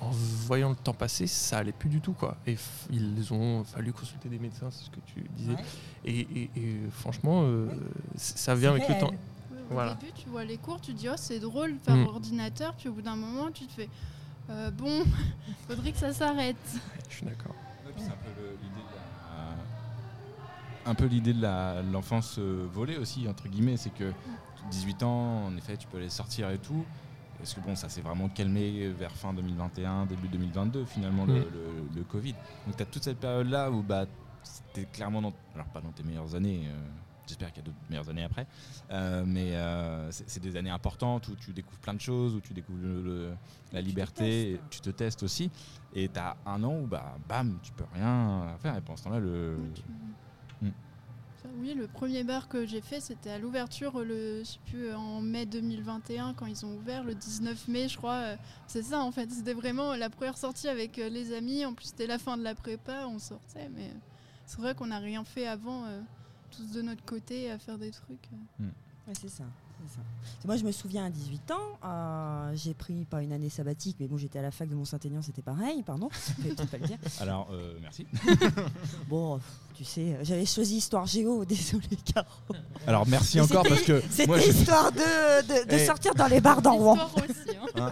en 0.01 0.11
voyant 0.11 0.69
le 0.69 0.75
temps 0.75 0.93
passer, 0.93 1.25
ça 1.25 1.57
allait 1.57 1.71
plus 1.71 1.89
du 1.89 1.99
tout. 1.99 2.13
quoi. 2.13 2.37
Et 2.45 2.57
ils 2.91 3.33
ont 3.33 3.63
fallu 3.63 3.91
consulter 3.91 4.29
des 4.29 4.37
médecins, 4.37 4.69
c'est 4.69 4.85
ce 4.85 4.89
que 4.91 4.99
tu 5.05 5.21
disais. 5.35 5.53
Ouais. 5.53 5.63
Et, 6.05 6.19
et- 6.19 6.51
et 6.55 6.77
franchement, 6.91 7.41
euh, 7.43 7.67
ça 8.17 8.53
vient 8.53 8.71
avec 8.71 8.87
le 8.87 8.99
temps. 8.99 9.11
Au 9.69 9.73
Voilà. 9.73 9.95
début, 9.95 10.11
tu 10.13 10.27
vois 10.29 10.43
les 10.43 10.57
cours, 10.57 10.79
tu 10.81 10.93
te 10.93 10.97
dis 10.99 11.07
oh 11.09 11.13
c'est 11.15 11.39
drôle 11.39 11.75
par 11.77 11.95
Mm. 11.95 12.05
ordinateur, 12.07 12.73
puis 12.75 12.89
au 12.89 12.93
bout 12.93 13.01
d'un 13.01 13.15
moment, 13.15 13.49
tu 13.51 13.65
te 13.65 13.71
fais 13.73 13.89
euh, 14.49 14.69
bon, 14.69 15.05
faudrait 15.67 15.91
que 15.93 15.97
ça 15.97 16.13
s'arrête. 16.13 16.55
Je 17.09 17.15
suis 17.15 17.25
d'accord. 17.25 17.55
Ouais, 17.85 17.93
un 20.85 20.95
peu 20.95 21.05
l'idée 21.05 21.33
de 21.33 21.91
l'enfance 21.91 22.37
euh, 22.39 22.67
volée 22.73 22.97
aussi 22.97 23.27
entre 23.27 23.47
guillemets 23.47 23.77
c'est 23.77 23.91
que 23.93 24.11
18 24.71 25.03
ans 25.03 25.45
en 25.45 25.55
effet 25.55 25.77
tu 25.77 25.87
peux 25.87 25.97
aller 25.97 26.09
sortir 26.09 26.49
et 26.49 26.57
tout 26.57 26.83
parce 27.41 27.53
que 27.53 27.59
bon 27.59 27.75
ça 27.75 27.89
s'est 27.89 28.01
vraiment 28.01 28.29
calmé 28.29 28.87
vers 28.89 29.11
fin 29.11 29.33
2021 29.33 30.05
début 30.05 30.27
2022 30.29 30.85
finalement 30.85 31.25
le, 31.25 31.33
Mm. 31.33 31.37
le- 31.53 31.95
le 31.97 32.03
Covid 32.03 32.33
donc 32.65 32.77
tu 32.77 32.83
as 32.83 32.85
toute 32.85 33.03
cette 33.03 33.19
période 33.19 33.47
là 33.49 33.69
où 33.71 33.81
bah 33.83 34.05
c'était 34.43 34.85
clairement 34.91 35.21
dans, 35.21 35.33
alors 35.55 35.67
pas 35.67 35.81
dans 35.81 35.91
tes 35.91 36.03
meilleures 36.03 36.33
années 36.35 36.63
euh, 36.67 36.77
J'espère 37.27 37.53
qu'il 37.53 37.61
y 37.63 37.65
a 37.65 37.65
d'autres 37.67 37.77
meilleures 37.89 38.09
années 38.09 38.23
après. 38.25 38.45
Euh, 38.89 39.23
mais 39.25 39.55
euh, 39.55 40.11
c'est 40.11 40.41
des 40.41 40.57
années 40.57 40.71
importantes 40.71 41.29
où 41.29 41.35
tu 41.35 41.53
découvres 41.53 41.79
plein 41.79 41.93
de 41.93 42.01
choses, 42.01 42.35
où 42.35 42.41
tu 42.41 42.53
découvres 42.53 42.81
le- 42.81 43.01
le- 43.01 43.33
la 43.71 43.79
liberté, 43.79 44.59
tu 44.69 44.81
te 44.81 44.89
testes 44.89 45.23
aussi. 45.23 45.49
Et 45.93 46.09
tu 46.09 46.19
as 46.19 46.35
un 46.45 46.61
an 46.63 46.79
où, 46.81 46.87
bah, 46.87 47.15
bam, 47.29 47.57
tu 47.63 47.71
peux 47.71 47.85
rien 47.93 48.47
faire. 48.61 48.75
Et 48.75 48.81
pendant 48.81 48.97
ce 48.97 49.03
temps-là, 49.05 49.19
le. 49.19 49.55
Oui, 51.59 51.73
le 51.73 51.87
premier 51.87 52.23
bar 52.23 52.47
que 52.47 52.65
j'ai 52.65 52.81
fait, 52.81 52.99
c'était 52.99 53.29
à 53.31 53.37
l'ouverture, 53.39 53.99
le, 54.03 54.39
je 54.39 54.43
sais 54.43 54.59
plus, 54.65 54.93
en 54.93 55.21
mai 55.21 55.45
2021, 55.45 56.33
quand 56.33 56.45
ils 56.45 56.65
ont 56.65 56.75
ouvert, 56.75 57.03
le 57.03 57.15
19 57.15 57.67
mai, 57.67 57.87
je 57.89 57.97
crois. 57.97 58.13
euh, 58.15 58.35
C'est 58.67 58.83
ça, 58.83 59.01
en 59.01 59.11
fait. 59.11 59.29
C'était 59.31 59.53
vraiment 59.53 59.95
la 59.95 60.09
première 60.09 60.37
sortie 60.37 60.67
avec 60.67 60.97
euh, 60.99 61.09
les 61.09 61.33
amis. 61.33 61.65
En 61.65 61.73
plus, 61.73 61.85
c'était 61.87 62.07
la 62.07 62.19
fin 62.19 62.37
de 62.37 62.43
la 62.43 62.55
prépa, 62.55 63.05
on 63.07 63.19
sortait. 63.19 63.69
Mais 63.75 63.85
euh, 63.87 63.99
c'est 64.45 64.59
vrai 64.59 64.75
qu'on 64.75 64.87
n'a 64.87 64.99
rien 64.99 65.23
fait 65.23 65.47
avant, 65.47 65.85
euh, 65.85 66.01
tous 66.51 66.71
de 66.71 66.81
notre 66.81 67.03
côté, 67.05 67.49
à 67.51 67.57
faire 67.59 67.77
des 67.77 67.91
trucs. 67.91 68.29
euh. 68.33 68.65
Ouais, 69.07 69.13
c'est 69.19 69.29
ça. 69.29 69.45
Moi, 70.45 70.57
je 70.57 70.63
me 70.63 70.71
souviens 70.71 71.05
à 71.05 71.09
18 71.09 71.51
ans, 71.51 71.55
euh, 71.85 72.51
j'ai 72.55 72.73
pris 72.73 73.05
pas 73.05 73.21
une 73.21 73.31
année 73.31 73.49
sabbatique, 73.49 73.97
mais 73.99 74.07
bon, 74.07 74.17
j'étais 74.17 74.39
à 74.39 74.41
la 74.41 74.49
fac 74.51 74.67
de 74.67 74.73
Mont-Saint-Aignan, 74.75 75.21
c'était 75.21 75.41
pareil, 75.43 75.83
pardon, 75.83 76.09
je 76.43 76.47
vais 76.49 76.55
pas 76.55 76.77
le 76.77 76.87
dire. 76.87 76.97
Alors, 77.19 77.49
euh, 77.51 77.77
merci. 77.81 78.07
Bon, 79.07 79.39
tu 79.75 79.83
sais, 79.83 80.17
j'avais 80.23 80.45
choisi 80.45 80.77
histoire 80.77 81.05
géo, 81.05 81.45
désolé, 81.45 81.87
Caro. 82.13 82.27
Alors, 82.87 83.07
merci 83.07 83.37
Mais 83.37 83.43
encore 83.43 83.63
parce 83.67 83.81
que. 83.81 84.01
C'était 84.09 84.39
je- 84.41 84.49
histoire 84.49 84.91
de, 84.91 85.41
de, 85.47 85.69
de 85.69 85.75
Eh. 85.75 85.85
sortir 85.85 86.15
dans 86.15 86.27
les 86.27 86.41
bars 86.41 86.61
d'en 86.61 86.75
Rouen. 86.77 86.97
Hein. 87.75 87.91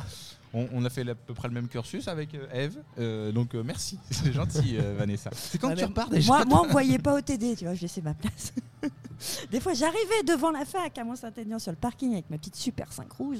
On, 0.54 0.68
on 0.74 0.84
a 0.86 0.90
fait 0.90 1.08
à 1.08 1.16
peu 1.16 1.34
près 1.34 1.48
le 1.48 1.54
même 1.54 1.68
cursus 1.68 2.08
avec 2.08 2.34
euh, 2.36 2.48
Eve. 2.54 2.80
euh, 2.98 3.32
donc, 3.32 3.54
euh, 3.56 3.64
merci. 3.64 4.00
C'est 4.12 4.32
gentil, 4.34 4.78
euh, 4.78 4.96
Vanessa. 4.98 5.30
C'est 5.34 5.58
quand 5.60 5.74
tu 5.76 5.84
repars 5.86 6.10
déjà 6.10 6.28
Moi, 6.28 6.46
moi, 6.46 6.62
on 6.64 6.66
me 6.68 6.72
voyait 6.72 7.00
pas 7.00 7.16
au 7.18 7.22
TD, 7.22 7.56
tu 7.56 7.66
vois, 7.66 7.74
je 7.76 7.82
laissais 7.82 8.02
ma 8.02 8.14
place. 8.14 8.54
Des 9.52 9.60
fois, 9.60 9.74
j'arrivais 9.74 10.24
devant 10.26 10.52
la 10.52 10.66
fac 10.66 10.98
à 10.98 11.04
Mont-Saint-Aignan 11.04 11.60
sur 11.60 11.72
le 11.72 11.78
parking 11.78 12.14
avec 12.14 12.30
ma 12.30 12.38
petite 12.38 12.56
Super 12.56 12.92
5 12.92 13.12
rouge 13.12 13.40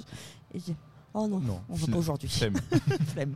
et 0.54 0.60
je 0.60 0.66
dis 0.66 0.76
Oh 1.14 1.28
non, 1.28 1.40
Non, 1.40 1.60
on 1.70 1.74
va 1.74 1.88
pas 1.88 1.98
aujourd'hui. 1.98 2.30
Flemme. 2.30 2.58
Flemme. 3.08 3.34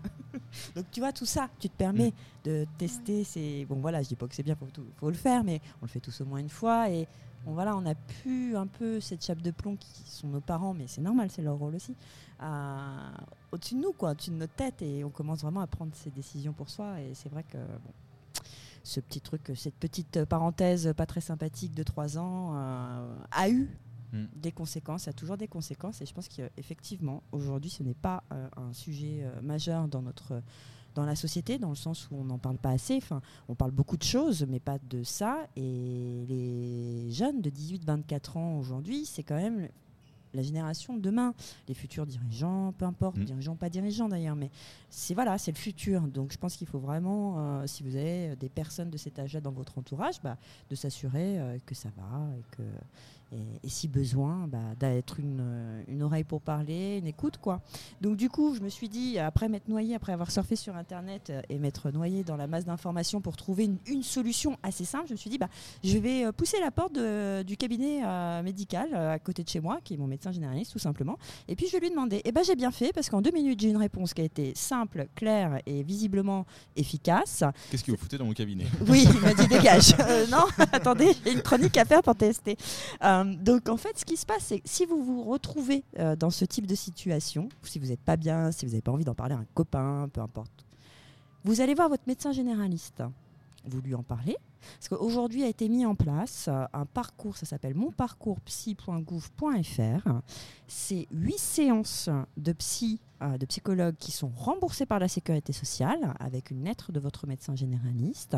Donc 0.75 0.85
tu 0.91 0.99
vois 0.99 1.11
tout 1.11 1.25
ça, 1.25 1.49
tu 1.59 1.67
te 1.69 1.75
permets 1.75 2.13
de 2.43 2.67
tester. 2.77 3.23
C'est 3.23 3.65
bon 3.67 3.77
voilà, 3.77 4.03
je 4.03 4.09
dis 4.09 4.15
pas 4.15 4.27
que 4.27 4.35
c'est 4.35 4.43
bien, 4.43 4.55
faut, 4.55 4.67
tout- 4.71 4.85
faut 4.99 5.09
le 5.09 5.15
faire, 5.15 5.43
mais 5.43 5.59
on 5.81 5.85
le 5.85 5.89
fait 5.89 5.99
tous 5.99 6.21
au 6.21 6.25
moins 6.25 6.37
une 6.39 6.49
fois 6.49 6.89
et 6.91 7.07
bon 7.45 7.53
voilà, 7.53 7.75
on 7.75 7.85
a 7.85 7.95
pu 7.95 8.55
un 8.55 8.67
peu 8.67 8.99
cette 8.99 9.23
chape 9.23 9.41
de 9.41 9.51
plomb 9.51 9.75
qui 9.75 10.03
sont 10.05 10.27
nos 10.27 10.41
parents, 10.41 10.73
mais 10.73 10.87
c'est 10.87 11.01
normal, 11.01 11.29
c'est 11.29 11.41
leur 11.41 11.57
rôle 11.57 11.75
aussi, 11.75 11.95
au-dessus 13.51 13.75
de 13.75 13.79
nous 13.79 13.93
quoi, 13.93 14.11
au-dessus 14.11 14.31
de 14.31 14.35
notre 14.35 14.53
tête 14.53 14.81
et 14.81 15.03
on 15.03 15.09
commence 15.09 15.41
vraiment 15.41 15.61
à 15.61 15.67
prendre 15.67 15.93
ces 15.95 16.09
décisions 16.09 16.53
pour 16.53 16.69
soi 16.69 16.99
et 17.01 17.13
c'est 17.13 17.29
vrai 17.29 17.43
que 17.43 17.57
bon. 17.57 17.91
Ce 18.85 18.99
petit 18.99 19.21
truc, 19.21 19.49
cette 19.55 19.75
petite 19.75 20.25
parenthèse 20.25 20.93
pas 20.97 21.05
très 21.05 21.21
sympathique 21.21 21.73
de 21.73 21.83
3 21.83 22.17
ans 22.17 22.51
euh, 22.53 23.15
a 23.31 23.49
eu 23.49 23.69
Mm. 24.13 24.25
des 24.35 24.51
conséquences, 24.51 25.05
il 25.05 25.07
y 25.07 25.09
a 25.09 25.13
toujours 25.13 25.37
des 25.37 25.47
conséquences 25.47 26.01
et 26.01 26.05
je 26.05 26.13
pense 26.13 26.27
qu'effectivement 26.27 27.23
aujourd'hui 27.31 27.71
ce 27.71 27.81
n'est 27.81 27.95
pas 27.95 28.23
euh, 28.31 28.47
un 28.57 28.71
sujet 28.71 29.21
euh, 29.23 29.41
majeur 29.41 29.87
dans 29.87 30.03
notre 30.03 30.43
dans 30.95 31.05
la 31.05 31.15
société 31.15 31.57
dans 31.57 31.69
le 31.69 31.75
sens 31.75 32.09
où 32.11 32.15
on 32.15 32.23
n'en 32.25 32.37
parle 32.37 32.57
pas 32.57 32.71
assez, 32.71 32.97
enfin 32.97 33.21
on 33.47 33.55
parle 33.55 33.71
beaucoup 33.71 33.97
de 33.97 34.03
choses 34.03 34.45
mais 34.49 34.59
pas 34.59 34.77
de 34.89 35.03
ça. 35.03 35.47
Et 35.55 36.25
les 36.27 37.11
jeunes 37.11 37.41
de 37.41 37.49
18-24 37.49 38.37
ans 38.37 38.57
aujourd'hui 38.59 39.05
c'est 39.05 39.23
quand 39.23 39.35
même 39.37 39.67
la 40.35 40.41
génération 40.41 40.95
de 40.95 40.99
demain, 40.99 41.35
les 41.67 41.75
futurs 41.75 42.07
dirigeants, 42.07 42.73
peu 42.79 42.85
importe, 42.85 43.17
Mm. 43.17 43.23
dirigeants 43.25 43.55
pas 43.55 43.69
dirigeants 43.69 44.09
d'ailleurs, 44.09 44.35
mais 44.35 44.49
c'est 44.89 45.13
voilà, 45.13 45.37
c'est 45.37 45.51
le 45.51 45.57
futur. 45.57 46.01
Donc 46.07 46.31
je 46.33 46.39
pense 46.39 46.55
qu'il 46.55 46.65
faut 46.65 46.79
vraiment, 46.79 47.35
euh, 47.37 47.67
si 47.67 47.83
vous 47.83 47.95
avez 47.95 48.35
des 48.37 48.49
personnes 48.49 48.89
de 48.89 48.97
cet 48.97 49.19
âge-là 49.19 49.41
dans 49.41 49.51
votre 49.51 49.77
entourage, 49.77 50.19
bah, 50.23 50.37
de 50.71 50.75
s'assurer 50.75 51.39
euh, 51.39 51.57
que 51.67 51.75
ça 51.75 51.89
va 51.95 52.25
et 52.35 52.43
que 52.55 52.63
et, 53.33 53.65
et 53.67 53.69
si 53.69 53.87
besoin, 53.87 54.47
bah, 54.47 54.59
d'être 54.79 55.19
une, 55.19 55.83
une 55.87 56.03
oreille 56.03 56.23
pour 56.23 56.41
parler, 56.41 56.97
une 56.99 57.07
écoute 57.07 57.37
quoi. 57.37 57.61
Donc 58.01 58.15
du 58.17 58.29
coup, 58.29 58.53
je 58.55 58.61
me 58.61 58.69
suis 58.69 58.89
dit 58.89 59.17
après 59.19 59.49
m'être 59.49 59.67
noyé, 59.67 59.95
après 59.95 60.13
avoir 60.13 60.31
surfé 60.31 60.55
sur 60.55 60.75
internet 60.75 61.29
euh, 61.29 61.41
et 61.49 61.57
m'être 61.59 61.89
noyé 61.91 62.23
dans 62.23 62.35
la 62.37 62.47
masse 62.47 62.65
d'informations 62.65 63.21
pour 63.21 63.35
trouver 63.35 63.65
une, 63.65 63.77
une 63.87 64.03
solution 64.03 64.57
assez 64.63 64.85
simple, 64.85 65.07
je 65.07 65.13
me 65.13 65.17
suis 65.17 65.29
dit 65.29 65.37
bah 65.37 65.49
je 65.83 65.97
vais 65.97 66.25
euh, 66.25 66.31
pousser 66.31 66.59
la 66.59 66.71
porte 66.71 66.93
de- 66.93 67.43
du 67.43 67.57
cabinet 67.57 68.01
euh, 68.05 68.41
médical 68.43 68.93
à 68.93 69.19
côté 69.19 69.43
de 69.43 69.49
chez 69.49 69.59
moi, 69.59 69.79
qui 69.83 69.95
est 69.95 69.97
mon 69.97 70.07
médecin 70.07 70.31
généraliste 70.31 70.71
tout 70.73 70.79
simplement. 70.79 71.17
Et 71.47 71.55
puis 71.55 71.67
je 71.67 71.71
vais 71.73 71.79
lui 71.79 71.89
demander. 71.89 72.21
Et 72.25 72.31
ben 72.31 72.43
j'ai 72.43 72.55
bien 72.55 72.71
fait 72.71 72.91
parce 72.93 73.09
qu'en 73.09 73.21
deux 73.21 73.31
minutes 73.31 73.59
j'ai 73.61 73.69
une 73.69 73.77
réponse 73.77 74.13
qui 74.13 74.21
a 74.21 74.25
été 74.25 74.53
simple, 74.55 75.07
claire 75.15 75.59
et 75.65 75.83
visiblement 75.83 76.45
efficace. 76.75 77.43
Qu'est-ce 77.71 77.83
que 77.83 77.91
vous 77.91 77.97
foutez 77.97 78.17
dans 78.17 78.25
mon 78.25 78.33
cabinet? 78.33 78.65
Oui, 78.87 79.05
il 79.09 79.19
m'a 79.21 79.33
dit 79.33 79.47
dégage. 79.47 79.95
Euh, 79.99 80.27
non, 80.27 80.45
attendez, 80.71 81.11
j'ai 81.25 81.33
une 81.33 81.41
chronique 81.41 81.77
à 81.77 81.85
faire 81.85 82.01
pour 82.03 82.15
tester. 82.15 82.57
Euh, 83.03 83.22
donc 83.25 83.69
en 83.69 83.77
fait, 83.77 83.97
ce 83.97 84.05
qui 84.05 84.17
se 84.17 84.25
passe, 84.25 84.43
c'est 84.43 84.59
que 84.59 84.69
si 84.69 84.85
vous 84.85 85.03
vous 85.03 85.23
retrouvez 85.23 85.83
euh, 85.99 86.15
dans 86.15 86.29
ce 86.29 86.45
type 86.45 86.67
de 86.67 86.75
situation, 86.75 87.49
si 87.63 87.79
vous 87.79 87.87
n'êtes 87.87 88.01
pas 88.01 88.17
bien, 88.17 88.51
si 88.51 88.65
vous 88.65 88.71
n'avez 88.71 88.81
pas 88.81 88.91
envie 88.91 89.03
d'en 89.03 89.15
parler 89.15 89.35
à 89.35 89.39
un 89.39 89.45
copain, 89.53 90.09
peu 90.11 90.21
importe, 90.21 90.65
vous 91.43 91.61
allez 91.61 91.73
voir 91.73 91.89
votre 91.89 92.03
médecin 92.07 92.31
généraliste. 92.31 93.03
Vous 93.65 93.81
lui 93.81 93.95
en 93.95 94.03
parlez. 94.03 94.37
Parce 94.79 94.89
qu'aujourd'hui 94.89 95.43
a 95.43 95.47
été 95.47 95.69
mis 95.69 95.85
en 95.85 95.93
place 95.95 96.47
euh, 96.47 96.65
un 96.73 96.85
parcours, 96.85 97.37
ça 97.37 97.45
s'appelle 97.45 97.75
monparcourspsy.gouv.fr. 97.75 100.09
C'est 100.67 101.07
huit 101.11 101.39
séances 101.39 102.09
de 102.37 102.51
psy, 102.53 102.99
euh, 103.21 103.37
de 103.37 103.45
psychologues 103.45 103.95
qui 103.97 104.11
sont 104.11 104.31
remboursées 104.35 104.85
par 104.85 104.99
la 104.99 105.07
sécurité 105.07 105.53
sociale 105.53 106.13
avec 106.19 106.51
une 106.51 106.63
lettre 106.63 106.91
de 106.91 106.99
votre 106.99 107.25
médecin 107.27 107.55
généraliste. 107.55 108.35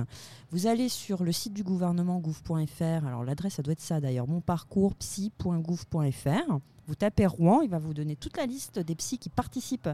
Vous 0.52 0.68
allez 0.68 0.90
sur 0.90 1.24
le 1.24 1.32
site 1.32 1.54
du 1.54 1.64
gouvernement 1.64 2.20
gouv.fr. 2.20 3.06
Alors 3.06 3.24
l'adresse, 3.24 3.56
ça 3.56 3.64
doit 3.64 3.74
être 3.74 3.82
ça 3.82 4.00
d'ailleurs, 4.00 4.28
monparcourspsy.gouv.fr. 4.28 6.60
Vous 6.88 6.96
tapez 6.96 7.26
Rouen, 7.26 7.62
il 7.62 7.70
va 7.70 7.80
vous 7.80 7.94
donner 7.94 8.16
toute 8.16 8.38
la 8.38 8.46
liste 8.46 8.80
des 8.80 8.96
psys 8.96 9.18
qui 9.18 9.30
participent 9.30 9.90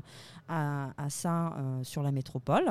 à, 0.48 0.92
ça 1.10 1.56
euh, 1.58 1.84
sur 1.84 2.04
la 2.04 2.12
métropole. 2.12 2.70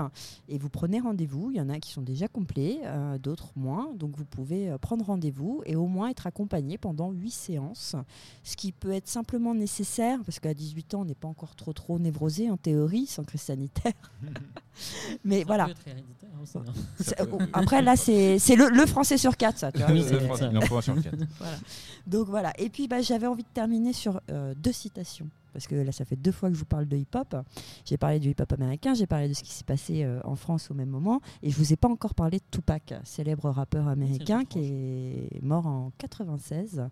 Et 0.48 0.58
vous 0.58 0.68
prenez 0.68 1.00
rendez-vous. 1.00 1.50
Il 1.50 1.56
y 1.56 1.60
en 1.60 1.70
a 1.70 1.78
qui 1.78 1.90
sont 1.90 2.02
déjà 2.02 2.28
complets, 2.28 2.80
euh, 2.84 3.18
d'autres 3.18 3.52
moins. 3.56 3.92
Donc 3.94 4.16
vous 4.16 4.24
pouvez 4.24 4.70
euh, 4.70 4.78
prendre 4.78 5.04
rendez-vous 5.06 5.62
et 5.64 5.76
au 5.76 5.86
moins 5.86 6.10
être 6.10 6.26
accompagné 6.26 6.76
pendant 6.76 7.10
huit 7.10 7.30
séances. 7.30 7.96
Ce 8.42 8.56
qui 8.56 8.72
peut 8.72 8.92
être 8.92 9.08
simplement 9.08 9.54
nécessaire, 9.54 10.20
parce 10.24 10.38
qu'à 10.38 10.54
18 10.54 10.94
ans, 10.94 11.00
on 11.02 11.04
n'est 11.06 11.14
pas 11.14 11.28
encore 11.28 11.56
trop 11.56 11.72
trop 11.72 11.98
névrosé 11.98 12.50
en 12.50 12.56
théorie, 12.56 13.06
sans 13.06 13.24
crise 13.24 13.42
sanitaire. 13.42 13.94
Mais 15.24 15.40
Ça 15.40 15.44
voilà. 15.46 15.64
peut 15.66 15.70
être 15.72 15.86
héréditaire 15.88 16.30
aussi. 16.42 16.52
C'est- 17.00 17.16
peut- 17.16 17.38
Après, 17.52 17.82
là, 17.82 17.96
c'est 17.96 18.38
c'est 18.38 18.56
le, 18.56 18.68
le 18.68 18.86
français 18.86 19.18
sur 19.18 19.36
quatre, 19.36 19.58
ça. 19.58 19.72
tu 19.72 19.78
vois. 19.78 19.90
Oui, 19.90 20.04
C'est- 20.06 20.18
c'est 20.20 20.36
ça. 20.36 20.48
Il 20.50 20.56
en 20.58 20.60
faut 20.62 20.76
un 20.78 20.80
sur 20.80 20.94
le 20.94 21.02
quatre. 21.02 21.16
Donc 22.06 22.28
voilà. 22.28 22.52
Et 22.58 22.68
puis 22.70 22.88
bah, 22.88 23.02
j'avais 23.02 23.26
envie 23.26 23.42
de 23.42 23.48
terminer 23.52 23.92
sur 23.92 24.20
euh, 24.30 24.54
deux 24.56 24.72
citations. 24.72 25.28
Parce 25.52 25.66
que 25.66 25.74
là, 25.74 25.92
ça 25.92 26.04
fait 26.04 26.16
deux 26.16 26.32
fois 26.32 26.48
que 26.48 26.54
je 26.54 26.60
vous 26.60 26.64
parle 26.66 26.86
de 26.86 26.96
hip-hop. 26.96 27.36
J'ai 27.84 27.96
parlé 27.96 28.18
du 28.20 28.30
hip-hop 28.30 28.52
américain, 28.52 28.94
j'ai 28.94 29.06
parlé 29.06 29.28
de 29.28 29.34
ce 29.34 29.42
qui 29.42 29.50
s'est 29.52 29.64
passé 29.64 30.02
euh, 30.04 30.20
en 30.24 30.36
France 30.36 30.70
au 30.70 30.74
même 30.74 30.88
moment. 30.90 31.20
Et 31.42 31.50
je 31.50 31.56
vous 31.56 31.72
ai 31.72 31.76
pas 31.76 31.88
encore 31.88 32.14
parlé 32.14 32.38
de 32.38 32.44
Tupac, 32.50 32.94
célèbre 33.04 33.50
rappeur 33.50 33.88
américain 33.88 34.44
qui 34.44 34.58
est 34.60 35.42
mort 35.42 35.66
en 35.66 35.92
96, 35.98 36.84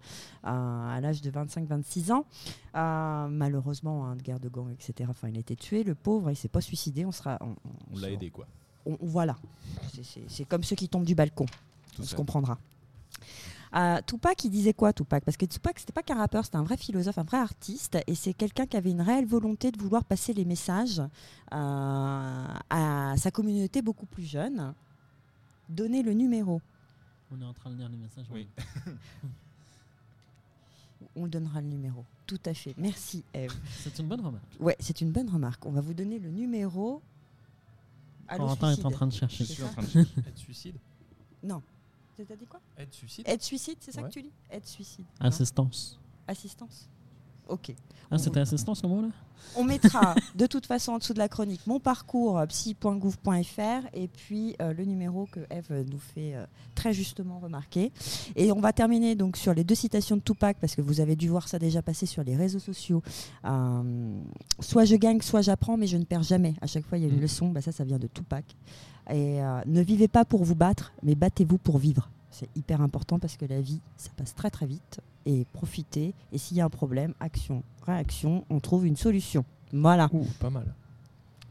à, 0.43 0.95
à 0.95 1.01
l'âge 1.01 1.23
de 1.23 1.31
25-26 1.31 2.13
ans. 2.13 2.25
Euh, 2.75 3.29
malheureusement, 3.29 4.07
hein, 4.07 4.17
de 4.17 4.23
guerre 4.23 4.41
de 4.41 4.49
gang, 4.49 4.71
etc. 4.73 5.09
Enfin, 5.11 5.29
il 5.29 5.37
a 5.37 5.41
été 5.41 5.57
tué, 5.57 5.85
le 5.85 5.95
pauvre. 5.95 6.31
Il 6.31 6.37
s'est 6.37 6.49
pas 6.49 6.61
suicidé. 6.61 7.05
On 7.05 7.13
sera. 7.13 7.39
On, 7.41 7.55
On 7.95 7.99
l'a 7.99 8.11
aidé, 8.11 8.31
quoi. 8.31 8.47
on- 8.87 8.97
voilà. 9.01 9.37
C'est- 10.29 10.45
comme 10.47 10.63
ceux 10.63 10.77
qui 10.77 10.89
tombent 10.89 11.05
du 11.05 11.15
balcon 11.15 11.47
Tout 11.95 12.01
on 12.01 12.03
se 12.03 12.11
ça. 12.11 12.17
comprendra. 12.17 12.59
Euh, 13.75 14.01
Tupac, 14.07 14.45
il 14.45 14.51
disait 14.51 14.73
quoi 14.73 14.93
Tupac? 14.93 15.25
Parce 15.25 15.37
que 15.37 15.47
Tupac, 15.47 15.79
c'était 15.79 15.93
pas 15.93 16.03
qu'un 16.03 16.17
rappeur, 16.17 16.45
c'était 16.45 16.57
un 16.57 16.63
vrai 16.63 16.77
philosophe, 16.77 17.19
un 17.19 17.25
vrai 17.25 17.39
artiste, 17.39 17.99
et 18.07 18.15
c'est 18.15 18.33
quelqu'un 18.35 18.67
qui 18.67 18.77
avait 18.77 18.91
une 18.91 19.03
réelle 19.03 19.27
volonté 19.27 19.71
de 19.71 19.79
vouloir 19.79 20.05
passer 20.05 20.33
les 20.33 20.45
messages 20.45 21.01
euh, 21.53 22.47
à 22.71 23.15
sa 23.17 23.31
communauté 23.31 23.83
beaucoup 23.83 24.07
plus 24.07 24.25
jeune. 24.25 24.75
Donner 25.69 26.03
le 26.03 26.15
numéro. 26.15 26.61
On 27.31 27.41
est 27.41 27.45
en 27.45 27.53
train 27.53 27.71
de 27.71 27.77
lire 27.77 27.89
les 27.91 27.99
messages. 27.99 28.27
Oui. 28.31 28.49
On 31.15 31.27
donnera 31.27 31.61
le 31.61 31.67
numéro. 31.69 32.05
Tout 32.27 32.41
à 32.47 32.55
fait. 32.55 32.75
Merci, 32.79 33.23
Eve. 33.35 33.55
C'est 33.79 33.99
une 33.99 34.07
bonne 34.07 34.21
remarque. 34.21 34.45
Ouais, 34.61 34.77
c'est 34.81 35.01
une 35.01 35.11
bonne 35.13 35.29
remarque. 35.29 35.65
On 35.67 35.71
va 35.71 35.81
vous 35.81 35.95
donner 35.95 36.19
le 36.19 36.31
numéro. 36.31 37.03
Corentin 38.29 38.73
est 38.73 38.85
en 38.85 38.91
train 38.91 39.07
de 39.07 39.13
chercher. 39.13 39.45
Je 39.45 39.53
suis 39.53 39.63
en 39.63 39.69
train 39.69 39.83
de 39.83 39.89
chercher. 39.89 40.11
Suicide? 40.37 40.77
Non. 41.43 41.63
T'as 42.27 42.37
dit 42.37 42.47
quoi 42.47 42.61
Aide 42.77 42.93
suicide. 42.93 43.29
Aide 43.29 43.43
suicide, 43.43 43.79
c'est 43.81 43.93
ça 43.93 44.03
Ouais. 44.03 44.09
que 44.09 44.13
tu 44.15 44.23
dis 44.23 44.33
Aide 44.51 44.67
suicide. 44.67 45.05
Non. 45.21 45.27
Assistance. 45.29 46.01
Assistance. 46.27 46.89
Ok. 47.49 47.75
Ah, 48.11 48.17
c'était 48.19 48.41
assistance 48.41 48.83
le 48.83 48.89
mot 48.89 49.03
là 49.03 49.09
On 49.57 49.65
mettra 49.65 50.15
de 50.35 50.47
toute 50.47 50.65
façon 50.65 50.93
en 50.93 50.99
dessous 50.99 51.13
de 51.13 51.19
la 51.19 51.29
chronique 51.29 51.67
mon 51.67 51.79
parcours 51.79 52.39
euh, 52.39 52.47
psy.gouv.fr 52.47 53.87
et 53.93 54.09
puis 54.09 54.57
euh, 54.63 54.73
le 54.73 54.85
numéro 54.85 55.27
que 55.31 55.41
Eve 55.51 55.85
nous 55.91 55.99
fait 55.99 56.35
euh, 56.35 56.47
très 56.75 56.93
justement 56.95 57.39
remarquer. 57.39 57.93
Et 58.35 58.51
on 58.51 58.61
va 58.61 58.73
terminer 58.73 59.15
donc 59.15 59.37
sur 59.37 59.53
les 59.53 59.63
deux 59.65 59.75
citations 59.75 60.17
de 60.17 60.23
Tupac 60.23 60.57
parce 60.61 60.75
que 60.75 60.81
vous 60.81 61.01
avez 61.01 61.17
dû 61.17 61.29
voir 61.29 61.49
ça 61.49 61.59
déjà 61.59 61.83
passer 61.83 62.07
sur 62.07 62.25
les 62.25 62.35
réseaux 62.37 62.59
sociaux. 62.59 63.03
Euh, 63.45 64.19
soit 64.61 64.85
je 64.87 64.97
gagne, 64.97 65.21
soit 65.21 65.43
j'apprends, 65.43 65.77
mais 65.77 65.87
je 65.87 65.97
ne 65.99 66.05
perds 66.05 66.23
jamais. 66.23 66.55
À 66.63 66.67
chaque 66.67 66.87
fois, 66.87 66.97
il 66.99 67.05
y 67.05 67.07
a 67.07 67.11
une 67.11 67.19
Mm. 67.19 67.23
leçon. 67.23 67.49
Bah, 67.51 67.61
ça, 67.61 67.73
ça 67.73 67.85
vient 67.85 67.99
de 67.99 68.07
Tupac. 68.07 68.45
Et 69.11 69.41
ne 69.67 69.81
vivez 69.81 70.07
pas 70.09 70.25
pour 70.27 70.45
vous 70.45 70.55
battre, 70.55 70.93
mais 71.03 71.15
battez-vous 71.15 71.57
pour 71.59 71.79
vivre. 71.79 72.11
C'est 72.39 72.49
hyper 72.55 72.81
important 72.83 73.19
parce 73.19 73.37
que 73.37 73.47
la 73.47 73.61
vie, 73.61 73.81
ça 73.97 74.11
passe 74.17 74.33
très 74.33 74.49
très 74.49 74.65
vite. 74.67 75.01
Et 75.27 75.45
profitez. 75.53 76.15
Et 76.31 76.39
s'il 76.39 76.57
y 76.57 76.61
a 76.61 76.65
un 76.65 76.71
problème, 76.71 77.13
action, 77.19 77.65
réaction, 77.85 78.45
on 78.49 78.61
trouve 78.61 78.87
une 78.87 78.95
solution. 78.97 79.45
Voilà. 79.73 80.09
Ouh, 80.13 80.25
pas 80.39 80.49
mal. 80.49 80.73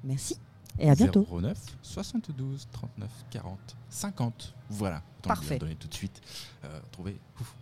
Merci. 0.06 0.38
Et 0.80 0.90
à 0.90 0.96
bientôt. 0.96 1.28
09 1.30 1.58
72 1.82 2.68
39 2.72 3.10
40 3.32 3.58
50. 3.90 4.54
Voilà. 4.70 5.02
Autant 5.20 5.28
Parfait. 5.28 5.58
donner 5.60 5.76
tout 5.76 5.90
de 5.90 5.94
suite. 5.94 6.22
Euh, 6.64 6.80
trouver 6.94 7.18
ouf, 7.42 7.54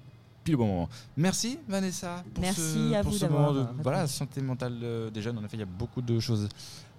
pile 0.43 0.53
au 0.53 0.59
bon 0.59 0.67
moment. 0.67 0.89
Merci 1.17 1.57
Vanessa 1.67 2.23
pour 2.31 2.43
Merci 2.43 2.61
ce, 2.61 2.93
à 2.93 3.01
pour 3.01 3.11
vous 3.11 3.17
ce 3.17 3.25
moment 3.25 3.53
de 3.53 3.65
voilà, 3.81 4.05
santé 4.05 4.39
mentale 4.41 4.77
euh, 4.83 5.09
des 5.09 5.21
jeunes. 5.23 5.39
En 5.39 5.43
effet, 5.43 5.57
il 5.57 5.61
y 5.61 5.63
a 5.63 5.65
beaucoup 5.65 6.03
de 6.03 6.19
choses 6.19 6.47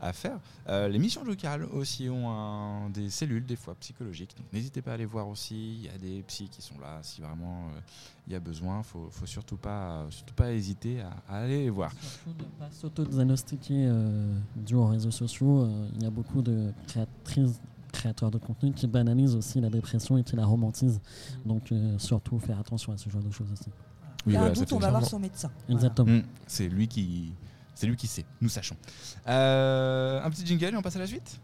à 0.01 0.13
faire. 0.13 0.39
Euh, 0.69 0.89
les 0.89 0.99
missions 0.99 1.25
locales 1.25 1.65
aussi 1.65 2.09
ont 2.09 2.29
un- 2.31 2.91
des 2.91 3.09
cellules 3.11 3.47
des 3.47 3.57
fois 3.57 3.75
psychologiques. 3.81 4.37
Donc 4.37 4.47
n'hésitez 4.53 4.83
pas 4.83 4.91
à 4.91 4.95
aller 4.95 5.07
voir 5.07 5.27
aussi. 5.29 5.77
Il 5.77 5.85
y 5.85 5.89
a 5.89 5.97
des 5.99 6.23
psys 6.23 6.49
qui 6.49 6.61
sont 6.63 6.79
là 6.79 6.99
si 7.03 7.21
vraiment 7.23 7.69
euh, 7.75 7.81
il 8.27 8.33
y 8.33 8.37
a 8.37 8.41
besoin. 8.41 8.83
Faut, 8.83 9.09
faut 9.11 9.27
surtout 9.27 9.57
pas 9.57 10.05
surtout 10.11 10.35
pas 10.35 10.53
hésiter 10.53 11.01
à, 11.01 11.11
à 11.29 11.39
aller 11.43 11.65
les 11.65 11.71
voir. 11.71 11.93
Surtout 11.93 12.39
de 12.39 12.45
ne 12.45 12.49
pas 12.59 12.71
s'auto-diagnostiquer 12.71 13.87
euh, 13.89 14.39
dû 14.57 14.75
aux 14.75 14.87
réseaux 14.87 15.11
sociaux. 15.11 15.63
Euh, 15.63 15.89
il 15.97 16.03
y 16.03 16.07
a 16.07 16.11
beaucoup 16.11 16.43
de 16.43 16.73
créatrices, 16.89 17.61
créateurs 17.93 18.31
de 18.31 18.39
contenu 18.39 18.73
qui 18.73 18.87
banalisent 18.87 19.35
aussi 19.35 19.61
la 19.61 19.71
dépression 19.71 20.19
et 20.19 20.23
qui 20.25 20.37
la 20.37 20.45
romantisent. 20.45 21.01
Donc 21.47 21.73
euh, 21.73 21.99
surtout 21.99 22.39
faire 22.39 22.59
attention 22.59 22.93
à 22.93 22.99
ce 22.99 23.09
genre 23.09 23.23
de 23.23 23.31
choses 23.31 23.51
aussi. 23.53 23.71
Il 24.27 24.33
y 24.33 24.37
a 24.37 24.41
un 24.41 24.43
voilà, 24.47 24.55
doute, 24.57 24.73
on 24.73 24.79
va 24.79 24.91
voir 24.91 25.05
son 25.07 25.21
médecin. 25.21 25.51
Voilà. 25.69 25.75
Exactement. 25.81 26.13
Mm, 26.19 26.23
c'est 26.49 26.69
lui 26.69 26.89
qui 26.89 27.33
c'est 27.77 27.87
lui 27.87 27.95
qui 27.95 28.09
sait. 28.09 28.25
Nous 28.41 28.49
sachons. 28.49 28.77
Euh, 29.29 30.21
un 30.25 30.31
petit 30.31 30.45
jingle 30.45 30.73
et 30.73 30.77
on 30.77 30.83
passe 30.83 30.97
à 30.97 30.99
la 30.99 31.07
suite. 31.07 31.39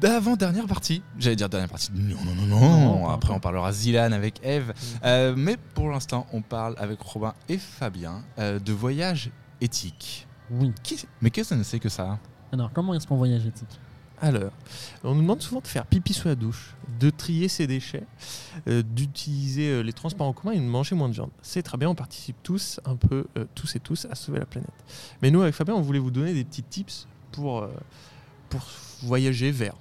D'avant-dernière 0.00 0.66
partie. 0.66 1.02
J'allais 1.18 1.34
dire 1.34 1.48
dernière 1.48 1.68
partie. 1.68 1.90
Non, 1.92 2.16
non, 2.24 2.34
non, 2.34 2.46
non. 2.46 3.08
Après, 3.08 3.32
on 3.32 3.40
parlera 3.40 3.72
Zilan 3.72 4.12
avec 4.12 4.40
Eve. 4.44 4.72
Euh, 5.04 5.34
mais 5.36 5.56
pour 5.74 5.88
l'instant, 5.88 6.26
on 6.32 6.42
parle 6.42 6.74
avec 6.78 7.00
Robin 7.00 7.34
et 7.48 7.58
Fabien 7.58 8.22
euh, 8.38 8.60
de 8.60 8.72
voyage 8.72 9.30
éthique. 9.60 10.26
Oui. 10.50 10.72
Mais 11.20 11.30
qu'est-ce 11.30 11.54
que 11.54 11.62
c'est 11.64 11.80
que 11.80 11.88
ça? 11.88 12.18
Alors, 12.52 12.72
comment 12.72 12.94
est-ce 12.94 13.06
qu'on 13.06 13.16
voyage 13.16 13.44
éthique? 13.46 13.80
Alors, 14.20 14.50
on 15.04 15.14
nous 15.14 15.22
demande 15.22 15.40
souvent 15.42 15.60
de 15.60 15.66
faire 15.66 15.86
pipi 15.86 16.12
sous 16.12 16.28
la 16.28 16.34
douche, 16.34 16.74
de 16.98 17.10
trier 17.10 17.48
ses 17.48 17.66
déchets, 17.66 18.04
euh, 18.66 18.82
d'utiliser 18.82 19.68
euh, 19.68 19.80
les 19.82 19.92
transports 19.92 20.26
en 20.26 20.32
commun 20.32 20.52
et 20.52 20.58
de 20.58 20.64
manger 20.64 20.96
moins 20.96 21.08
de 21.08 21.14
viande. 21.14 21.30
C'est 21.40 21.62
très 21.62 21.78
bien, 21.78 21.88
on 21.88 21.94
participe 21.94 22.36
tous, 22.42 22.80
un 22.84 22.96
peu, 22.96 23.26
euh, 23.36 23.44
tous 23.54 23.76
et 23.76 23.80
tous, 23.80 24.06
à 24.10 24.14
sauver 24.14 24.40
la 24.40 24.46
planète. 24.46 24.70
Mais 25.22 25.30
nous, 25.30 25.42
avec 25.42 25.54
Fabien, 25.54 25.74
on 25.74 25.82
voulait 25.82 26.00
vous 26.00 26.10
donner 26.10 26.34
des 26.34 26.44
petits 26.44 26.64
tips 26.64 27.06
pour, 27.30 27.68
pour 28.48 28.66
voyager 29.02 29.52
vers. 29.52 29.74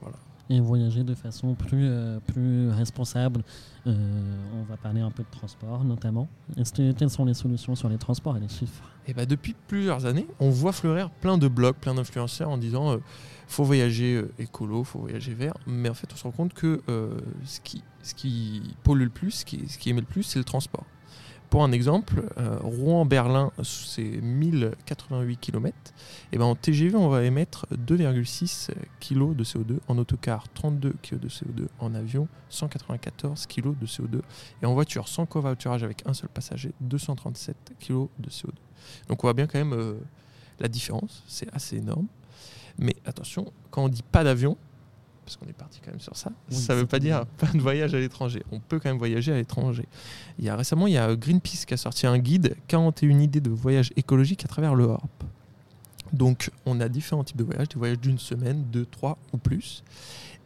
Voilà. 0.00 0.16
Et 0.50 0.60
voyager 0.60 1.04
de 1.04 1.14
façon 1.14 1.54
plus, 1.54 1.86
euh, 1.88 2.20
plus 2.20 2.70
responsable. 2.70 3.42
Euh, 3.86 4.36
on 4.58 4.62
va 4.64 4.76
parler 4.76 5.00
un 5.00 5.10
peu 5.10 5.22
de 5.22 5.30
transport 5.30 5.84
notamment. 5.84 6.28
Est-ce 6.56 6.72
que- 6.72 6.92
quelles 6.92 7.10
sont 7.10 7.24
les 7.24 7.34
solutions 7.34 7.74
sur 7.74 7.88
les 7.88 7.98
transports 7.98 8.36
et 8.36 8.40
les 8.40 8.48
chiffres? 8.48 8.82
Et 9.06 9.14
bah 9.14 9.26
depuis 9.26 9.54
plusieurs 9.66 10.06
années, 10.06 10.26
on 10.40 10.50
voit 10.50 10.72
fleurir 10.72 11.10
plein 11.10 11.38
de 11.38 11.48
blogs, 11.48 11.76
plein 11.76 11.94
d'influenceurs 11.94 12.48
en 12.50 12.58
disant 12.58 12.92
euh, 12.92 12.98
faut 13.46 13.64
voyager 13.64 14.22
écolo, 14.38 14.84
faut 14.84 15.00
voyager 15.00 15.34
vert. 15.34 15.54
Mais 15.66 15.88
en 15.88 15.94
fait, 15.94 16.08
on 16.12 16.16
se 16.16 16.22
rend 16.24 16.30
compte 16.32 16.52
que 16.54 16.82
ce, 17.44 17.60
qui, 17.60 17.82
ce 18.02 18.14
qui 18.14 18.74
pollue 18.82 19.04
le 19.04 19.08
plus, 19.10 19.30
ce 19.30 19.44
qui, 19.44 19.66
ce 19.68 19.78
qui 19.78 19.88
émet 19.90 20.00
le 20.00 20.06
plus, 20.06 20.22
c'est 20.22 20.38
le 20.38 20.44
transport. 20.44 20.84
Pour 21.50 21.64
un 21.64 21.72
exemple, 21.72 22.24
euh, 22.36 22.58
Rouen-Berlin, 22.60 23.52
c'est 23.62 24.02
1088 24.02 25.38
km. 25.40 25.74
Et 26.32 26.38
ben 26.38 26.44
en 26.44 26.54
TGV, 26.54 26.94
on 26.94 27.08
va 27.08 27.24
émettre 27.24 27.66
2,6 27.72 28.70
kg 29.00 29.34
de 29.34 29.44
CO2. 29.44 29.78
En 29.88 29.96
autocar, 29.96 30.48
32 30.52 30.94
kg 31.02 31.18
de 31.18 31.28
CO2. 31.28 31.68
En 31.78 31.94
avion, 31.94 32.28
194 32.50 33.46
kg 33.46 33.78
de 33.78 33.86
CO2. 33.86 34.20
Et 34.62 34.66
en 34.66 34.74
voiture, 34.74 35.08
sans 35.08 35.24
covoiturage 35.24 35.82
avec 35.82 36.02
un 36.06 36.12
seul 36.12 36.28
passager, 36.28 36.72
237 36.82 37.56
kg 37.80 38.08
de 38.18 38.28
CO2. 38.28 38.50
Donc 39.08 39.24
on 39.24 39.26
voit 39.26 39.34
bien 39.34 39.46
quand 39.46 39.58
même 39.58 39.72
euh, 39.72 39.94
la 40.60 40.68
différence, 40.68 41.24
c'est 41.26 41.52
assez 41.54 41.76
énorme. 41.76 42.08
Mais 42.78 42.94
attention, 43.06 43.52
quand 43.70 43.84
on 43.84 43.88
dit 43.88 44.02
pas 44.02 44.22
d'avion, 44.22 44.56
parce 45.28 45.36
qu'on 45.36 45.46
est 45.46 45.52
parti 45.52 45.78
quand 45.84 45.90
même 45.90 46.00
sur 46.00 46.16
ça, 46.16 46.32
Oui, 46.50 46.56
ça 46.56 46.74
veut 46.74 46.80
c'est 46.80 46.86
pas 46.86 46.98
dire 46.98 47.26
pas 47.36 47.48
de 47.48 47.58
voyage 47.60 47.94
à 47.94 48.00
l'étranger. 48.00 48.42
On 48.50 48.60
peut 48.60 48.80
quand 48.80 48.88
même 48.88 48.96
voyager 48.96 49.30
à 49.30 49.36
l'étranger. 49.36 49.84
Il 50.38 50.46
y 50.46 50.48
a 50.48 50.56
récemment, 50.56 50.86
il 50.86 50.94
y 50.94 50.98
a 50.98 51.14
Greenpeace 51.14 51.66
qui 51.66 51.74
a 51.74 51.76
sorti 51.76 52.06
un 52.06 52.16
guide 52.18 52.56
41 52.66 53.20
idées 53.20 53.42
de 53.42 53.50
voyage 53.50 53.92
écologique 53.96 54.46
à 54.46 54.48
travers 54.48 54.74
l'Europe. 54.74 55.24
Donc 56.14 56.50
on 56.64 56.80
a 56.80 56.88
différents 56.88 57.24
types 57.24 57.36
de 57.36 57.44
voyages, 57.44 57.68
des 57.68 57.78
voyages 57.78 58.00
d'une 58.00 58.18
semaine, 58.18 58.64
deux, 58.72 58.86
trois 58.86 59.18
ou 59.34 59.36
plus. 59.36 59.84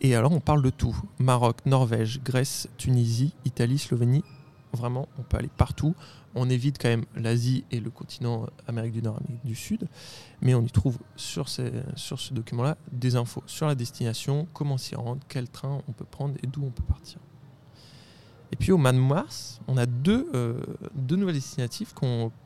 Et 0.01 0.16
alors 0.16 0.33
on 0.33 0.40
parle 0.40 0.62
de 0.62 0.71
tout. 0.71 0.97
Maroc, 1.21 1.59
Norvège, 1.64 2.21
Grèce, 2.25 2.68
Tunisie, 2.77 3.35
Italie, 3.45 3.79
Slovénie. 3.79 4.25
Vraiment, 4.73 5.07
on 5.16 5.23
peut 5.23 5.37
aller 5.37 5.51
partout. 5.57 5.95
On 6.35 6.49
évite 6.49 6.79
quand 6.81 6.88
même 6.88 7.05
l'Asie 7.14 7.64
et 7.71 7.81
le 7.81 7.90
continent 7.90 8.47
Amérique 8.66 8.92
du 8.92 9.03
Nord, 9.03 9.18
Amérique 9.18 9.45
du 9.45 9.55
Sud. 9.55 9.88
Mais 10.40 10.55
on 10.55 10.62
y 10.62 10.71
trouve 10.71 10.99
sur, 11.16 11.49
ce 11.49 12.33
document-là 12.33 12.77
des 12.90 13.16
infos 13.16 13.42
sur 13.47 13.66
la 13.66 13.75
destination, 13.75 14.47
comment 14.53 14.79
s'y 14.79 14.95
rendre, 14.95 15.21
quel 15.29 15.49
train 15.49 15.83
on 15.88 15.92
peut 15.92 16.05
prendre 16.05 16.35
et 16.42 16.47
d'où 16.47 16.64
on 16.64 16.71
peut 16.71 16.85
partir. 16.85 17.18
Et 18.53 18.57
puis 18.57 18.71
au 18.71 18.77
mois 18.77 18.92
de 18.92 18.99
mars, 18.99 19.61
on 19.66 19.79
a 19.79 19.87
deux, 19.87 20.29
euh, 20.35 20.61
nouvelles 21.11 21.35
destinatives 21.35 21.95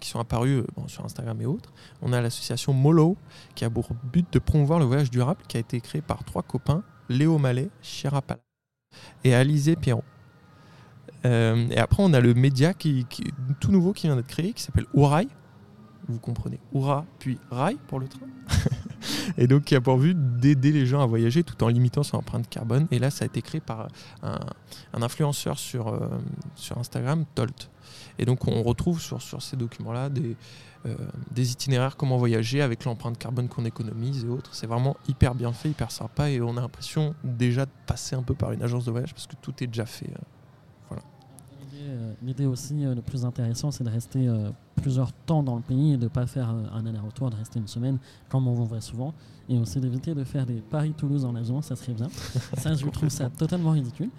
qui 0.00 0.08
sont 0.08 0.20
apparues 0.20 0.58
euh, 0.58 0.64
sur 0.86 1.04
Instagram 1.04 1.40
et 1.40 1.46
autres. 1.46 1.72
On 2.00 2.12
a 2.12 2.20
l'association 2.20 2.72
Molo, 2.72 3.16
qui 3.56 3.64
a 3.64 3.70
pour 3.70 3.88
but 4.04 4.32
de 4.32 4.38
promouvoir 4.38 4.78
le 4.78 4.84
voyage 4.84 5.10
durable, 5.10 5.42
qui 5.48 5.56
a 5.56 5.60
été 5.60 5.80
créé 5.80 6.02
par 6.02 6.22
trois 6.22 6.42
copains, 6.42 6.84
Léo 7.08 7.38
Mallet, 7.38 7.70
Chirapala 7.82 8.40
et 9.24 9.34
Alizé 9.34 9.74
Pierron. 9.74 10.04
Euh, 11.26 11.66
et 11.70 11.78
après, 11.78 12.02
on 12.02 12.12
a 12.12 12.20
le 12.20 12.34
média 12.34 12.72
qui, 12.74 13.04
qui- 13.08 13.32
tout 13.60 13.72
nouveau 13.72 13.92
qui 13.92 14.06
vient 14.06 14.16
d'être 14.16 14.26
créé, 14.28 14.52
qui 14.52 14.62
s'appelle 14.62 14.86
Ourail. 14.94 15.28
Vous 16.08 16.20
comprenez, 16.20 16.60
Oura, 16.72 17.04
puis 17.18 17.36
Rail 17.50 17.78
pour 17.88 17.98
le 17.98 18.06
train. 18.06 18.26
et 19.38 19.48
donc, 19.48 19.64
qui 19.64 19.74
a 19.74 19.80
pour 19.80 19.98
but 19.98 20.16
d'aider 20.36 20.70
les 20.70 20.86
gens 20.86 21.00
à 21.02 21.06
voyager 21.06 21.42
tout 21.42 21.64
en 21.64 21.68
limitant 21.68 22.04
son 22.04 22.18
empreinte 22.18 22.48
carbone. 22.48 22.86
Et 22.92 23.00
là, 23.00 23.10
ça 23.10 23.24
a 23.24 23.26
été 23.26 23.42
créé 23.42 23.60
par 23.60 23.88
un, 24.22 24.38
influenceur 25.02 25.58
sur, 25.58 25.88
euh, 25.88 25.98
sur 26.54 26.78
Instagram, 26.78 27.24
Tolt. 27.34 27.70
Et 28.20 28.24
donc, 28.24 28.46
on 28.46 28.62
retrouve 28.62 29.00
sur, 29.00 29.20
sur 29.20 29.42
ces 29.42 29.56
documents-là 29.56 30.08
des, 30.08 30.36
euh, 30.86 30.94
des 31.32 31.50
itinéraires, 31.50 31.96
comment 31.96 32.18
voyager 32.18 32.62
avec 32.62 32.84
l'empreinte 32.84 33.18
carbone 33.18 33.48
qu'on 33.48 33.64
économise 33.64 34.24
et 34.24 34.28
autres. 34.28 34.54
C'est 34.54 34.68
vraiment 34.68 34.96
hyper 35.08 35.34
bien 35.34 35.52
fait, 35.52 35.70
hyper 35.70 35.90
sympa. 35.90 36.30
Et 36.30 36.40
on 36.40 36.56
a 36.56 36.60
l'impression 36.60 37.16
déjà 37.24 37.66
de 37.66 37.70
passer 37.86 38.14
un 38.14 38.22
peu 38.22 38.34
par 38.34 38.52
une 38.52 38.62
agence 38.62 38.84
de 38.84 38.92
voyage 38.92 39.12
parce 39.12 39.26
que 39.26 39.34
tout 39.42 39.54
est 39.60 39.66
déjà 39.66 39.86
fait. 39.86 40.06
euh. 40.10 40.22
L'idée, 41.86 41.98
euh, 41.98 42.12
L'idée 42.22 42.46
aussi 42.46 42.84
euh, 42.84 42.94
le 42.94 43.02
plus 43.02 43.24
intéressant, 43.24 43.70
c'est 43.70 43.84
de 43.84 43.90
rester 43.90 44.28
euh, 44.28 44.50
plusieurs 44.76 45.12
temps 45.12 45.42
dans 45.42 45.56
le 45.56 45.62
pays 45.62 45.92
et 45.92 45.96
de 45.96 46.04
ne 46.04 46.08
pas 46.08 46.26
faire 46.26 46.48
un 46.48 46.86
aller-retour, 46.86 47.30
de 47.30 47.36
rester 47.36 47.58
une 47.58 47.68
semaine, 47.68 47.98
comme 48.28 48.48
on 48.48 48.54
voit 48.54 48.80
souvent. 48.80 49.14
Et 49.48 49.58
aussi 49.58 49.80
d'éviter 49.80 50.14
de 50.14 50.24
faire 50.24 50.46
des 50.46 50.60
Paris-Toulouse 50.60 51.24
en 51.24 51.34
avion, 51.34 51.62
ça 51.62 51.76
serait 51.76 51.94
bien. 51.94 52.08
ça, 52.56 52.74
je 52.74 52.86
trouve 52.86 53.08
ça 53.08 53.30
totalement 53.30 53.70
ridicule. 53.70 54.10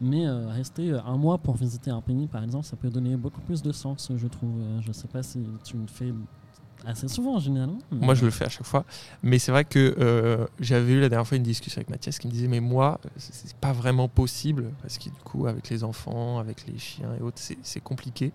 Mais 0.00 0.26
euh, 0.26 0.48
rester 0.48 0.92
un 0.92 1.16
mois 1.16 1.38
pour 1.38 1.56
visiter 1.56 1.90
un 1.90 2.02
pays, 2.02 2.26
par 2.26 2.44
exemple, 2.44 2.66
ça 2.66 2.76
peut 2.76 2.90
donner 2.90 3.16
beaucoup 3.16 3.40
plus 3.40 3.62
de 3.62 3.72
sens, 3.72 4.12
je 4.14 4.26
trouve. 4.26 4.60
Je 4.82 4.88
ne 4.88 4.92
sais 4.92 5.08
pas 5.08 5.22
si 5.22 5.42
tu 5.64 5.76
fais 5.86 6.12
assez 6.86 7.08
souvent, 7.08 7.38
généralement. 7.38 7.78
Moi, 7.90 8.14
je 8.14 8.24
le 8.24 8.30
fais 8.30 8.44
à 8.44 8.48
chaque 8.48 8.66
fois. 8.66 8.84
Mais 9.22 9.38
c'est 9.38 9.50
vrai 9.52 9.64
que 9.64 9.94
euh, 9.98 10.46
j'avais 10.60 10.92
eu 10.92 11.00
la 11.00 11.08
dernière 11.08 11.26
fois 11.26 11.36
une 11.36 11.42
discussion 11.42 11.78
avec 11.78 11.90
Mathias 11.90 12.18
qui 12.18 12.26
me 12.28 12.32
disait 12.32 12.48
Mais 12.48 12.60
moi, 12.60 13.00
c'est 13.16 13.56
pas 13.56 13.72
vraiment 13.72 14.08
possible 14.08 14.70
parce 14.80 14.98
que 14.98 15.04
du 15.04 15.20
coup, 15.24 15.46
avec 15.46 15.68
les 15.68 15.84
enfants, 15.84 16.38
avec 16.38 16.66
les 16.66 16.78
chiens 16.78 17.14
et 17.18 17.22
autres, 17.22 17.38
c'est 17.40 17.58
c'est 17.62 17.80
compliqué. 17.80 18.32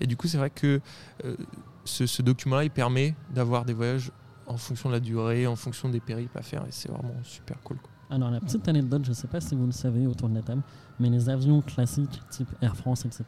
Et 0.00 0.06
du 0.06 0.16
coup, 0.16 0.28
c'est 0.28 0.38
vrai 0.38 0.50
que 0.50 0.80
euh, 1.24 1.36
ce, 1.84 2.06
ce 2.06 2.22
document-là, 2.22 2.64
il 2.64 2.70
permet 2.70 3.14
d'avoir 3.32 3.64
des 3.64 3.72
voyages 3.72 4.10
en 4.46 4.56
fonction 4.56 4.88
de 4.88 4.94
la 4.94 5.00
durée, 5.00 5.46
en 5.46 5.56
fonction 5.56 5.88
des 5.88 6.00
périples 6.00 6.36
à 6.36 6.42
faire. 6.42 6.62
Et 6.62 6.70
c'est 6.70 6.90
vraiment 6.90 7.14
super 7.22 7.60
cool. 7.62 7.78
quoi. 7.78 7.90
Alors, 8.10 8.30
la 8.30 8.40
petite 8.40 8.68
anecdote, 8.68 9.04
je 9.04 9.10
ne 9.10 9.14
sais 9.14 9.26
pas 9.26 9.40
si 9.40 9.54
vous 9.54 9.64
le 9.64 9.72
savez 9.72 10.06
autour 10.06 10.28
de 10.28 10.34
la 10.34 10.42
table, 10.42 10.62
mais 11.00 11.08
les 11.08 11.30
avions 11.30 11.62
classiques, 11.62 12.20
type 12.28 12.48
Air 12.60 12.76
France, 12.76 13.06
etc., 13.06 13.24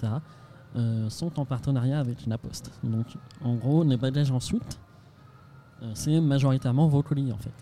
euh, 0.77 1.09
sont 1.11 1.39
en 1.39 1.45
partenariat 1.45 2.01
avec 2.01 2.27
La 2.27 2.39
Poste. 2.39 2.71
Donc, 2.83 3.07
en 3.45 3.55
gros, 3.55 3.85
les 3.85 3.97
bagages 3.97 4.31
en 4.31 4.41
soute, 4.41 4.79
euh, 5.83 5.91
c'est 5.95 6.21
majoritairement 6.21 6.89
vos 6.89 7.03
colis, 7.03 7.33
en 7.33 7.39
fait. 7.39 7.53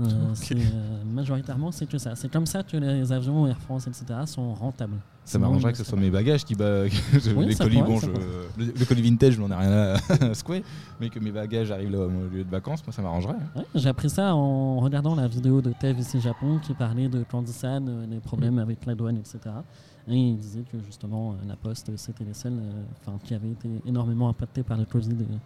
Euh, 0.00 0.04
euh, 0.52 1.04
majoritairement, 1.12 1.72
c'est 1.72 1.86
que 1.86 1.98
ça. 1.98 2.14
C'est 2.14 2.30
comme 2.30 2.46
ça 2.46 2.62
que 2.62 2.76
les 2.76 3.10
avions 3.12 3.46
Air 3.48 3.58
France, 3.58 3.88
etc., 3.88 4.04
sont 4.26 4.54
rentables. 4.54 4.98
Ça 5.24 5.38
m'arrangerait 5.38 5.72
que 5.72 5.78
ce 5.78 5.84
soit 5.84 5.98
mes 5.98 6.10
bagages 6.10 6.44
qui 6.44 6.54
Oui, 6.56 7.46
les 7.46 7.54
colis 7.54 7.82
pourrait, 7.82 7.82
bon 7.82 7.98
je- 7.98 8.06
le, 8.64 8.72
le 8.78 8.84
colis 8.86 9.02
vintage 9.02 9.34
je 9.34 9.40
n'en 9.42 9.50
ai 9.50 9.54
rien 9.56 9.94
à, 9.96 10.34
secouer 10.34 10.64
mais 10.98 11.10
que 11.10 11.18
mes 11.18 11.30
bagages 11.32 11.70
arrivent 11.70 11.90
là 11.90 12.06
au 12.06 12.08
lieu 12.32 12.44
de 12.44 12.50
vacances 12.50 12.82
moi 12.86 12.94
ça 12.94 13.02
m'arrangerait. 13.02 13.34
Ouais, 13.54 13.64
j'ai 13.74 13.90
appris 13.90 14.08
ça 14.08 14.34
en 14.34 14.78
regardant 14.80 15.14
la 15.14 15.28
vidéo 15.28 15.60
de 15.60 15.74
Tev 15.78 16.00
ici 16.00 16.18
Japon 16.18 16.60
qui 16.62 16.72
parlait 16.72 17.08
de 17.10 17.24
Candisan, 17.24 17.84
les 18.08 18.20
problèmes 18.20 18.58
avec 18.58 18.86
la 18.86 18.94
douane, 18.94 19.18
etc. 19.18 19.38
Et 20.08 20.14
il 20.16 20.38
disait 20.38 20.62
que 20.70 20.78
justement 20.84 21.32
euh, 21.32 21.34
la 21.46 21.56
Poste 21.56 21.94
c'était 21.96 22.24
les 22.24 22.34
seuls 22.34 22.58
euh, 22.58 22.82
enfin, 23.00 23.18
qui 23.24 23.34
avaient 23.34 23.50
été 23.50 23.68
énormément 23.86 24.28
impactés 24.28 24.62
par 24.62 24.76
le 24.78 24.84
Covid 24.84 25.12
euh, 25.20 25.36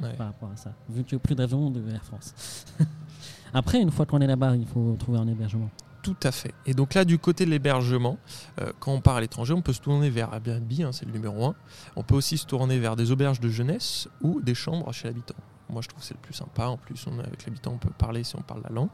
Ouais. 0.00 0.14
par 0.14 0.26
rapport 0.28 0.50
à 0.52 0.56
ça, 0.56 0.72
vu 0.88 1.04
qu'il 1.04 1.16
n'y 1.16 1.20
a 1.20 1.24
plus 1.24 1.34
d'avions 1.36 1.70
de 1.70 1.80
Air 1.90 2.02
France. 2.02 2.34
Après, 3.54 3.80
une 3.80 3.90
fois 3.92 4.04
qu'on 4.04 4.20
est 4.20 4.26
là-bas, 4.26 4.56
il 4.56 4.66
faut 4.66 4.96
trouver 4.98 5.18
un 5.18 5.28
hébergement. 5.28 5.70
Tout 6.02 6.16
à 6.24 6.32
fait. 6.32 6.52
Et 6.66 6.74
donc 6.74 6.94
là, 6.94 7.04
du 7.04 7.18
côté 7.18 7.44
de 7.44 7.50
l'hébergement, 7.50 8.18
euh, 8.60 8.72
quand 8.80 8.92
on 8.92 9.00
part 9.00 9.16
à 9.16 9.20
l'étranger, 9.20 9.52
on 9.54 9.62
peut 9.62 9.72
se 9.72 9.80
tourner 9.80 10.10
vers 10.10 10.32
Airbnb, 10.34 10.72
hein, 10.80 10.90
c'est 10.90 11.04
le 11.06 11.12
numéro 11.12 11.44
un. 11.46 11.54
On 11.94 12.02
peut 12.02 12.16
aussi 12.16 12.36
se 12.36 12.46
tourner 12.46 12.80
vers 12.80 12.96
des 12.96 13.12
auberges 13.12 13.38
de 13.38 13.48
jeunesse 13.48 14.08
ou 14.22 14.40
des 14.40 14.54
chambres 14.56 14.90
chez 14.92 15.06
l'habitant. 15.06 15.36
Moi, 15.70 15.82
je 15.82 15.88
trouve 15.88 16.00
que 16.00 16.06
c'est 16.06 16.14
le 16.14 16.20
plus 16.20 16.34
sympa. 16.34 16.66
En 16.66 16.78
plus, 16.78 17.06
on 17.06 17.20
est 17.20 17.26
avec 17.26 17.46
l'habitant, 17.46 17.72
on 17.74 17.78
peut 17.78 17.90
parler 17.96 18.24
si 18.24 18.34
on 18.34 18.42
parle 18.42 18.62
la 18.64 18.70
langue. 18.70 18.88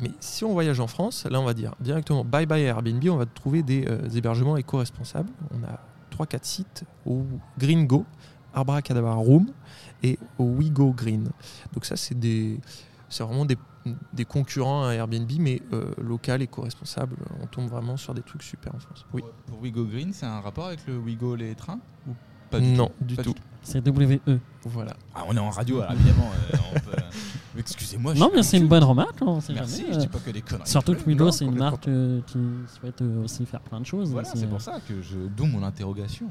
Mais 0.00 0.10
si 0.20 0.44
on 0.44 0.52
voyage 0.52 0.80
en 0.80 0.86
France, 0.86 1.26
là, 1.30 1.40
on 1.40 1.44
va 1.44 1.54
dire 1.54 1.74
directement 1.80 2.24
bye 2.24 2.46
bye 2.46 2.62
Airbnb. 2.62 3.02
On 3.08 3.16
va 3.16 3.26
trouver 3.26 3.62
des, 3.62 3.86
euh, 3.86 4.08
hébergements 4.10 4.56
éco-responsables. 4.56 5.30
On 5.52 5.64
a 5.64 5.80
3-4 6.10 6.44
sites 6.44 6.84
au 7.04 7.24
Green 7.58 7.86
Go, 7.86 8.04
Abracadabra 8.54 9.14
Room 9.14 9.46
et 10.02 10.18
au 10.38 10.44
We 10.44 10.70
Go 10.70 10.92
Green. 10.92 11.30
Donc 11.72 11.84
ça, 11.84 11.96
c'est 11.96 12.18
des, 12.18 12.60
c'est 13.08 13.22
vraiment 13.24 13.44
des, 13.44 13.56
des 14.12 14.24
concurrents 14.24 14.86
à 14.86 14.92
Airbnb, 14.94 15.30
mais 15.38 15.62
euh, 15.72 15.92
local, 15.98 16.42
éco-responsable. 16.42 17.16
On 17.42 17.46
tombe 17.46 17.68
vraiment 17.68 17.96
sur 17.96 18.14
des 18.14 18.22
trucs 18.22 18.42
super 18.42 18.74
en 18.74 18.78
France. 18.78 19.06
Oui. 19.12 19.22
pour 19.46 19.60
Wigo 19.60 19.84
Green 19.84 20.12
c'est 20.12 20.26
un 20.26 20.40
rapport 20.40 20.66
avec 20.66 20.86
le 20.86 20.98
Wigo 20.98 21.36
les 21.36 21.54
trains 21.54 21.80
pas 22.50 22.60
du 22.60 22.66
non, 22.72 22.86
tout 22.98 23.04
du 23.04 23.14
Pas 23.16 23.22
tout. 23.22 23.34
C'est 23.62 23.86
WE. 23.88 24.20
Voilà. 24.64 24.94
ah 25.14 25.24
on 25.28 25.36
est 25.36 25.40
en 25.40 25.50
radio 25.50 25.80
alors 25.80 25.92
évidemment 25.92 26.30
euh, 26.52 26.56
on 26.74 26.78
peut- 26.80 27.02
excusez-moi 27.58 28.14
je 28.14 28.20
Non, 28.20 28.28
suis 28.28 28.36
mais 28.36 28.42
c'est 28.42 28.56
une 28.58 28.68
bonne 28.68 28.84
remarque. 28.84 29.20
hein, 29.22 29.26
on 29.26 29.40
sait 29.40 29.52
merci 29.54 29.82
jamais, 29.82 29.92
je 29.92 29.98
euh, 29.98 30.00
dis 30.02 30.08
pas 30.08 30.18
que 30.18 30.30
des 30.30 30.42
conneries 30.42 30.68
Surtout 30.68 30.92
que 30.94 31.00
c'est 31.00 31.10
une 31.10 31.20
complètement. 31.50 31.56
marque 31.58 31.88
euh, 31.88 32.20
qui 32.26 32.38
souhaite 32.78 33.02
euh, 33.02 33.24
aussi 33.24 33.44
faire 33.46 33.60
plein 33.60 33.80
de 33.80 33.86
choses. 33.86 34.10
voilà 34.10 34.28
C'est, 34.28 34.38
c'est 34.38 34.44
euh, 34.44 34.48
pour 34.48 34.60
ça 34.60 34.78
que 34.88 35.02
je 35.02 35.16
d'où 35.36 35.46
mon 35.46 35.62
interrogation 35.64 36.26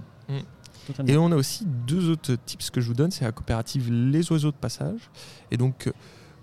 totalement. 0.88 1.12
Et 1.12 1.18
on 1.18 1.32
a 1.32 1.36
aussi 1.36 1.66
deux 1.88 2.10
autres 2.10 2.36
tips 2.46 2.70
que 2.70 2.80
je 2.80 2.88
vous 2.88 2.94
donne. 2.94 3.10
C'est 3.12 3.26
la 3.26 3.32
coopérative 3.32 3.92
Les 3.92 4.32
Oiseaux 4.32 4.52
de 4.52 4.56
Passage. 4.56 5.10
Et 5.50 5.58
donc, 5.58 5.88
euh, 5.88 5.92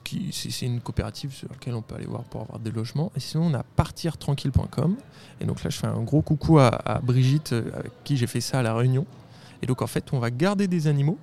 qui- 0.05 0.31
c'est 0.33 0.51
c'est 0.51 0.67
une 0.67 0.81
coopérative 0.81 1.33
sur 1.33 1.49
laquelle 1.49 1.75
on 1.75 1.83
peut 1.83 1.95
aller 1.95 2.07
voir 2.07 2.25
pour 2.25 2.41
avoir 2.43 2.59
des 2.59 2.73
logements. 2.73 3.13
Et 3.17 3.21
sinon, 3.21 3.45
on 3.47 3.55
a 3.55 3.63
partirtranquille.com. 3.63 4.97
Et 5.41 5.45
donc 5.45 5.63
là, 5.63 5.71
je 5.71 5.77
fais 5.79 5.87
un 5.87 6.03
gros 6.03 6.23
coucou 6.23 6.59
à, 6.59 6.69
à 6.69 6.99
Brigitte, 7.01 7.53
euh, 7.53 7.71
avec 7.75 7.93
qui 8.05 8.17
j'ai 8.17 8.27
fait 8.27 8.41
ça 8.41 8.59
à 8.59 8.63
La 8.63 8.75
Réunion. 8.75 9.07
Et 9.63 9.67
donc, 9.67 9.83
en 9.83 9.87
fait, 9.87 10.13
on 10.13 10.19
va 10.19 10.31
garder 10.31 10.69
des 10.69 10.87
animaux. 10.89 11.19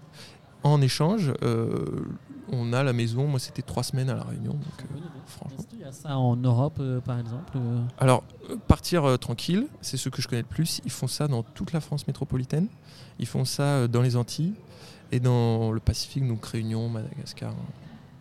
En 0.63 0.81
échange, 0.81 1.31
euh, 1.43 1.85
on 2.51 2.73
a 2.73 2.83
la 2.83 2.93
maison. 2.93 3.27
Moi, 3.27 3.39
c'était 3.39 3.61
trois 3.61 3.83
semaines 3.83 4.09
à 4.09 4.15
La 4.15 4.23
Réunion. 4.23 4.53
Donc, 4.53 4.63
euh, 4.79 4.97
franchement. 5.25 5.63
Qu'il 5.69 5.79
y 5.79 5.83
a 5.83 5.91
ça 5.91 6.17
en 6.17 6.35
Europe, 6.35 6.77
euh, 6.79 6.99
par 6.99 7.19
exemple 7.19 7.57
Alors, 7.97 8.23
partir 8.67 9.17
tranquille, 9.19 9.67
c'est 9.81 9.97
ce 9.97 10.09
que 10.09 10.21
je 10.21 10.27
connais 10.27 10.41
le 10.41 10.47
plus. 10.47 10.81
Ils 10.85 10.91
font 10.91 11.07
ça 11.07 11.27
dans 11.27 11.43
toute 11.43 11.71
la 11.71 11.79
France 11.79 12.07
métropolitaine. 12.07 12.67
Ils 13.19 13.27
font 13.27 13.45
ça 13.45 13.87
dans 13.87 14.01
les 14.01 14.15
Antilles 14.15 14.53
et 15.11 15.19
dans 15.19 15.71
le 15.71 15.79
Pacifique, 15.79 16.27
donc 16.27 16.45
Réunion, 16.45 16.89
Madagascar. 16.89 17.53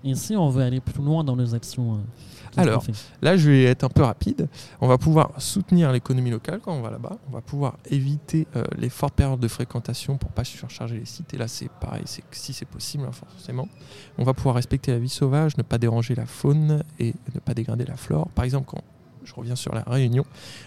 Et 0.05 0.14
si 0.14 0.36
on 0.36 0.49
veut 0.49 0.62
aller 0.62 0.80
plus 0.80 1.03
loin 1.03 1.24
dans 1.24 1.34
nos 1.34 1.55
actions 1.55 1.94
euh, 1.94 1.99
Alors, 2.57 2.84
Là, 3.20 3.36
je 3.36 3.51
vais 3.51 3.64
être 3.64 3.84
un 3.84 3.88
peu 3.88 4.03
rapide. 4.03 4.49
On 4.80 4.86
va 4.86 4.96
pouvoir 4.96 5.32
soutenir 5.38 5.90
l'économie 5.90 6.30
locale 6.30 6.61
quand 6.62 6.72
on 6.72 6.82
va 6.82 6.90
là-bas. 6.90 7.18
On 7.28 7.32
va 7.32 7.40
pouvoir 7.40 7.78
éviter 7.90 8.46
euh, 8.55 8.62
les 8.76 8.90
fortes 8.90 9.14
périodes 9.14 9.40
de 9.40 9.49
fréquentation 9.49 10.16
pour 10.16 10.30
pas 10.30 10.44
surcharger 10.44 10.99
les 10.99 11.05
sites. 11.05 11.34
Et 11.34 11.36
là, 11.36 11.49
c'est 11.49 11.68
pareil, 11.68 12.03
c'est 12.07 12.22
si 12.30 12.53
c'est 12.53 12.64
possible, 12.64 13.05
hein, 13.09 13.12
forcément. 13.12 13.68
On 14.18 14.24
va 14.24 14.34
pouvoir 14.34 14.55
respecter 14.55 14.92
la 14.92 14.99
vie 14.99 15.09
sauvage, 15.09 15.57
ne 15.57 15.62
pas 15.62 15.78
déranger 15.78 16.14
la 16.14 16.26
faune 16.26 16.84
et 17.01 17.14
ne 17.34 17.40
pas 17.40 17.55
dégrader 17.55 17.84
la 17.84 17.96
flore. 17.96 18.28
Par 18.28 18.44
exemple, 18.44 18.66
quand 18.68 18.82
je 19.24 19.34
reviens 19.34 19.57
sur 19.57 19.74
la 19.74 19.82
Réunion, 19.82 20.24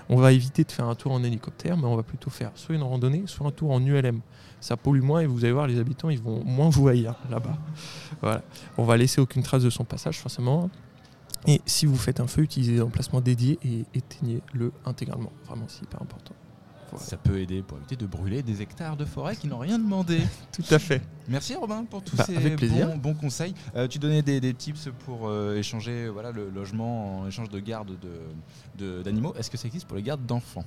on 0.09 0.17
va 0.17 0.33
éviter 0.33 0.63
de 0.63 0.71
faire 0.71 0.87
un 0.87 0.95
tour 0.95 1.13
en 1.13 1.23
hélicoptère, 1.23 1.77
mais 1.77 1.85
on 1.85 1.95
va 1.95 2.03
plutôt 2.03 2.29
faire 2.29 2.51
soit 2.55 2.75
une 2.75 2.83
randonnée, 2.83 3.23
soit 3.25 3.47
un 3.47 3.51
tour 3.51 3.71
en 3.71 3.83
ULM. 3.83 4.21
Ça 4.61 4.77
pollue 4.77 5.01
moins 5.01 5.19
et 5.21 5.25
vous 5.25 5.43
allez 5.43 5.51
voir, 5.53 5.67
les 5.67 5.79
habitants, 5.79 6.09
ils 6.09 6.21
vont 6.21 6.43
moins 6.45 6.69
vous 6.69 6.87
haïr 6.87 7.15
là-bas. 7.29 7.57
Voilà. 8.21 8.41
On 8.77 8.85
va 8.85 8.95
laisser 8.95 9.19
aucune 9.19 9.43
trace 9.43 9.63
de 9.63 9.69
son 9.69 9.83
passage, 9.83 10.19
forcément. 10.19 10.69
Et 11.47 11.59
si 11.65 11.85
vous 11.87 11.97
faites 11.97 12.19
un 12.19 12.27
feu, 12.27 12.43
utilisez 12.43 12.73
des 12.75 12.81
emplacements 12.81 13.21
dédiés 13.21 13.57
et 13.65 13.85
éteignez-le 13.95 14.71
intégralement. 14.85 15.31
Vraiment, 15.47 15.65
c'est 15.67 15.83
hyper 15.83 16.01
important. 16.01 16.33
Voilà. 16.91 17.05
ça 17.05 17.15
peut 17.15 17.39
aider 17.39 17.61
pour 17.61 17.77
éviter 17.77 17.95
de 17.95 18.05
brûler 18.05 18.43
des 18.43 18.61
hectares 18.61 18.97
de 18.97 19.05
forêt 19.05 19.37
qui 19.37 19.47
n'ont 19.47 19.59
rien 19.59 19.79
demandé 19.79 20.19
Tout 20.51 20.63
à 20.71 20.77
fait. 20.77 21.01
Merci 21.29 21.55
Robin 21.55 21.85
pour 21.85 22.03
tous 22.03 22.17
Bah, 22.17 22.25
ces 22.25 22.37
bons, 22.37 22.97
bons 22.97 23.13
conseils. 23.13 23.53
Euh, 23.77 23.87
tu 23.87 23.97
donnais 23.97 24.21
des, 24.21 24.41
des 24.41 24.53
tips 24.53 24.89
pour 25.05 25.29
euh, 25.29 25.55
échanger 25.55 26.09
voilà, 26.09 26.31
le 26.31 26.49
logement 26.49 27.19
en 27.21 27.27
échange 27.27 27.47
de 27.49 27.59
garde 27.59 27.87
d'animaux. 27.97 28.97
De, 28.97 29.01
d'animaux. 29.03 29.33
Est-ce 29.39 29.49
que 29.49 29.55
ça 29.57 29.67
existe 29.67 29.87
pour 29.87 29.95
les 29.95 30.03
gardes 30.03 30.25
d'enfants? 30.25 30.65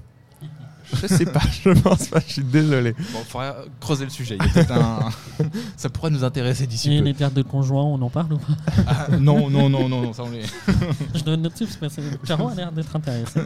Je 0.92 1.06
sais 1.06 1.24
pas, 1.24 1.40
je 1.64 1.70
pense 1.70 2.08
pas, 2.08 2.20
je 2.26 2.34
suis 2.34 2.44
désolé. 2.44 2.92
Bon, 2.92 3.18
il 3.20 3.24
faudrait 3.24 3.54
creuser 3.80 4.04
le 4.04 4.10
sujet. 4.10 4.36
Il 4.38 4.46
y 4.46 4.48
a 4.48 4.52
peut-être 4.52 4.72
un... 4.72 5.08
ça 5.76 5.88
pourrait 5.88 6.10
nous 6.10 6.22
intéresser 6.24 6.66
d'ici 6.66 6.92
Et 6.94 6.98
peu. 6.98 7.04
les 7.06 7.14
gardes 7.14 7.34
de 7.34 7.42
conjoints, 7.42 7.82
on 7.82 8.00
en 8.02 8.10
parle 8.10 8.34
ou 8.34 8.38
pas 8.38 8.52
Ah, 8.86 9.06
non, 9.18 9.48
non, 9.50 9.68
non, 9.70 9.88
non, 9.88 10.02
non, 10.02 10.12
ça 10.12 10.22
on 10.24 10.30
les- 10.30 10.42
Je 11.14 11.22
donne 11.24 11.42
le 11.42 11.50
tips 11.50 11.76
parce 11.76 11.96
que 11.96 12.02
Caro 12.26 12.48
a 12.48 12.54
l'air 12.54 12.70
d'être 12.70 12.94
intéressée. 12.94 13.40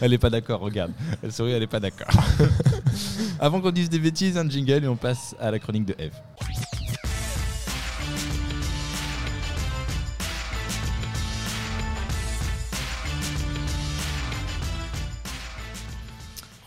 Elle 0.00 0.12
est 0.12 0.18
pas 0.18 0.30
d'accord, 0.30 0.60
regarde. 0.60 0.92
Elle 1.22 1.32
sourit, 1.32 1.52
elle 1.52 1.62
est 1.62 1.66
pas 1.66 1.80
d'accord. 1.80 2.08
Avant 3.40 3.60
qu'on 3.60 3.72
dise 3.72 3.90
des 3.90 3.98
bêtises, 3.98 4.38
un 4.38 4.48
jingle 4.48 4.84
et 4.84 4.88
on 4.88 4.96
passe 4.96 5.34
à 5.40 5.50
la 5.50 5.58
chronique 5.58 5.84
de 5.86 5.94
Eve. 5.98 6.14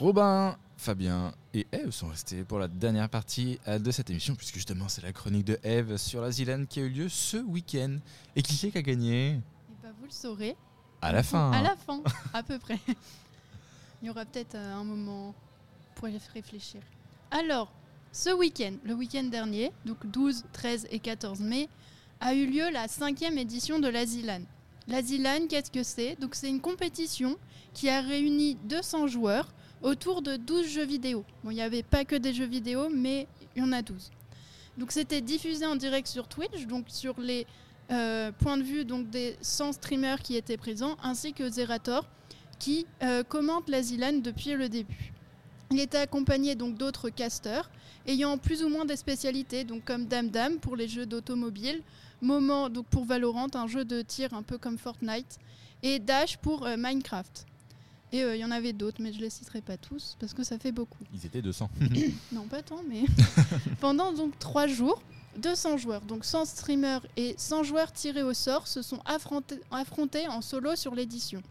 Robin, 0.05 0.55
Fabien 0.77 1.33
et 1.55 1.65
Eve 1.71 1.89
sont 1.89 2.09
restés 2.09 2.43
pour 2.43 2.59
la 2.59 2.67
dernière 2.67 3.09
partie 3.09 3.57
euh, 3.67 3.79
de 3.79 3.89
cette 3.89 4.11
émission, 4.11 4.35
puisque 4.35 4.53
justement 4.53 4.87
c'est 4.87 5.01
la 5.01 5.11
chronique 5.11 5.45
de 5.45 5.57
Eve 5.63 5.97
sur 5.97 6.21
la 6.21 6.29
Zilane 6.29 6.67
qui 6.67 6.79
a 6.79 6.83
eu 6.83 6.89
lieu 6.89 7.09
ce 7.09 7.37
week-end. 7.37 7.97
Et 8.35 8.43
qui 8.43 8.53
c'est 8.53 8.69
qui 8.69 8.77
a 8.77 8.83
gagné? 8.83 9.29
Et 9.29 9.41
bah, 9.81 9.89
vous 9.97 10.05
le 10.05 10.11
saurez 10.11 10.55
À 11.01 11.11
la 11.11 11.23
fin. 11.23 11.51
à 11.51 11.63
la 11.63 11.75
fin, 11.75 12.03
à 12.35 12.43
peu 12.43 12.59
près. 12.59 12.77
Il 14.03 14.05
y 14.05 14.11
aura 14.11 14.25
peut-être 14.25 14.53
euh, 14.53 14.75
un 14.75 14.83
moment 14.83 15.33
pour 15.95 16.07
y 16.07 16.19
réfléchir. 16.35 16.81
Alors, 17.31 17.71
ce 18.11 18.29
week-end, 18.29 18.73
le 18.83 18.93
week-end 18.93 19.23
dernier, 19.23 19.71
donc 19.85 20.05
12, 20.05 20.43
13 20.53 20.87
et 20.91 20.99
14 20.99 21.39
mai, 21.39 21.67
a 22.21 22.35
eu 22.35 22.45
lieu 22.45 22.69
la 22.69 22.87
cinquième 22.87 23.39
édition 23.39 23.79
de 23.79 23.87
l'Asilan. 23.87 24.41
L'Asilan, 24.87 25.47
qu'est-ce 25.49 25.71
que 25.71 25.81
c'est? 25.81 26.15
Donc 26.21 26.35
c'est 26.35 26.49
une 26.49 26.61
compétition 26.61 27.37
qui 27.73 27.89
a 27.89 28.01
réuni 28.01 28.53
200 28.65 29.07
joueurs 29.07 29.51
autour 29.82 30.21
de 30.21 30.36
12 30.36 30.67
jeux 30.67 30.86
vidéo. 30.86 31.23
Bon, 31.43 31.51
il 31.51 31.55
n'y 31.55 31.61
avait 31.61 31.84
pas 31.84 32.05
que 32.05 32.15
des 32.15 32.34
jeux 32.34 32.45
vidéo, 32.45 32.89
mais 32.89 33.28
il 33.55 33.61
y 33.61 33.65
en 33.65 33.71
a 33.71 33.82
12. 33.82 34.11
Donc 34.78 34.91
c'était 34.91 35.21
diffusé 35.21 35.65
en 35.65 35.76
direct 35.76 36.07
sur 36.07 36.28
Twitch, 36.28 36.65
donc 36.67 36.86
sur 36.89 37.19
les 37.19 37.45
euh, 37.91 38.32
points 38.32 38.57
de 38.57 38.63
vue 38.63 38.84
donc, 38.84 39.09
des 39.09 39.38
100 39.41 39.73
streamers 39.73 40.21
qui 40.21 40.36
étaient 40.36 40.57
présents, 40.57 40.97
ainsi 41.03 41.34
que 41.34 41.47
Zerator, 41.49 42.05
qui 42.59 42.86
euh, 43.03 43.23
commente 43.23 43.69
l'Asilan 43.69 44.19
depuis 44.21 44.53
le 44.53 44.69
début. 44.69 45.13
Il 45.71 45.80
était 45.80 45.97
accompagné 45.97 46.55
donc 46.55 46.78
d'autres 46.78 47.09
casters 47.09 47.69
ayant 48.07 48.38
plus 48.38 48.63
ou 48.63 48.69
moins 48.69 48.86
des 48.86 48.95
spécialités, 48.95 49.63
donc 49.63 49.84
comme 49.84 50.05
Dame 50.05 50.30
Dame 50.30 50.57
pour 50.59 50.76
les 50.76 50.88
jeux 50.88 51.05
d'automobile, 51.05 51.82
Moment 52.21 52.69
donc 52.69 52.86
pour 52.88 53.05
Valorant, 53.05 53.47
un 53.55 53.67
jeu 53.67 53.84
de 53.84 54.01
tir 54.01 54.34
un 54.34 54.41
peu 54.41 54.57
comme 54.57 54.78
Fortnite, 54.78 55.38
et 55.84 55.99
Dash 55.99 56.38
pour 56.38 56.65
euh, 56.65 56.76
Minecraft. 56.78 57.45
Et 58.16 58.24
euh, 58.24 58.36
il 58.36 58.39
y 58.39 58.45
en 58.45 58.51
avait 58.51 58.72
d'autres, 58.72 59.01
mais 59.01 59.11
je 59.11 59.20
les 59.20 59.30
citerai 59.30 59.59
pas 59.59 59.76
tous 59.76 60.16
parce 60.22 60.34
que 60.34 60.43
ça 60.43 60.57
fait 60.57 60.72
beaucoup. 60.72 61.03
Ils 61.13 61.26
étaient 61.26 61.41
200. 61.41 61.70
Non, 62.32 62.47
pas 62.47 62.61
tant, 62.61 62.82
mais 62.88 63.03
pendant 63.82 64.13
donc 64.13 64.39
trois 64.39 64.68
jours, 64.68 65.01
200 65.38 65.76
joueurs, 65.78 66.01
donc 66.01 66.24
100 66.24 66.45
streamers 66.45 67.05
et 67.18 67.36
100 67.38 67.63
joueurs 67.63 67.91
tirés 67.91 68.24
au 68.24 68.34
sort, 68.34 68.68
se 68.70 68.82
sont 68.82 69.01
affrontés, 69.05 69.59
affrontés 69.70 70.30
en 70.30 70.39
solo 70.41 70.78
sur 70.78 70.95
l'édition. 70.95 71.41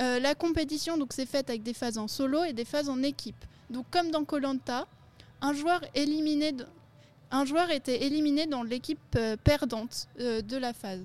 Euh, 0.00 0.18
la 0.18 0.34
compétition 0.34 0.98
donc 0.98 1.12
s'est 1.12 1.24
faite 1.24 1.48
avec 1.50 1.62
des 1.62 1.72
phases 1.72 1.98
en 1.98 2.08
solo 2.08 2.42
et 2.42 2.52
des 2.52 2.64
phases 2.64 2.88
en 2.88 3.02
équipe. 3.04 3.44
Donc 3.70 3.86
comme 3.92 4.10
dans 4.10 4.24
Colanta, 4.24 4.88
un 5.40 5.52
joueur 5.52 5.80
éliminé, 5.94 6.50
de- 6.50 6.66
un 7.30 7.44
joueur 7.44 7.70
était 7.70 8.04
éliminé 8.04 8.46
dans 8.46 8.64
l'équipe 8.64 8.98
euh, 9.14 9.36
perdante 9.36 10.08
euh, 10.18 10.42
de 10.42 10.56
la 10.56 10.72
phase. 10.72 11.04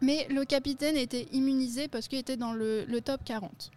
Mais 0.00 0.26
le 0.30 0.44
capitaine 0.44 0.96
était 0.96 1.26
immunisé 1.32 1.88
parce 1.88 2.08
qu'il 2.08 2.18
était 2.18 2.36
dans 2.36 2.52
le, 2.52 2.84
le 2.86 3.00
top 3.00 3.20
40. 3.24 3.70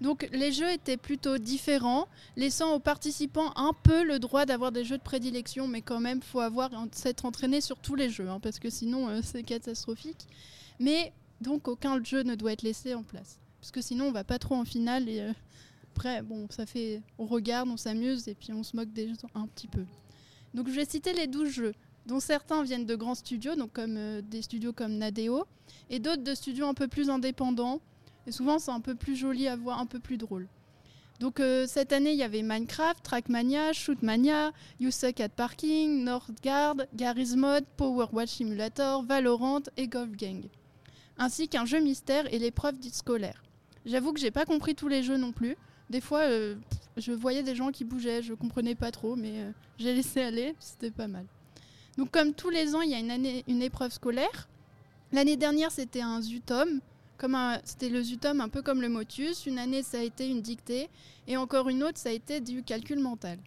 Donc 0.00 0.28
les 0.32 0.52
jeux 0.52 0.70
étaient 0.70 0.96
plutôt 0.96 1.38
différents, 1.38 2.06
laissant 2.36 2.74
aux 2.74 2.78
participants 2.78 3.52
un 3.56 3.72
peu 3.82 4.04
le 4.04 4.18
droit 4.18 4.46
d'avoir 4.46 4.70
des 4.70 4.84
jeux 4.84 4.98
de 4.98 5.02
prédilection, 5.02 5.66
mais 5.66 5.82
quand 5.82 6.00
même, 6.00 6.22
faut 6.22 6.40
avoir 6.40 6.70
s'être 6.92 7.24
entraîné 7.24 7.60
sur 7.60 7.78
tous 7.78 7.96
les 7.96 8.08
jeux, 8.08 8.28
hein, 8.28 8.38
parce 8.40 8.58
que 8.58 8.70
sinon 8.70 9.08
euh, 9.08 9.20
c'est 9.22 9.42
catastrophique. 9.42 10.26
Mais 10.78 11.12
donc 11.40 11.66
aucun 11.66 12.02
jeu 12.02 12.22
ne 12.22 12.36
doit 12.36 12.52
être 12.52 12.62
laissé 12.62 12.94
en 12.94 13.02
place, 13.02 13.40
parce 13.60 13.72
que 13.72 13.80
sinon 13.80 14.06
on 14.06 14.12
va 14.12 14.24
pas 14.24 14.38
trop 14.38 14.54
en 14.54 14.64
finale 14.64 15.08
et 15.08 15.20
euh, 15.20 15.32
après 15.96 16.22
bon 16.22 16.46
ça 16.50 16.64
fait, 16.64 17.02
on 17.18 17.26
regarde, 17.26 17.68
on 17.68 17.76
s'amuse 17.76 18.28
et 18.28 18.34
puis 18.34 18.52
on 18.52 18.62
se 18.62 18.76
moque 18.76 18.92
des 18.92 19.08
gens 19.08 19.14
un 19.34 19.48
petit 19.48 19.68
peu. 19.68 19.84
Donc 20.54 20.68
je 20.68 20.74
vais 20.74 20.84
citer 20.84 21.12
les 21.12 21.26
12 21.26 21.48
jeux, 21.48 21.74
dont 22.06 22.20
certains 22.20 22.62
viennent 22.62 22.86
de 22.86 22.94
grands 22.94 23.16
studios, 23.16 23.56
donc 23.56 23.72
comme 23.72 23.96
euh, 23.96 24.22
des 24.22 24.42
studios 24.42 24.72
comme 24.72 24.92
Nadeo, 24.92 25.44
et 25.90 25.98
d'autres 25.98 26.22
de 26.22 26.34
studios 26.34 26.66
un 26.66 26.74
peu 26.74 26.86
plus 26.86 27.10
indépendants. 27.10 27.80
Et 28.28 28.30
souvent, 28.30 28.58
c'est 28.58 28.70
un 28.70 28.80
peu 28.80 28.94
plus 28.94 29.16
joli 29.16 29.48
à 29.48 29.56
voir, 29.56 29.80
un 29.80 29.86
peu 29.86 30.00
plus 30.00 30.18
drôle. 30.18 30.48
Donc 31.18 31.40
euh, 31.40 31.66
cette 31.66 31.94
année, 31.94 32.12
il 32.12 32.18
y 32.18 32.22
avait 32.22 32.42
Minecraft, 32.42 33.02
Trackmania, 33.02 33.72
Shootmania, 33.72 34.52
You 34.78 34.90
Suck 34.90 35.18
at 35.20 35.30
Parking, 35.30 36.04
Northgard, 36.04 36.76
Garry's 36.94 37.34
Mod, 37.34 37.64
Power 37.78 38.06
Watch 38.12 38.28
Simulator, 38.28 39.02
Valorant 39.02 39.62
et 39.78 39.88
Golf 39.88 40.10
Gang. 40.10 40.44
Ainsi 41.16 41.48
qu'un 41.48 41.64
jeu 41.64 41.80
mystère 41.80 42.32
et 42.32 42.38
l'épreuve 42.38 42.78
dite 42.78 42.94
scolaire. 42.94 43.42
J'avoue 43.86 44.12
que 44.12 44.20
j'ai 44.20 44.30
pas 44.30 44.44
compris 44.44 44.74
tous 44.74 44.88
les 44.88 45.02
jeux 45.02 45.16
non 45.16 45.32
plus. 45.32 45.56
Des 45.88 46.02
fois, 46.02 46.20
euh, 46.20 46.54
je 46.98 47.12
voyais 47.12 47.42
des 47.42 47.54
gens 47.54 47.72
qui 47.72 47.84
bougeaient, 47.84 48.22
je 48.22 48.34
comprenais 48.34 48.74
pas 48.74 48.90
trop, 48.92 49.16
mais 49.16 49.40
euh, 49.40 49.50
j'ai 49.78 49.94
laissé 49.94 50.20
aller, 50.20 50.54
c'était 50.60 50.90
pas 50.90 51.08
mal. 51.08 51.24
Donc 51.96 52.10
comme 52.10 52.34
tous 52.34 52.50
les 52.50 52.74
ans, 52.74 52.82
il 52.82 52.90
y 52.90 52.94
a 52.94 52.98
une, 52.98 53.42
une 53.48 53.62
épreuve 53.62 53.90
scolaire. 53.90 54.48
L'année 55.12 55.38
dernière, 55.38 55.72
c'était 55.72 56.02
un 56.02 56.20
Zutom, 56.20 56.80
c'était 57.64 57.88
le 57.88 58.02
Zutom 58.02 58.40
un 58.40 58.48
peu 58.48 58.62
comme 58.62 58.80
le 58.80 58.88
Motus. 58.88 59.46
Une 59.46 59.58
année, 59.58 59.82
ça 59.82 59.98
a 59.98 60.02
été 60.02 60.28
une 60.28 60.42
dictée, 60.42 60.88
et 61.26 61.36
encore 61.36 61.68
une 61.68 61.82
autre, 61.82 61.98
ça 61.98 62.10
a 62.10 62.12
été 62.12 62.40
du 62.40 62.62
calcul 62.62 63.00
mental. 63.00 63.38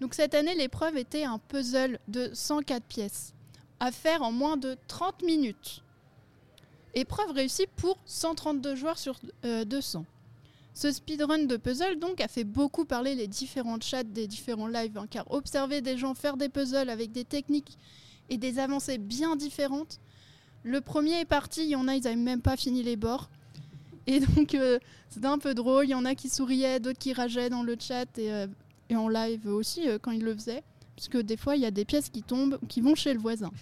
Donc 0.00 0.14
cette 0.14 0.34
année, 0.34 0.54
l'épreuve 0.54 0.96
était 0.96 1.24
un 1.24 1.38
puzzle 1.38 1.98
de 2.08 2.30
104 2.32 2.84
pièces, 2.84 3.34
à 3.80 3.90
faire 3.90 4.22
en 4.22 4.32
moins 4.32 4.56
de 4.56 4.76
30 4.88 5.22
minutes. 5.22 5.82
Épreuve 6.94 7.30
réussie 7.32 7.66
pour 7.76 7.98
132 8.06 8.74
joueurs 8.74 8.98
sur 8.98 9.18
euh, 9.44 9.64
200. 9.64 10.04
Ce 10.74 10.92
speedrun 10.92 11.44
de 11.44 11.56
puzzle 11.56 11.98
donc 11.98 12.20
a 12.20 12.28
fait 12.28 12.44
beaucoup 12.44 12.84
parler 12.84 13.14
les 13.14 13.26
différents 13.26 13.80
chats 13.80 14.02
des 14.02 14.26
différents 14.26 14.68
lives, 14.68 14.98
hein, 14.98 15.06
car 15.08 15.30
observer 15.30 15.80
des 15.80 15.96
gens 15.96 16.14
faire 16.14 16.36
des 16.36 16.50
puzzles 16.50 16.90
avec 16.90 17.12
des 17.12 17.24
techniques 17.24 17.78
et 18.28 18.36
des 18.36 18.58
avancées 18.58 18.98
bien 18.98 19.36
différentes. 19.36 20.00
Le 20.66 20.80
premier 20.80 21.20
est 21.20 21.26
parti, 21.26 21.62
il 21.62 21.68
y 21.68 21.76
en 21.76 21.86
a, 21.86 21.94
ils 21.94 22.02
n'avaient 22.02 22.16
même 22.16 22.42
pas 22.42 22.56
fini 22.56 22.82
les 22.82 22.96
bords. 22.96 23.30
Et 24.08 24.18
donc 24.18 24.52
euh, 24.56 24.80
c'était 25.08 25.28
un 25.28 25.38
peu 25.38 25.54
drôle, 25.54 25.84
il 25.84 25.90
y 25.90 25.94
en 25.94 26.04
a 26.04 26.16
qui 26.16 26.28
souriaient, 26.28 26.80
d'autres 26.80 26.98
qui 26.98 27.12
rageaient 27.12 27.50
dans 27.50 27.62
le 27.62 27.76
chat 27.78 28.18
et, 28.18 28.32
euh, 28.32 28.48
en 28.92 29.08
live 29.08 29.46
aussi 29.46 29.88
euh, 29.88 29.98
quand 30.02 30.10
ils 30.10 30.24
le 30.24 30.34
faisaient, 30.34 30.64
puisque 30.96 31.18
des 31.18 31.36
fois 31.36 31.54
il 31.54 31.62
y 31.62 31.66
a 31.66 31.70
des 31.70 31.84
pièces 31.84 32.08
qui 32.08 32.24
tombent, 32.24 32.58
qui 32.68 32.80
vont 32.80 32.96
chez 32.96 33.14
le 33.14 33.20
voisin. 33.20 33.52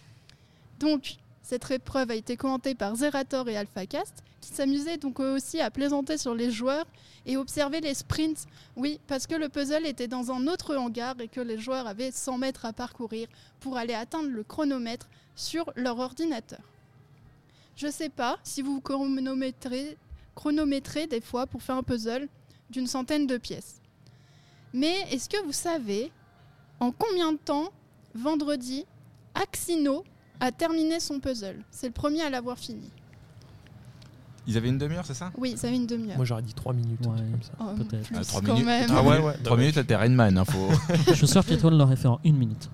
Donc 0.80 1.16
cette 1.42 1.70
épreuve 1.70 2.10
a 2.10 2.14
été 2.14 2.38
commentée 2.38 2.74
par 2.74 2.96
Zerator 2.96 3.50
et 3.50 3.56
AlphaCast, 3.58 4.22
qui 4.40 4.54
s'amusaient 4.54 4.96
donc 4.96 5.20
eux 5.20 5.34
aussi 5.34 5.60
à 5.60 5.70
plaisanter 5.70 6.16
sur 6.16 6.34
les 6.34 6.50
joueurs 6.50 6.86
et 7.26 7.36
observer 7.36 7.82
les 7.82 7.92
sprints. 7.92 8.46
Oui, 8.76 8.98
parce 9.08 9.26
que 9.26 9.34
le 9.34 9.50
puzzle 9.50 9.84
était 9.84 10.08
dans 10.08 10.32
un 10.32 10.46
autre 10.46 10.74
hangar 10.74 11.20
et 11.20 11.28
que 11.28 11.42
les 11.42 11.58
joueurs 11.58 11.86
avaient 11.86 12.12
100 12.12 12.38
mètres 12.38 12.64
à 12.64 12.72
parcourir 12.72 13.28
pour 13.60 13.76
aller 13.76 13.92
atteindre 13.92 14.30
le 14.30 14.42
chronomètre 14.42 15.10
sur 15.36 15.70
leur 15.76 15.98
ordinateur. 15.98 16.60
Je 17.76 17.88
sais 17.90 18.08
pas 18.08 18.38
si 18.44 18.62
vous 18.62 18.80
chronométrez, 18.80 19.96
chronométrez 20.34 21.06
des 21.06 21.20
fois 21.20 21.46
pour 21.46 21.62
faire 21.62 21.76
un 21.76 21.82
puzzle 21.82 22.28
d'une 22.70 22.86
centaine 22.86 23.26
de 23.26 23.36
pièces. 23.36 23.80
Mais 24.72 24.94
est-ce 25.10 25.28
que 25.28 25.44
vous 25.44 25.52
savez 25.52 26.10
en 26.80 26.90
combien 26.92 27.32
de 27.32 27.38
temps, 27.38 27.70
vendredi, 28.14 28.84
Axino 29.34 30.04
a 30.40 30.52
terminé 30.52 31.00
son 31.00 31.20
puzzle? 31.20 31.64
C'est 31.70 31.86
le 31.88 31.92
premier 31.92 32.22
à 32.22 32.30
l'avoir 32.30 32.58
fini. 32.58 32.90
Ils 34.46 34.56
avaient 34.58 34.68
une 34.68 34.78
demi-heure, 34.78 35.06
c'est 35.06 35.14
ça? 35.14 35.32
Oui, 35.38 35.56
ça 35.56 35.68
fait 35.68 35.74
une 35.76 35.86
demi-heure. 35.86 36.16
Moi 36.16 36.26
j'aurais 36.26 36.42
dit 36.42 36.52
3 36.52 36.74
minutes. 36.74 37.00
un 37.06 37.10
Ouais. 37.10 37.16
truc 37.16 37.30
comme 37.30 37.42
ça. 37.42 37.52
Oh, 37.60 37.74
peut-être. 37.76 38.06
plus 38.08 38.16
Ah, 38.18 38.24
trois 38.24 38.40
quand 38.42 38.52
minutes. 38.52 38.66
même. 38.66 38.90
Ah 38.92 39.02
ouais, 39.02 39.18
ouais. 39.18 39.34
3 39.42 39.56
minutes, 39.56 39.86
t'es 39.86 39.96
Rainman. 39.96 40.36
Hein, 40.36 40.44
faut... 40.44 40.68
Je 41.08 41.14
suis 41.14 41.26
sûr 41.28 41.44
qu'Étoile 41.46 41.78
l'aurait 41.78 41.96
fait 41.96 42.08
en 42.08 42.20
une 42.24 42.36
minute. 42.36 42.68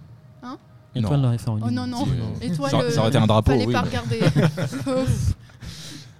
Étoile 0.95 1.19
Non. 1.21 1.23
l'aurait 1.27 1.39
fait 1.39 1.49
en 1.49 1.57
une 1.59 1.65
Oh 1.65 1.71
non, 1.71 1.87
non. 1.87 2.07
Et 2.41 2.51
toi, 2.53 2.69
ça, 2.71 2.91
ça 2.91 3.01
aurait 3.01 3.09
été 3.11 3.19
un 3.19 3.27
drapeau, 3.27 3.53
Fallait 3.53 3.67
oui. 3.67 3.73
pas 3.73 3.83
mais- 3.83 3.89
regarder. 3.89 4.21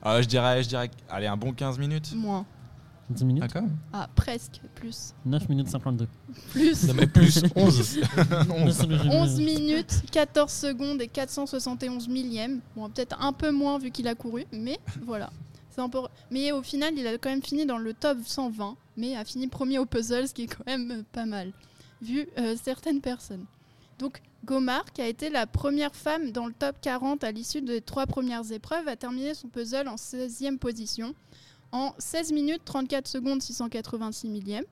Ah, 0.03 0.23
je 0.23 0.27
dirais, 0.29 0.63
je 0.63 0.69
dirais, 0.69 0.91
allez, 1.11 1.27
un 1.27 1.37
bon 1.37 1.53
15 1.53 1.79
minutes. 1.79 2.15
Moins. 2.15 2.47
10 3.11 3.25
minutes 3.25 3.43
Ah, 3.45 3.49
quand 3.53 3.61
même. 3.63 3.77
Ah, 3.93 4.09
presque. 4.15 4.61
Plus. 4.77 5.13
9 5.27 5.49
minutes 5.49 5.69
52. 5.69 6.07
Plus. 6.53 6.85
Non, 6.85 6.95
mais 6.95 7.07
plus 7.07 7.43
11. 7.55 7.99
C'est 8.73 8.87
le 8.87 8.97
jeu 8.97 9.11
11 9.11 9.35
de- 9.37 9.43
minutes, 9.45 10.03
14 10.11 10.51
secondes 10.53 11.03
et 11.03 11.09
471 11.09 12.09
millièmes. 12.09 12.61
Bon, 12.77 12.89
peut-être 12.89 13.17
un 13.21 13.33
peu 13.35 13.51
moins 13.51 13.79
vu 13.79 13.91
qu'il 13.91 14.09
a 14.09 14.15
couru, 14.15 14.47
mais 14.53 14.79
voilà. 15.05 15.31
Mais 16.31 16.53
au 16.53 16.63
final, 16.63 16.93
il 16.97 17.07
a 17.07 17.17
quand 17.17 17.31
même 17.31 17.43
fini 17.43 17.65
dans 17.67 17.79
le 17.79 17.95
top 17.95 18.19
120, 18.25 18.77
mais 18.99 19.17
a 19.17 19.25
fini 19.25 19.49
premier 19.49 19.79
au 19.79 19.87
puzzle, 19.87 20.29
ce 20.29 20.35
qui 20.35 20.43
est 20.43 20.47
quand 20.47 20.67
même 20.67 20.91
euh, 20.91 21.03
pas 21.11 21.25
mal, 21.25 21.53
vu 22.03 22.27
euh, 22.39 22.55
certaines 22.63 23.01
personnes. 23.01 23.45
Donc, 23.99 24.21
Gomar, 24.45 24.85
qui 24.93 25.03
a 25.03 25.07
été 25.09 25.29
la 25.31 25.47
première 25.47 25.95
femme 25.95 26.33
dans 26.33 26.47
le 26.47 26.53
top 26.53 26.77
40 26.81 27.25
à 27.25 27.31
l'issue 27.31 27.61
des 27.61 27.81
trois 27.81 28.07
premières 28.07 28.51
épreuves, 28.53 28.89
a 28.89 28.97
terminé 28.97 29.35
son 29.35 29.49
puzzle 29.49 29.87
en 29.89 29.97
16e 29.97 30.59
position, 30.59 31.15
en 31.73 31.95
16 31.99 32.33
minutes 32.33 32.63
34 32.65 33.07
secondes 33.07 33.43
686 33.43 34.29
millièmes. 34.29 34.65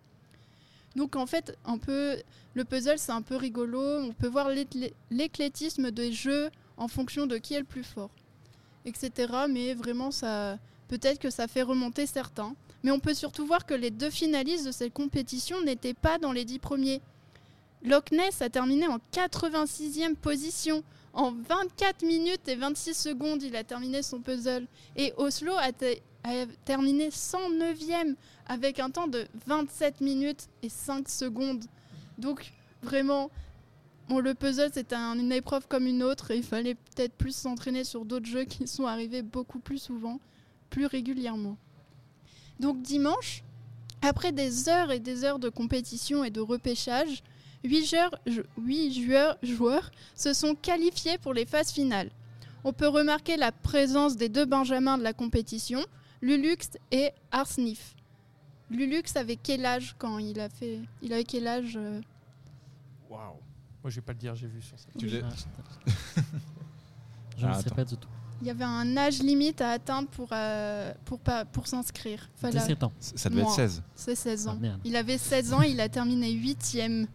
Donc 0.96 1.16
en 1.16 1.26
fait, 1.26 1.56
un 1.64 1.78
peu, 1.78 2.16
le 2.54 2.64
puzzle 2.64 2.98
c'est 2.98 3.12
un 3.12 3.22
peu 3.22 3.36
rigolo. 3.36 3.80
On 3.80 4.12
peut 4.12 4.26
voir 4.26 4.48
l'éclé- 4.48 4.94
l'éclectisme 5.10 5.90
des 5.90 6.12
jeux 6.12 6.50
en 6.76 6.88
fonction 6.88 7.26
de 7.26 7.36
qui 7.36 7.54
est 7.54 7.58
le 7.60 7.64
plus 7.64 7.84
fort, 7.84 8.10
etc. 8.84 9.32
Mais 9.48 9.74
vraiment, 9.74 10.10
ça, 10.10 10.58
peut-être 10.88 11.18
que 11.20 11.30
ça 11.30 11.46
fait 11.46 11.62
remonter 11.62 12.06
certains. 12.06 12.54
Mais 12.82 12.90
on 12.90 13.00
peut 13.00 13.14
surtout 13.14 13.44
voir 13.46 13.66
que 13.66 13.74
les 13.74 13.90
deux 13.90 14.10
finalistes 14.10 14.64
de 14.66 14.72
cette 14.72 14.94
compétition 14.94 15.60
n'étaient 15.62 15.94
pas 15.94 16.18
dans 16.18 16.32
les 16.32 16.44
dix 16.44 16.58
premiers. 16.58 17.00
Loch 17.84 18.10
Ness 18.12 18.42
a 18.42 18.50
terminé 18.50 18.86
en 18.88 18.98
86e 19.12 20.14
position. 20.16 20.82
En 21.12 21.32
24 21.32 22.02
minutes 22.04 22.46
et 22.48 22.54
26 22.56 22.94
secondes, 22.94 23.42
il 23.42 23.56
a 23.56 23.64
terminé 23.64 24.02
son 24.02 24.20
puzzle. 24.20 24.66
Et 24.96 25.12
Oslo 25.16 25.52
a, 25.56 25.72
te- 25.72 25.98
a 26.24 26.46
terminé 26.64 27.08
109e 27.10 28.14
avec 28.46 28.78
un 28.78 28.90
temps 28.90 29.08
de 29.08 29.26
27 29.46 30.00
minutes 30.00 30.48
et 30.62 30.68
5 30.68 31.08
secondes. 31.08 31.64
Donc 32.18 32.52
vraiment, 32.82 33.30
le 34.10 34.34
puzzle 34.34 34.70
un- 34.92 35.18
une 35.18 35.32
épreuve 35.32 35.66
comme 35.68 35.86
une 35.86 36.02
autre 36.02 36.30
il 36.32 36.42
fallait 36.42 36.74
peut-être 36.74 37.14
plus 37.14 37.34
s'entraîner 37.34 37.84
sur 37.84 38.04
d'autres 38.04 38.26
jeux 38.26 38.44
qui 38.44 38.66
sont 38.68 38.86
arrivés 38.86 39.22
beaucoup 39.22 39.58
plus 39.58 39.78
souvent, 39.78 40.20
plus 40.70 40.86
régulièrement. 40.86 41.56
Donc 42.60 42.80
dimanche, 42.82 43.42
après 44.02 44.32
des 44.32 44.68
heures 44.68 44.92
et 44.92 45.00
des 45.00 45.24
heures 45.24 45.38
de 45.38 45.48
compétition 45.48 46.22
et 46.24 46.30
de 46.30 46.40
repêchage, 46.40 47.22
8 47.64 47.86
joueurs, 47.86 48.14
huit 48.56 48.92
joueurs, 49.04 49.36
joueurs 49.42 49.90
se 50.14 50.32
sont 50.32 50.54
qualifiés 50.54 51.18
pour 51.18 51.34
les 51.34 51.44
phases 51.46 51.70
finales. 51.72 52.10
On 52.64 52.72
peut 52.72 52.88
remarquer 52.88 53.36
la 53.36 53.52
présence 53.52 54.16
des 54.16 54.28
deux 54.28 54.44
benjamins 54.46 54.98
de 54.98 55.02
la 55.02 55.12
compétition, 55.12 55.80
Lulux 56.22 56.56
et 56.90 57.10
Arsnif. 57.30 57.94
Lulux 58.70 59.02
avait 59.16 59.36
quel 59.36 59.64
âge 59.64 59.94
quand 59.98 60.18
il 60.18 60.38
a 60.40 60.48
fait 60.48 60.80
Il 61.02 61.12
avait 61.12 61.24
quel 61.24 61.46
âge 61.46 61.76
euh, 61.76 62.00
Waouh. 63.08 63.34
Moi, 63.82 63.90
je 63.90 63.96
vais 63.96 64.02
pas 64.02 64.12
le 64.12 64.18
dire, 64.18 64.34
j'ai 64.34 64.48
vu 64.48 64.60
sur 64.60 64.78
ça. 64.78 64.86
Tu 64.98 65.06
Ah, 65.22 65.28
je- 67.38 67.46
ne 67.46 67.50
Ah, 67.52 67.62
sais 67.62 67.70
pas 67.70 67.84
du 67.84 67.96
tout. 67.96 68.08
Il 68.40 68.46
y 68.46 68.50
avait 68.50 68.64
un 68.64 68.96
âge 68.96 69.20
limite 69.20 69.60
à 69.60 69.70
atteindre 69.70 70.08
pour, 70.08 70.28
euh, 70.32 70.92
pour, 71.04 71.18
pas- 71.18 71.44
pour 71.44 71.66
s'inscrire. 71.66 72.28
Fallait- 72.36 72.58
17 72.60 72.82
ans. 72.84 72.92
Ça 73.00 73.28
devait 73.30 73.40
être 73.40 73.46
Moi. 73.48 73.56
16. 73.56 73.82
C'est 73.94 74.14
16 74.14 74.46
Ah, 74.48 74.52
ans. 74.52 74.58
Il 74.84 74.94
avait 74.96 75.18
16 75.18 75.52
ans, 75.52 75.62
il 75.62 75.80
a 75.80 75.88
terminé 75.88 76.30
8ème. 76.32 77.06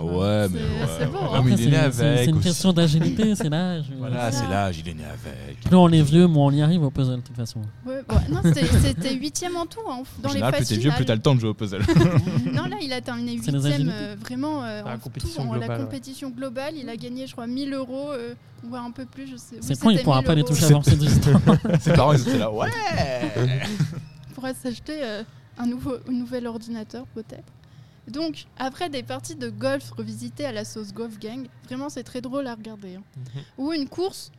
Ah 0.00 0.04
ouais, 0.04 0.46
C'est- 0.46 0.54
mais 0.54 0.60
c'est 0.98 1.04
ouais, 1.06 1.12
ouais. 1.12 1.18
hein. 1.34 1.42
Mais 1.44 1.50
il 1.52 1.62
est 1.62 1.70
né 1.70 1.76
avec. 1.76 1.94
c'est 1.94 2.24
une 2.26 2.36
aussi. 2.36 2.44
question 2.48 2.72
d'agilité, 2.72 3.34
c'est 3.34 3.48
l'âge. 3.48 3.86
Voilà, 3.98 4.14
Voilà. 4.16 4.32
c'est 4.32 4.46
l'âge, 4.48 4.78
il 4.78 4.88
est 4.88 4.94
né 4.94 5.02
avec. 5.04 5.60
Plus 5.60 5.76
on 5.76 5.88
est 5.90 6.02
vieux, 6.02 6.26
moins 6.28 6.46
on 6.46 6.50
y 6.52 6.62
arrive 6.62 6.82
au 6.84 6.90
puzzle 6.90 7.16
de 7.16 7.20
toute 7.22 7.34
façon. 7.36 7.60
Ouais, 7.84 7.94
ouais, 7.96 8.16
non, 8.30 8.40
c'était- 8.44 9.14
8ème 9.18 9.56
en 9.56 9.66
tout, 9.66 9.80
hein, 9.90 10.02
dans 10.22 10.28
en 10.28 10.32
les 10.32 10.34
général, 10.34 10.52
plus 10.52 10.58
phases 10.60 10.68
t'es 10.68 10.76
vieux, 10.76 10.90
plus 10.92 11.04
t'as 11.04 11.14
le 11.16 11.20
temps 11.22 11.34
de 11.34 11.40
jouer 11.40 11.50
au 11.50 11.54
puzzle. 11.54 11.82
Non, 12.52 12.64
là, 12.66 12.76
il 12.82 12.92
a 12.92 13.00
terminé 13.00 13.38
C'est 13.42 13.50
les 13.50 13.58
8ème 13.58 13.66
agilités. 13.66 13.90
euh, 13.94 14.16
vraiment 14.20 14.62
euh, 14.64 14.82
la 14.84 14.94
en 14.94 14.98
compétition 14.98 15.42
tout, 15.42 15.48
en 15.48 15.52
la 15.54 15.58
globale, 15.60 15.78
ouais. 15.80 15.84
compétition 15.84 16.30
globale. 16.30 16.74
Il 16.76 16.88
a 16.88 16.96
gagné, 16.96 17.26
je 17.26 17.32
crois, 17.32 17.46
1000 17.46 17.72
euros, 17.74 18.10
euh, 18.12 18.34
ou 18.68 18.74
un 18.76 18.90
peu 18.90 19.04
plus, 19.04 19.26
je 19.30 19.36
sais. 19.36 19.56
C'est 19.60 19.78
con, 19.80 19.90
il 19.90 20.00
pourra 20.02 20.18
1000 20.18 20.26
pas 20.26 20.34
les 20.34 20.44
toucher 20.44 20.64
avant 20.66 20.82
ses 20.82 20.96
18 20.96 21.28
ans. 21.28 21.40
Ses 21.80 21.92
parents, 21.92 22.12
ils 22.12 22.20
étaient 22.20 22.38
là, 22.38 22.50
ouais 22.52 22.68
Il 24.28 24.34
pourra 24.34 24.54
s'acheter 24.54 24.98
euh, 25.02 25.22
un, 25.58 25.66
nouveau, 25.66 25.94
un 26.08 26.12
nouvel 26.12 26.46
ordinateur 26.46 27.04
peut-être. 27.14 27.52
Donc, 28.08 28.46
après 28.58 28.88
des 28.88 29.02
parties 29.02 29.34
de 29.36 29.50
golf 29.50 29.90
revisitées 29.90 30.44
à 30.46 30.52
la 30.52 30.64
sauce 30.64 30.92
Golf 30.92 31.18
Gang, 31.18 31.46
vraiment 31.66 31.88
c'est 31.88 32.04
très 32.04 32.20
drôle 32.20 32.46
à 32.46 32.54
regarder. 32.54 32.96
hein. 32.96 33.02
Mhm. 33.16 33.42
Ou 33.58 33.72
une 33.72 33.88
course 33.88 34.30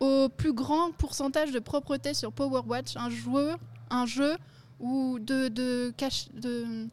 au 0.00 0.28
plus 0.28 0.52
grand 0.52 0.92
pourcentage 0.92 1.52
de 1.52 1.58
propreté 1.58 2.14
sur 2.14 2.32
Power 2.32 2.62
Watch, 2.66 2.96
un 2.96 3.10
joueur, 3.10 3.58
un 3.90 4.06
jeu 4.06 4.36
ou 4.80 5.18
de, 5.20 5.48
de, 5.48 5.92
cache, 5.96 6.28
de, 6.32 6.86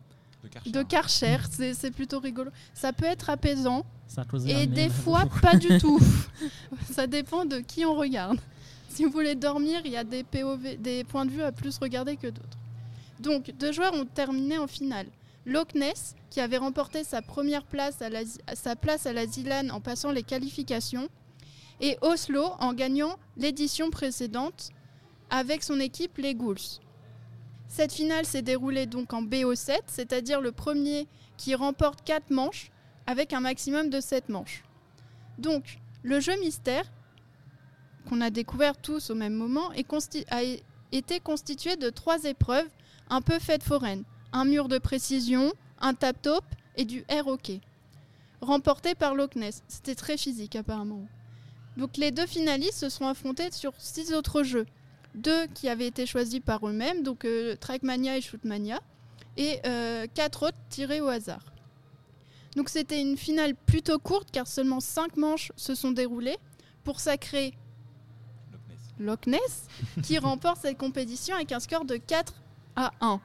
de 0.65 0.83
Karcher, 0.83 1.37
c'est 1.49 1.73
c'est 1.73 1.91
plutôt 1.91 2.19
rigolo. 2.19 2.51
Ça 2.73 2.91
peut 2.91 3.05
être 3.05 3.29
apaisant 3.29 3.85
et 4.49 4.67
des 4.67 4.89
fois 4.89 5.25
pas 5.41 5.55
du 5.55 5.77
tout. 5.79 5.99
Ça 6.91 7.07
dépend 7.07 7.45
de 7.45 7.59
qui 7.59 7.85
on 7.85 7.95
regarde. 7.95 8.39
Si 8.89 9.03
vous 9.05 9.11
voulez 9.11 9.35
dormir, 9.35 9.81
il 9.85 9.91
y 9.91 9.97
a 9.97 10.03
des 10.03 10.23
POV, 10.23 10.77
des 10.79 11.03
points 11.03 11.25
de 11.25 11.31
vue 11.31 11.43
à 11.43 11.51
plus 11.51 11.77
regarder 11.77 12.15
que 12.17 12.27
d'autres. 12.27 12.57
Donc, 13.19 13.51
deux 13.59 13.71
joueurs 13.71 13.93
ont 13.93 14.05
terminé 14.05 14.57
en 14.57 14.67
finale. 14.67 15.07
Loch 15.47 15.73
Ness, 15.75 16.15
qui 16.29 16.41
avait 16.41 16.57
remporté 16.57 17.05
sa 17.05 17.21
première 17.21 17.63
place 17.63 18.01
à 18.01 18.09
la, 18.09 18.23
sa 18.53 18.75
place 18.75 19.05
à 19.05 19.13
la 19.13 19.25
Zilan 19.25 19.69
en 19.69 19.79
passant 19.79 20.11
les 20.11 20.23
qualifications, 20.23 21.07
et 21.79 21.97
Oslo 22.01 22.43
en 22.59 22.73
gagnant 22.73 23.17
l'édition 23.37 23.89
précédente 23.89 24.71
avec 25.29 25.63
son 25.63 25.79
équipe 25.79 26.17
les 26.17 26.35
Ghouls. 26.35 26.81
Cette 27.69 27.93
finale 27.93 28.25
s'est 28.25 28.41
déroulée 28.41 28.87
donc 28.87 29.13
en 29.13 29.23
BO7, 29.23 29.79
c'est-à-dire 29.87 30.41
le 30.41 30.51
premier 30.51 31.07
qui 31.37 31.55
remporte 31.55 32.03
4 32.03 32.29
manches 32.29 32.69
avec 33.05 33.31
un 33.31 33.39
maximum 33.39 33.89
de 33.89 34.01
7 34.01 34.27
manches. 34.27 34.63
Donc, 35.37 35.79
le 36.03 36.19
jeu 36.19 36.37
mystère, 36.41 36.91
qu'on 38.09 38.19
a 38.19 38.31
découvert 38.31 38.77
tous 38.77 39.11
au 39.11 39.15
même 39.15 39.33
moment, 39.33 39.69
a 39.69 40.41
été 40.91 41.19
constitué 41.21 41.77
de 41.77 41.89
trois 41.89 42.25
épreuves 42.25 42.67
un 43.09 43.21
peu 43.21 43.39
faites 43.39 43.63
foraines. 43.63 44.03
Un 44.33 44.45
mur 44.45 44.67
de 44.67 44.77
précision, 44.77 45.51
un 45.79 45.93
tap-top 45.93 46.43
et 46.75 46.85
du 46.85 47.03
air 47.07 47.27
hockey. 47.27 47.61
Remporté 48.41 48.95
par 48.95 49.15
Loch 49.15 49.35
Ness. 49.35 49.63
C'était 49.67 49.95
très 49.95 50.17
physique 50.17 50.55
apparemment. 50.55 51.07
Donc 51.77 51.97
les 51.97 52.11
deux 52.11 52.25
finalistes 52.25 52.79
se 52.79 52.89
sont 52.89 53.07
affrontés 53.07 53.51
sur 53.51 53.73
six 53.77 54.13
autres 54.13 54.43
jeux. 54.43 54.65
Deux 55.15 55.47
qui 55.47 55.69
avaient 55.69 55.87
été 55.87 56.05
choisis 56.05 56.39
par 56.39 56.67
eux-mêmes, 56.67 57.03
donc 57.03 57.25
euh, 57.25 57.55
Trackmania 57.55 58.17
et 58.17 58.21
Shootmania, 58.21 58.79
et 59.37 59.59
euh, 59.65 60.05
quatre 60.13 60.47
autres 60.47 60.57
tirés 60.69 61.01
au 61.01 61.07
hasard. 61.07 61.41
Donc 62.55 62.69
c'était 62.69 62.99
une 62.99 63.17
finale 63.17 63.55
plutôt 63.55 63.99
courte 63.99 64.29
car 64.31 64.47
seulement 64.47 64.79
5 64.79 65.17
manches 65.17 65.51
se 65.55 65.75
sont 65.75 65.91
déroulées 65.91 66.37
pour 66.83 66.99
sacrer 66.99 67.53
Loch 68.99 69.27
Ness 69.27 69.67
qui 70.03 70.17
remporte 70.19 70.61
cette 70.61 70.77
compétition 70.77 71.35
avec 71.35 71.51
un 71.51 71.59
score 71.59 71.85
de 71.85 71.97
4 71.97 72.33
à 72.75 72.91
1. 73.01 73.19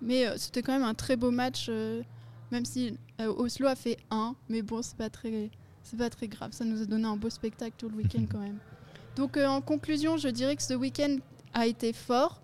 Mais 0.00 0.26
euh, 0.26 0.34
c'était 0.36 0.62
quand 0.62 0.72
même 0.72 0.84
un 0.84 0.94
très 0.94 1.16
beau 1.16 1.30
match, 1.30 1.66
euh, 1.68 2.02
même 2.50 2.64
si 2.64 2.96
euh, 3.20 3.32
Oslo 3.32 3.66
a 3.66 3.76
fait 3.76 3.98
1, 4.10 4.34
mais 4.48 4.62
bon, 4.62 4.82
c'est 4.82 4.96
pas 4.96 5.10
très, 5.10 5.50
c'est 5.82 5.96
pas 5.96 6.10
très 6.10 6.28
grave. 6.28 6.52
Ça 6.52 6.64
nous 6.64 6.82
a 6.82 6.84
donné 6.84 7.06
un 7.06 7.16
beau 7.16 7.30
spectacle 7.30 7.74
tout 7.78 7.88
le 7.88 7.96
week-end 7.96 8.24
quand 8.30 8.40
même. 8.40 8.58
Donc 9.16 9.36
en 9.38 9.60
conclusion, 9.60 10.16
je 10.16 10.28
dirais 10.28 10.56
que 10.56 10.62
ce 10.62 10.74
week-end 10.74 11.16
a 11.54 11.66
été 11.66 11.92
fort. 11.92 12.42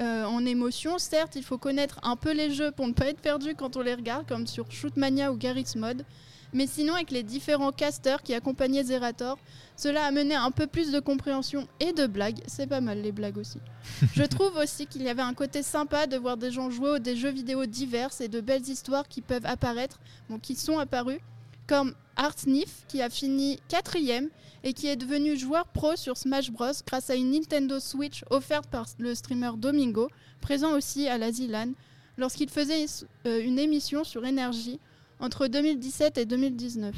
en 0.00 0.46
émotion, 0.46 0.98
certes, 0.98 1.36
il 1.36 1.42
faut 1.42 1.58
connaître 1.58 1.98
un 2.02 2.16
peu 2.16 2.32
les 2.32 2.50
jeux 2.50 2.70
pour 2.70 2.86
ne 2.86 2.92
pas 2.94 3.08
être 3.08 3.20
perdu 3.20 3.54
quand 3.54 3.76
on 3.76 3.82
les 3.82 3.94
regarde, 3.94 4.26
comme 4.26 4.46
sur 4.46 4.70
Shootmania 4.70 5.30
ou 5.32 5.36
Garry's 5.36 5.76
Mod. 5.76 6.04
Mais 6.52 6.66
sinon, 6.66 6.94
avec 6.94 7.10
les 7.10 7.22
différents 7.22 7.72
casters 7.72 8.22
qui 8.22 8.34
accompagnaient 8.34 8.84
Zerator, 8.84 9.38
cela 9.76 10.04
a 10.04 10.10
mené 10.10 10.34
à 10.34 10.42
un 10.42 10.50
peu 10.50 10.66
plus 10.66 10.90
de 10.90 10.98
compréhension 10.98 11.68
et 11.78 11.92
de 11.92 12.06
blagues. 12.06 12.40
C'est 12.46 12.66
pas 12.66 12.80
mal 12.80 13.02
les 13.02 13.12
blagues 13.12 13.38
aussi. 13.38 13.58
Je 14.14 14.22
trouve 14.22 14.56
aussi 14.56 14.86
qu'il 14.86 15.02
y 15.02 15.08
avait 15.08 15.22
un 15.22 15.34
côté 15.34 15.62
sympa 15.62 16.06
de 16.06 16.16
voir 16.16 16.36
des 16.36 16.50
gens 16.50 16.70
jouer 16.70 16.90
aux 16.90 16.98
des 16.98 17.16
jeux 17.16 17.30
vidéo 17.30 17.66
divers 17.66 18.10
et 18.20 18.28
de 18.28 18.40
belles 18.40 18.68
histoires 18.68 19.08
qui 19.08 19.20
peuvent 19.20 19.46
apparaître, 19.46 20.00
bon, 20.30 20.38
qui 20.38 20.54
sont 20.54 20.78
apparues, 20.78 21.20
comme 21.66 21.94
Artsnif 22.16 22.84
qui 22.88 23.02
a 23.02 23.10
fini 23.10 23.60
quatrième 23.68 24.28
et 24.64 24.72
qui 24.72 24.88
est 24.88 24.96
devenu 24.96 25.36
joueur 25.36 25.66
pro 25.68 25.94
sur 25.96 26.16
Smash 26.16 26.50
Bros 26.50 26.72
grâce 26.86 27.10
à 27.10 27.14
une 27.14 27.30
Nintendo 27.30 27.78
Switch 27.78 28.24
offerte 28.30 28.68
par 28.68 28.86
le 28.98 29.14
streamer 29.14 29.52
Domingo, 29.56 30.08
présent 30.40 30.72
aussi 30.72 31.06
à 31.08 31.18
la 31.18 31.30
Zilan, 31.30 31.72
lorsqu'il 32.16 32.50
faisait 32.50 32.86
euh, 33.26 33.40
une 33.44 33.58
émission 33.58 34.02
sur 34.02 34.24
énergie 34.24 34.80
entre 35.20 35.46
2017 35.46 36.18
et 36.18 36.26
2019. 36.26 36.94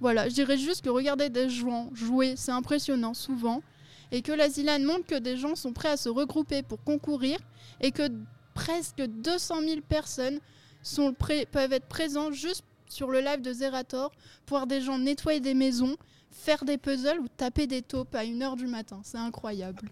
Voilà, 0.00 0.28
je 0.28 0.34
dirais 0.34 0.58
juste 0.58 0.82
que 0.82 0.90
regarder 0.90 1.30
des 1.30 1.48
joueurs 1.48 1.86
jouer, 1.94 2.34
c'est 2.36 2.50
impressionnant 2.50 3.14
souvent, 3.14 3.62
et 4.10 4.20
que 4.20 4.32
la 4.32 4.48
Zilan 4.48 4.80
montre 4.80 5.06
que 5.06 5.18
des 5.18 5.36
gens 5.36 5.54
sont 5.54 5.72
prêts 5.72 5.90
à 5.90 5.96
se 5.96 6.08
regrouper 6.08 6.62
pour 6.62 6.82
concourir, 6.82 7.38
et 7.80 7.92
que 7.92 8.10
presque 8.54 9.00
200 9.00 9.60
000 9.60 9.80
personnes 9.88 10.40
sont 10.82 11.14
peuvent 11.14 11.72
être 11.72 11.86
présents 11.86 12.32
juste 12.32 12.64
sur 12.88 13.10
le 13.10 13.20
live 13.20 13.40
de 13.40 13.52
Zerator, 13.52 14.10
pour 14.44 14.58
voir 14.58 14.66
des 14.66 14.80
gens 14.80 14.98
nettoyer 14.98 15.40
des 15.40 15.54
maisons, 15.54 15.96
faire 16.30 16.64
des 16.64 16.78
puzzles 16.78 17.20
ou 17.20 17.28
taper 17.28 17.66
des 17.66 17.82
taupes 17.82 18.14
à 18.14 18.24
1h 18.24 18.56
du 18.56 18.66
matin. 18.66 19.00
C'est 19.04 19.18
incroyable. 19.18 19.88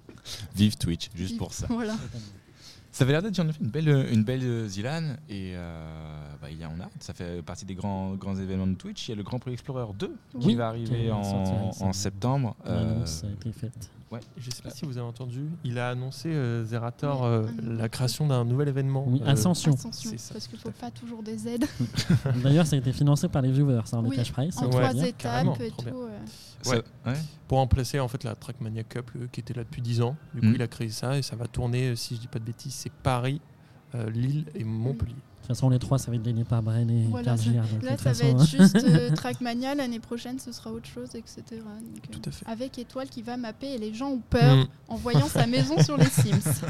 Vive 0.54 0.76
Twitch, 0.76 1.08
juste 1.14 1.36
pour 1.36 1.54
ça. 1.54 1.66
Voilà. 1.70 1.96
Ça 3.00 3.04
avait 3.04 3.12
l'air 3.14 3.22
d'être 3.22 3.40
en 3.40 3.46
une 3.46 3.70
belle, 3.70 4.08
une 4.12 4.24
belle 4.24 4.42
euh, 4.44 4.68
Zilan 4.68 5.14
et 5.30 5.54
euh, 5.54 5.86
bah, 6.38 6.48
il 6.50 6.60
y 6.60 6.66
on 6.66 6.78
a. 6.84 6.90
Ça 6.98 7.14
fait 7.14 7.40
partie 7.40 7.64
des 7.64 7.74
grands, 7.74 8.14
grands 8.14 8.36
événements 8.36 8.66
de 8.66 8.74
Twitch. 8.74 9.08
Il 9.08 9.12
y 9.12 9.14
a 9.14 9.16
le 9.16 9.22
Grand 9.22 9.38
Prix 9.38 9.54
Explorer 9.54 9.90
2 9.98 10.14
qui 10.38 10.54
va 10.54 10.68
arriver 10.68 11.04
Qui 11.06 11.10
en, 11.10 11.70
en 11.80 11.92
septembre. 11.94 12.54
Euh, 12.66 12.92
L'annonce 12.92 13.24
a 13.24 13.28
été 13.32 13.52
faite. 13.52 13.90
Je 14.36 14.50
sais 14.50 14.62
pas 14.62 14.70
si 14.70 14.84
vous 14.84 14.98
avez 14.98 15.06
entendu, 15.06 15.46
il 15.62 15.78
a 15.78 15.90
annoncé 15.90 16.30
euh, 16.30 16.64
Zerator 16.64 17.24
euh, 17.24 17.46
un 17.46 17.74
la 17.76 17.88
création 17.88 18.26
d'un 18.26 18.44
nouvel 18.44 18.68
événement. 18.68 19.04
Oui, 19.06 19.22
euh, 19.24 19.30
Ascension. 19.30 19.72
Ascension, 19.72 20.10
c'est 20.10 20.18
ça, 20.18 20.34
parce 20.34 20.48
qu'il 20.48 20.58
tout 20.58 20.64
faut 20.64 20.70
pas 20.80 20.90
toujours 20.90 21.22
des 21.22 21.46
aides. 21.46 21.66
D'ailleurs, 22.42 22.66
ça 22.66 22.74
a 22.74 22.80
été 22.80 22.92
financé 22.92 23.28
par 23.28 23.42
les 23.42 23.52
viewers, 23.52 23.82
ça 23.84 23.98
en 23.98 24.04
Oui, 24.04 24.16
cash 24.16 24.32
price. 24.32 24.58
en 24.58 24.64
Ouais, 24.64 24.70
trois 24.70 24.94
étapes 25.06 25.60
et 25.60 25.70
tout. 25.70 25.84
Ça- 26.62 26.76
Ouais. 26.76 26.82
ouais. 27.06 27.14
pour 27.48 27.58
remplacer 27.58 27.98
en 28.00 28.08
fait 28.08 28.22
la 28.24 28.34
Trackmania 28.34 28.84
Cup 28.84 29.10
euh, 29.16 29.26
qui 29.32 29.40
était 29.40 29.54
là 29.54 29.64
depuis 29.64 29.82
10 29.82 30.00
ans. 30.02 30.16
Du 30.34 30.40
coup, 30.40 30.46
Mm. 30.46 30.54
il 30.54 30.62
a 30.62 30.66
créé 30.68 30.88
ça 30.90 31.18
et 31.18 31.22
ça 31.22 31.36
va 31.36 31.46
tourner, 31.46 31.88
euh, 31.90 31.96
si 31.96 32.16
je 32.16 32.20
dis 32.20 32.28
pas 32.28 32.38
de 32.38 32.44
bêtises, 32.44 32.74
c'est 32.74 32.92
Paris, 32.92 33.40
euh, 33.94 34.08
Lille 34.10 34.44
et 34.54 34.64
Montpellier. 34.64 35.14
De 35.14 35.46
toute 35.46 35.56
façon, 35.56 35.70
les 35.70 35.78
trois, 35.80 35.98
ça 35.98 36.10
va 36.10 36.16
être 36.16 36.22
gagné 36.22 36.44
par 36.44 36.62
Bren 36.62 36.88
et 36.88 37.06
Voilà, 37.08 37.36
ça- 37.36 37.50
de 37.50 37.84
Là, 37.86 37.96
ça 37.98 38.12
va 38.12 38.24
être 38.24 38.46
juste 38.46 38.76
euh, 38.76 39.10
Trackmania. 39.16 39.74
L'année 39.74 39.98
prochaine, 39.98 40.38
ce 40.38 40.52
sera 40.52 40.70
autre 40.70 40.86
chose, 40.86 41.08
etc. 41.16 41.42
Donc, 41.50 41.60
euh, 41.60 42.12
Tout 42.12 42.20
à 42.28 42.30
fait. 42.30 42.46
avec 42.48 42.78
Étoile 42.78 43.08
qui 43.08 43.22
va 43.22 43.36
mapper 43.36 43.66
et 43.74 43.78
les 43.78 43.92
gens 43.92 44.10
ont 44.10 44.20
peur 44.30 44.56
Mm. 44.58 44.68
en 44.88 44.96
voyant 44.96 45.26
sa 45.28 45.46
maison 45.46 45.82
sur 45.82 45.96
les 45.96 46.04
Sims. 46.10 46.62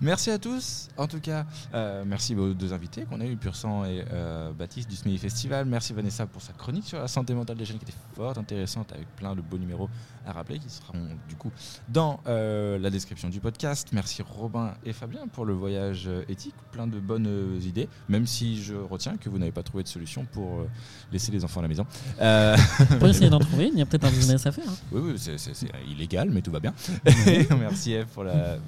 Merci 0.00 0.30
à 0.30 0.38
tous. 0.38 0.88
En 0.98 1.06
tout 1.06 1.20
cas, 1.20 1.46
euh, 1.74 2.04
merci 2.06 2.34
aux 2.34 2.52
deux 2.52 2.72
invités 2.74 3.04
qu'on 3.04 3.20
a 3.20 3.24
eu, 3.24 3.36
Pur 3.36 3.56
Sang 3.56 3.84
et 3.86 4.04
euh, 4.12 4.52
Baptiste 4.52 4.90
du 4.90 4.96
SMI 4.96 5.16
Festival. 5.16 5.64
Merci 5.64 5.94
Vanessa 5.94 6.26
pour 6.26 6.42
sa 6.42 6.52
chronique 6.52 6.84
sur 6.86 6.98
la 6.98 7.08
santé 7.08 7.32
mentale 7.34 7.56
des 7.56 7.64
jeunes 7.64 7.78
qui 7.78 7.84
était 7.84 7.94
fort 8.14 8.36
intéressante 8.36 8.92
avec 8.92 9.06
plein 9.16 9.34
de 9.34 9.40
beaux 9.40 9.56
numéros 9.58 9.88
à 10.26 10.32
rappeler 10.32 10.58
qui 10.58 10.68
seront 10.68 10.98
du 11.28 11.36
coup 11.36 11.50
dans 11.88 12.20
euh, 12.26 12.78
la 12.78 12.90
description 12.90 13.28
du 13.30 13.40
podcast. 13.40 13.88
Merci 13.92 14.22
Robin 14.22 14.74
et 14.84 14.92
Fabien 14.92 15.28
pour 15.32 15.46
le 15.46 15.54
voyage 15.54 16.04
euh, 16.08 16.24
éthique, 16.28 16.54
plein 16.72 16.86
de 16.86 17.00
bonnes 17.00 17.58
idées, 17.62 17.88
même 18.08 18.26
si 18.26 18.62
je 18.62 18.74
retiens 18.74 19.16
que 19.16 19.28
vous 19.30 19.38
n'avez 19.38 19.52
pas 19.52 19.62
trouvé 19.62 19.82
de 19.82 19.88
solution 19.88 20.26
pour 20.32 20.66
laisser 21.10 21.32
les 21.32 21.42
enfants 21.44 21.60
à 21.60 21.62
la 21.62 21.68
maison. 21.68 21.86
On 22.20 22.98
peut 22.98 23.08
essayer 23.08 23.30
d'en 23.30 23.38
trouver, 23.46 23.70
il 23.72 23.78
y 23.78 23.82
a 23.82 23.86
peut-être 23.86 24.04
un 24.04 24.10
business 24.10 24.46
à 24.46 24.52
faire. 24.52 24.68
hein. 24.68 24.74
oui, 24.92 25.12
oui, 25.14 25.18
c'est 25.18 25.68
illégal, 25.88 26.28
mais 26.30 26.42
tout 26.42 26.50
va 26.50 26.60
bien. 26.60 26.74
Merci 27.58 27.92
Eve 27.94 28.06
pour 28.12 28.24
la, 28.24 28.58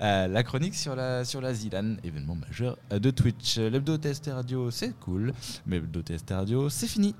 la 0.00 0.42
chronique 0.42 0.69
sur 0.74 0.94
la, 0.96 1.24
sur 1.24 1.40
la 1.40 1.54
Zilan, 1.54 1.96
événement 2.04 2.34
majeur 2.34 2.76
euh, 2.92 2.98
de 2.98 3.10
Twitch. 3.10 3.58
L'hebdo 3.58 3.96
TST 3.96 4.30
Radio, 4.32 4.70
c'est 4.70 4.98
cool, 5.00 5.32
mais 5.66 5.78
l'hebdo 5.78 6.02
TST 6.02 6.30
Radio, 6.30 6.68
c'est 6.68 6.88
fini. 6.88 7.14